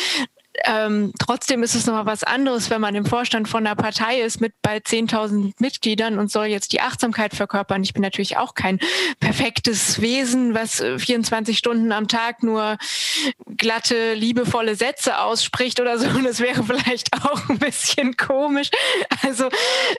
ähm, 0.64 1.12
trotzdem 1.18 1.62
ist 1.62 1.74
es 1.74 1.86
nochmal 1.86 2.06
was 2.06 2.24
anderes, 2.24 2.70
wenn 2.70 2.80
man 2.80 2.94
im 2.94 3.06
Vorstand 3.06 3.48
von 3.48 3.66
einer 3.66 3.76
Partei 3.76 4.20
ist 4.20 4.40
mit 4.40 4.54
bald 4.62 4.86
10.000 4.86 5.52
Mitgliedern 5.58 6.18
und 6.18 6.30
soll 6.30 6.46
jetzt 6.46 6.72
die 6.72 6.80
Achtsamkeit 6.80 7.34
verkörpern. 7.34 7.82
Ich 7.82 7.92
bin 7.92 8.02
natürlich 8.02 8.36
auch 8.36 8.54
kein 8.54 8.78
perfektes 9.20 10.00
Wesen, 10.00 10.54
was 10.54 10.82
24 10.98 11.54
äh, 11.54 11.58
Stunden 11.58 11.92
am 11.92 12.08
Tag 12.08 12.42
nur 12.42 12.76
glatte, 13.56 14.14
liebevolle 14.14 14.74
Sätze 14.74 15.20
ausspricht 15.20 15.80
oder 15.80 15.98
so. 15.98 16.06
Das 16.26 16.40
wäre 16.40 16.64
vielleicht 16.64 17.12
auch 17.12 17.48
ein 17.48 17.58
bisschen 17.58 18.16
komisch. 18.16 18.70
Also 19.22 19.48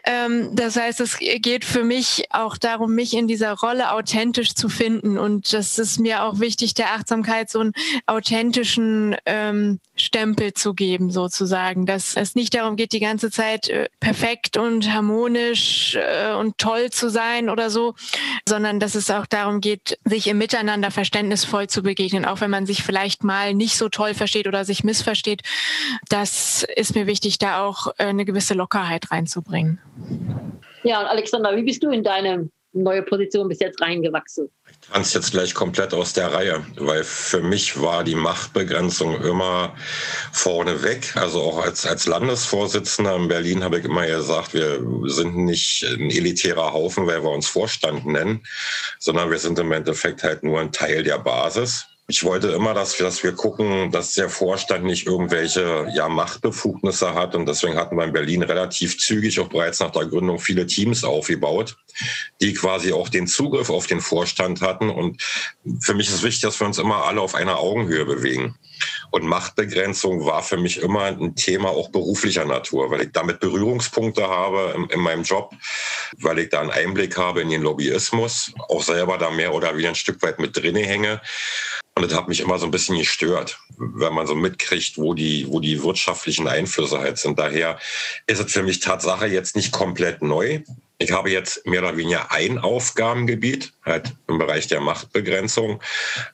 ähm, 0.03 0.49
das 0.53 0.75
heißt, 0.75 0.99
es 0.99 1.19
geht 1.19 1.63
für 1.63 1.83
mich 1.83 2.25
auch 2.31 2.57
darum, 2.57 2.95
mich 2.95 3.13
in 3.13 3.27
dieser 3.27 3.53
Rolle 3.53 3.93
authentisch 3.93 4.55
zu 4.55 4.67
finden. 4.67 5.17
Und 5.17 5.53
das 5.53 5.79
ist 5.79 5.99
mir 5.99 6.23
auch 6.23 6.39
wichtig, 6.39 6.73
der 6.73 6.91
Achtsamkeit 6.91 7.49
so 7.49 7.59
einen 7.59 7.73
authentischen 8.07 9.15
ähm, 9.25 9.79
Stempel 9.95 10.46
zu 10.53 10.73
geben, 10.73 11.11
sozusagen. 11.11 11.85
Dass 11.85 12.15
es 12.15 12.35
nicht 12.35 12.53
darum 12.53 12.75
geht, 12.75 12.93
die 12.93 12.99
ganze 12.99 13.31
Zeit 13.31 13.69
äh, 13.69 13.87
perfekt 13.99 14.57
und 14.57 14.93
harmonisch 14.93 15.95
äh, 15.95 16.33
und 16.33 16.57
toll 16.57 16.89
zu 16.89 17.09
sein 17.09 17.49
oder 17.49 17.69
so, 17.69 17.95
sondern 18.47 18.79
dass 18.79 18.95
es 18.95 19.09
auch 19.09 19.25
darum 19.25 19.61
geht, 19.61 19.99
sich 20.05 20.27
im 20.27 20.37
Miteinander 20.37 20.91
verständnisvoll 20.91 21.67
zu 21.67 21.83
begegnen, 21.83 22.25
auch 22.25 22.41
wenn 22.41 22.51
man 22.51 22.65
sich 22.65 22.83
vielleicht 22.83 23.23
mal 23.23 23.53
nicht 23.53 23.77
so 23.77 23.89
toll 23.89 24.13
versteht 24.13 24.47
oder 24.47 24.65
sich 24.65 24.83
missversteht. 24.83 25.41
Das 26.09 26.65
ist 26.75 26.95
mir 26.95 27.07
wichtig, 27.07 27.37
da 27.37 27.63
auch 27.63 27.87
äh, 27.97 28.05
eine 28.05 28.25
gewisse 28.25 28.53
Lockerheit 28.53 29.11
reinzubringen. 29.11 29.79
Ja, 30.83 31.01
und 31.01 31.07
Alexander, 31.07 31.55
wie 31.55 31.63
bist 31.63 31.83
du 31.83 31.89
in 31.89 32.03
deine 32.03 32.49
neue 32.83 33.01
Position 33.01 33.47
bis 33.47 33.59
jetzt 33.59 33.81
reingewachsen? 33.81 34.49
Ich 34.69 34.89
tanze 34.89 35.17
jetzt 35.17 35.31
gleich 35.31 35.53
komplett 35.53 35.93
aus 35.93 36.13
der 36.13 36.33
Reihe, 36.33 36.65
weil 36.77 37.03
für 37.03 37.41
mich 37.41 37.81
war 37.81 38.03
die 38.03 38.15
Machtbegrenzung 38.15 39.21
immer 39.21 39.75
vorne 40.31 40.83
weg. 40.83 41.13
Also 41.15 41.41
auch 41.41 41.63
als, 41.63 41.85
als 41.85 42.05
Landesvorsitzender 42.05 43.15
in 43.15 43.27
Berlin 43.27 43.63
habe 43.63 43.79
ich 43.79 43.85
immer 43.85 44.05
gesagt, 44.05 44.53
wir 44.53 44.81
sind 45.05 45.35
nicht 45.37 45.83
ein 45.83 46.09
elitärer 46.09 46.73
Haufen, 46.73 47.07
weil 47.07 47.23
wir 47.23 47.31
uns 47.31 47.47
Vorstand 47.47 48.05
nennen, 48.05 48.45
sondern 48.99 49.31
wir 49.31 49.39
sind 49.39 49.59
im 49.59 49.71
Endeffekt 49.71 50.23
halt 50.23 50.43
nur 50.43 50.59
ein 50.59 50.71
Teil 50.71 51.03
der 51.03 51.19
Basis. 51.19 51.85
Ich 52.09 52.23
wollte 52.23 52.51
immer, 52.51 52.73
dass 52.73 52.97
wir, 52.97 53.05
dass 53.05 53.21
wir 53.21 53.33
gucken, 53.33 53.91
dass 53.91 54.13
der 54.13 54.29
Vorstand 54.29 54.85
nicht 54.85 55.05
irgendwelche 55.05 55.87
ja, 55.93 56.07
Machtbefugnisse 56.07 57.13
hat. 57.13 57.35
Und 57.35 57.45
deswegen 57.45 57.75
hatten 57.75 57.97
wir 57.97 58.05
in 58.05 58.13
Berlin 58.13 58.43
relativ 58.43 58.97
zügig 58.97 59.37
auch 59.41 59.49
bereits 59.49 59.81
nach 59.81 59.91
der 59.91 60.05
Gründung 60.05 60.39
viele 60.39 60.65
Teams 60.65 61.03
aufgebaut, 61.03 61.75
die 62.39 62.53
quasi 62.53 62.93
auch 62.93 63.09
den 63.09 63.27
Zugriff 63.27 63.69
auf 63.69 63.87
den 63.87 63.99
Vorstand 63.99 64.61
hatten. 64.61 64.89
Und 64.89 65.21
für 65.81 65.93
mich 65.95 66.07
ist 66.07 66.23
wichtig, 66.23 66.43
dass 66.43 66.61
wir 66.61 66.67
uns 66.67 66.77
immer 66.77 67.03
alle 67.03 67.19
auf 67.19 67.35
einer 67.35 67.59
Augenhöhe 67.59 68.05
bewegen. 68.05 68.55
Und 69.11 69.25
Machtbegrenzung 69.25 70.25
war 70.25 70.43
für 70.43 70.57
mich 70.57 70.81
immer 70.81 71.03
ein 71.03 71.35
Thema 71.35 71.71
auch 71.71 71.89
beruflicher 71.89 72.45
Natur, 72.45 72.89
weil 72.89 73.01
ich 73.01 73.11
damit 73.11 73.41
Berührungspunkte 73.41 74.29
habe 74.29 74.73
in, 74.77 74.85
in 74.91 75.01
meinem 75.01 75.23
Job, 75.23 75.53
weil 76.19 76.39
ich 76.39 76.51
da 76.51 76.61
einen 76.61 76.71
Einblick 76.71 77.17
habe 77.17 77.41
in 77.41 77.49
den 77.49 77.63
Lobbyismus, 77.63 78.53
auch 78.69 78.83
selber 78.83 79.17
da 79.17 79.29
mehr 79.29 79.53
oder 79.53 79.73
weniger 79.73 79.89
ein 79.89 79.95
Stück 79.95 80.21
weit 80.21 80.39
mit 80.39 80.55
drinne 80.55 80.85
hänge. 80.85 81.19
Und 81.97 82.03
das 82.03 82.15
hat 82.15 82.27
mich 82.27 82.41
immer 82.41 82.59
so 82.59 82.65
ein 82.65 82.71
bisschen 82.71 82.95
gestört, 82.95 83.59
wenn 83.75 84.13
man 84.13 84.27
so 84.27 84.35
mitkriegt, 84.35 84.99
wo 84.99 85.15
die, 85.15 85.47
wo 85.49 85.59
die 85.59 85.81
wirtschaftlichen 85.81 86.47
Einflüsse 86.47 86.99
halt 86.99 87.17
sind. 87.17 87.39
Daher 87.39 87.79
ist 88.27 88.39
es 88.39 88.51
für 88.51 88.61
mich 88.61 88.81
Tatsache 88.81 89.25
jetzt 89.25 89.55
nicht 89.55 89.71
komplett 89.71 90.21
neu. 90.21 90.61
Ich 90.99 91.11
habe 91.11 91.29
jetzt 91.29 91.63
mehr 91.67 91.81
oder 91.81 91.95
weniger 91.95 92.31
ein 92.31 92.57
Aufgabengebiet, 92.57 93.71
halt 93.85 94.15
im 94.27 94.39
Bereich 94.39 94.65
der 94.67 94.81
Machtbegrenzung 94.81 95.79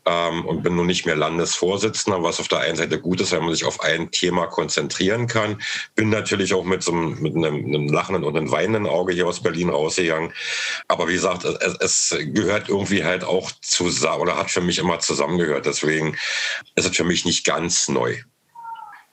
ähm, 0.05 0.45
und 0.45 0.63
bin 0.63 0.75
nun 0.75 0.87
nicht 0.87 1.05
mehr 1.05 1.17
Landesvorsitzender, 1.17 2.23
was 2.23 2.39
auf 2.39 2.47
der 2.47 2.59
einen 2.59 2.77
Seite 2.77 2.97
gut 2.97 3.19
ist, 3.19 3.33
weil 3.33 3.41
man 3.41 3.53
sich 3.53 3.65
auf 3.65 3.81
ein 3.81 4.09
Thema 4.11 4.47
konzentrieren 4.47 5.27
kann. 5.27 5.61
Bin 5.95 6.09
natürlich 6.09 6.53
auch 6.53 6.63
mit 6.63 6.81
so 6.81 6.93
einem, 6.93 7.21
mit 7.21 7.35
einem, 7.35 7.65
einem 7.65 7.87
lachenden 7.89 8.23
und 8.23 8.37
einem 8.37 8.51
weinenden 8.51 8.87
Auge 8.87 9.11
hier 9.11 9.27
aus 9.27 9.43
Berlin 9.43 9.69
rausgegangen. 9.69 10.31
Aber 10.87 11.09
wie 11.09 11.13
gesagt, 11.15 11.43
es, 11.43 12.11
es 12.11 12.17
gehört 12.33 12.69
irgendwie 12.69 13.03
halt 13.03 13.25
auch 13.25 13.51
zusammen 13.61 14.21
oder 14.21 14.37
hat 14.37 14.49
für 14.49 14.61
mich 14.61 14.79
immer 14.79 14.99
zusammengehört. 14.99 15.65
Deswegen 15.65 16.15
ist 16.75 16.85
es 16.89 16.95
für 16.95 17.03
mich 17.03 17.25
nicht 17.25 17.45
ganz 17.45 17.89
neu. 17.89 18.15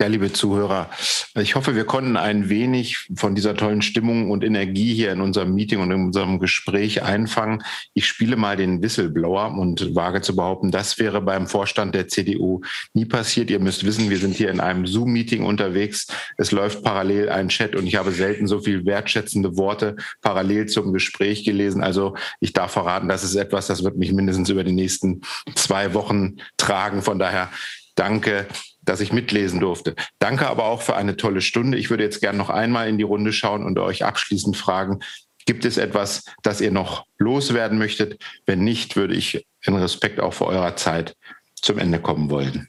Ja, 0.01 0.07
liebe 0.07 0.32
Zuhörer, 0.32 0.88
ich 1.34 1.57
hoffe, 1.57 1.74
wir 1.74 1.84
konnten 1.84 2.16
ein 2.16 2.48
wenig 2.48 3.07
von 3.16 3.34
dieser 3.34 3.55
tollen 3.55 3.82
Stimmung 3.82 4.30
und 4.30 4.42
Energie 4.42 4.94
hier 4.94 5.12
in 5.12 5.20
unserem 5.20 5.55
Meeting 5.55 5.78
und 5.78 5.90
in 5.90 6.07
unserem 6.07 6.38
Gespräch 6.38 7.03
einfangen. 7.03 7.62
Ich 7.92 8.07
spiele 8.07 8.36
mal 8.36 8.57
den 8.57 8.80
Whistleblower 8.82 9.59
und 9.59 9.94
wage 9.94 10.22
zu 10.22 10.34
behaupten, 10.34 10.70
das 10.70 10.98
wäre 10.98 11.20
beim 11.20 11.46
Vorstand 11.46 11.94
der 11.94 12.09
CDU 12.09 12.62
nie 12.94 13.05
passiert. 13.05 13.51
Ihr 13.51 13.61
müsst 13.61 13.84
wissen, 13.84 14.09
wir 14.09 14.16
sind 14.16 14.36
hier 14.36 14.51
in 14.51 14.61
einem 14.61 14.86
Zoom-Meeting 14.86 15.44
unterwegs. 15.44 16.07
Es 16.38 16.51
läuft 16.51 16.82
parallel 16.82 17.28
ein 17.28 17.51
Chat 17.51 17.76
und 17.76 17.86
ich 17.86 17.96
habe 17.96 18.12
selten 18.12 18.46
so 18.46 18.61
viel 18.61 18.86
wertschätzende 18.86 19.59
Worte 19.59 19.96
parallel 20.22 20.64
zum 20.64 20.94
Gespräch 20.94 21.44
gelesen. 21.44 21.82
Also 21.82 22.16
ich 22.40 22.55
darf 22.55 22.72
verraten, 22.72 23.09
das 23.09 23.22
ist 23.22 23.34
etwas, 23.34 23.66
das 23.66 23.84
wird 23.84 23.98
mich 23.98 24.12
mindestens 24.12 24.48
über 24.48 24.64
die 24.64 24.72
nächsten 24.72 25.20
zwei 25.57 25.92
Wochen 25.92 26.36
tragen. 26.57 27.03
Von 27.03 27.18
daher 27.18 27.51
danke 27.96 28.46
dass 28.91 29.01
ich 29.01 29.12
mitlesen 29.12 29.61
durfte. 29.61 29.95
Danke 30.18 30.49
aber 30.49 30.64
auch 30.64 30.82
für 30.82 30.97
eine 30.97 31.16
tolle 31.16 31.43
Stunde. 31.43 31.78
Ich 31.78 31.91
würde 31.91 32.03
jetzt 32.03 32.20
gerne 32.20 32.36
noch 32.36 32.51
einmal 32.51 32.88
in 32.88 32.99
die 32.99 33.05
Runde 33.05 33.32
schauen 33.32 33.64
und 33.64 33.78
euch 33.78 34.05
abschließend 34.05 34.57
fragen, 34.57 34.99
gibt 35.47 35.64
es 35.64 35.78
etwas, 35.78 36.24
das 36.43 36.61
ihr 36.61 36.72
noch 36.72 37.05
loswerden 37.16 37.78
möchtet? 37.78 38.20
Wenn 38.47 38.64
nicht, 38.64 38.97
würde 38.97 39.14
ich 39.14 39.47
in 39.64 39.76
Respekt 39.76 40.18
auch 40.18 40.32
vor 40.34 40.49
eurer 40.49 40.74
Zeit 40.74 41.14
zum 41.55 41.78
Ende 41.78 42.01
kommen 42.01 42.30
wollen. 42.30 42.68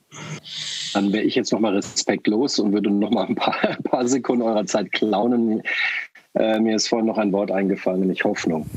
Dann 0.93 1.11
wäre 1.11 1.23
ich 1.23 1.33
jetzt 1.33 1.51
nochmal 1.51 1.73
respektlos 1.75 2.59
und 2.59 2.71
würde 2.71 2.91
nochmal 2.91 3.25
ein 3.25 3.35
paar, 3.35 3.57
ein 3.67 3.81
paar 3.81 4.07
Sekunden 4.07 4.43
eurer 4.43 4.67
Zeit 4.67 4.91
klauen. 4.91 5.63
Äh, 6.35 6.59
mir 6.59 6.75
ist 6.75 6.87
vorhin 6.87 7.07
noch 7.07 7.17
ein 7.17 7.31
Wort 7.31 7.49
eingefallen, 7.49 8.01
nämlich 8.01 8.23
Hoffnung. 8.23 8.69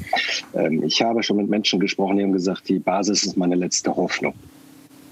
Ähm, 0.54 0.82
ich 0.82 1.02
habe 1.02 1.22
schon 1.22 1.36
mit 1.36 1.50
Menschen 1.50 1.78
gesprochen, 1.78 2.16
die 2.16 2.22
haben 2.22 2.32
gesagt, 2.32 2.70
die 2.70 2.78
Basis 2.78 3.24
ist 3.24 3.36
meine 3.36 3.54
letzte 3.54 3.94
Hoffnung. 3.94 4.32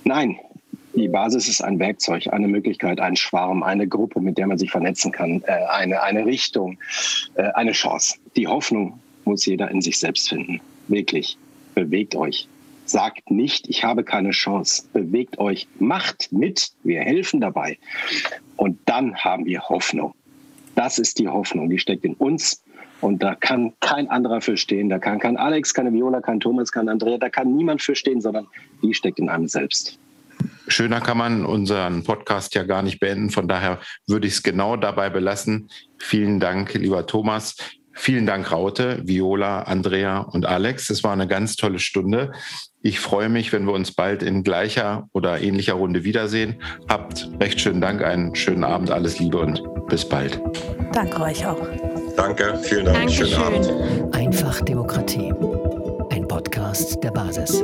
Nein, 0.05 0.39
die 0.95 1.09
Basis 1.09 1.49
ist 1.49 1.63
ein 1.63 1.79
Werkzeug, 1.79 2.29
eine 2.33 2.49
Möglichkeit, 2.49 3.01
ein 3.01 3.17
Schwarm, 3.17 3.63
eine 3.63 3.89
Gruppe, 3.89 4.21
mit 4.21 4.39
der 4.39 4.47
man 4.47 4.59
sich 4.59 4.71
vernetzen 4.71 5.13
kann, 5.13 5.43
äh, 5.47 5.53
eine, 5.69 6.03
eine 6.03 6.27
Richtung, 6.27 6.79
äh, 7.35 7.45
eine 7.55 7.73
Chance. 7.73 8.17
Die 8.37 8.47
Hoffnung 8.47 9.01
muss 9.25 9.47
jeder 9.47 9.71
in 9.71 9.81
sich 9.81 9.99
selbst 9.99 10.29
finden. 10.29 10.61
Wirklich. 10.89 11.39
Bewegt 11.75 12.15
euch. 12.15 12.49
Sagt 12.85 13.31
nicht, 13.31 13.69
ich 13.69 13.85
habe 13.85 14.05
keine 14.05 14.31
Chance. 14.31 14.85
Bewegt 14.93 15.39
euch. 15.39 15.67
Macht 15.79 16.33
mit. 16.33 16.73
Wir 16.83 17.01
helfen 17.01 17.41
dabei. 17.41 17.79
Und 18.57 18.79
dann 18.87 19.17
haben 19.17 19.47
wir 19.47 19.63
Hoffnung. 19.69 20.15
Das 20.75 20.99
ist 20.99 21.19
die 21.19 21.29
Hoffnung. 21.29 21.71
Die 21.71 21.79
steckt 21.79 22.05
in 22.05 22.15
uns. 22.15 22.63
Und 23.01 23.23
da 23.23 23.35
kann 23.35 23.73
kein 23.81 24.09
anderer 24.11 24.41
für 24.41 24.57
stehen. 24.57 24.89
Da 24.89 24.99
kann 24.99 25.19
kein 25.19 25.37
Alex, 25.37 25.75
keine 25.75 25.93
Viola, 25.93 26.21
kein 26.21 26.41
Thomas, 26.41 26.71
kein 26.71 26.89
Andrea. 26.89 27.19
Da 27.19 27.31
kann 27.31 27.57
niemand 27.57 27.83
für 27.83 27.97
stehen, 27.97 28.21
sondern 28.21 28.47
die 28.83 28.95
steckt 28.95 29.19
in 29.19 29.29
einem 29.29 29.49
selbst. 29.49 29.99
Schöner 30.69 31.01
kann 31.01 31.19
man 31.19 31.45
unseren 31.45 32.05
Podcast 32.05 32.55
ja 32.55 32.63
gar 32.63 32.83
nicht 32.83 33.01
beenden. 33.01 33.31
Von 33.31 33.49
daher 33.49 33.79
würde 34.07 34.27
ich 34.27 34.35
es 34.35 34.43
genau 34.43 34.77
dabei 34.77 35.11
belassen. 35.11 35.69
Vielen 35.99 36.41
Dank, 36.41 36.75
lieber 36.75 37.07
Thomas. 37.07 37.57
Vielen 37.95 38.27
Dank, 38.27 38.51
Raute, 38.51 39.03
Viola, 39.05 39.63
Andrea 39.63 40.21
und 40.21 40.47
Alex. 40.47 40.89
Es 40.91 41.05
war 41.05 41.13
eine 41.13 41.27
ganz 41.27 41.57
tolle 41.57 41.79
Stunde. 41.79 42.33
Ich 42.81 42.99
freue 42.99 43.29
mich, 43.29 43.53
wenn 43.53 43.67
wir 43.67 43.75
uns 43.75 43.93
bald 43.93 44.23
in 44.23 44.43
gleicher 44.43 45.09
oder 45.13 45.41
ähnlicher 45.41 45.75
Runde 45.75 46.03
wiedersehen. 46.03 46.61
Habt 46.89 47.29
recht 47.39 47.61
schönen 47.61 47.81
Dank, 47.81 48.03
einen 48.03 48.35
schönen 48.35 48.65
Abend, 48.65 48.91
alles 48.91 49.19
Liebe 49.19 49.39
und 49.39 49.63
bis 49.89 50.09
bald. 50.09 50.41
Danke 50.93 51.21
euch 51.21 51.47
auch. 51.47 51.61
Danke, 52.17 52.59
vielen 52.63 52.87
Dank, 52.87 52.99
Dankeschön. 52.99 53.29
schönen 53.29 53.43
Abend. 53.43 54.15
Einfach 54.17 54.61
Demokratie. 54.63 55.33
Ein 56.11 56.27
Podcast 56.27 57.03
der 57.03 57.11
Basis. 57.11 57.63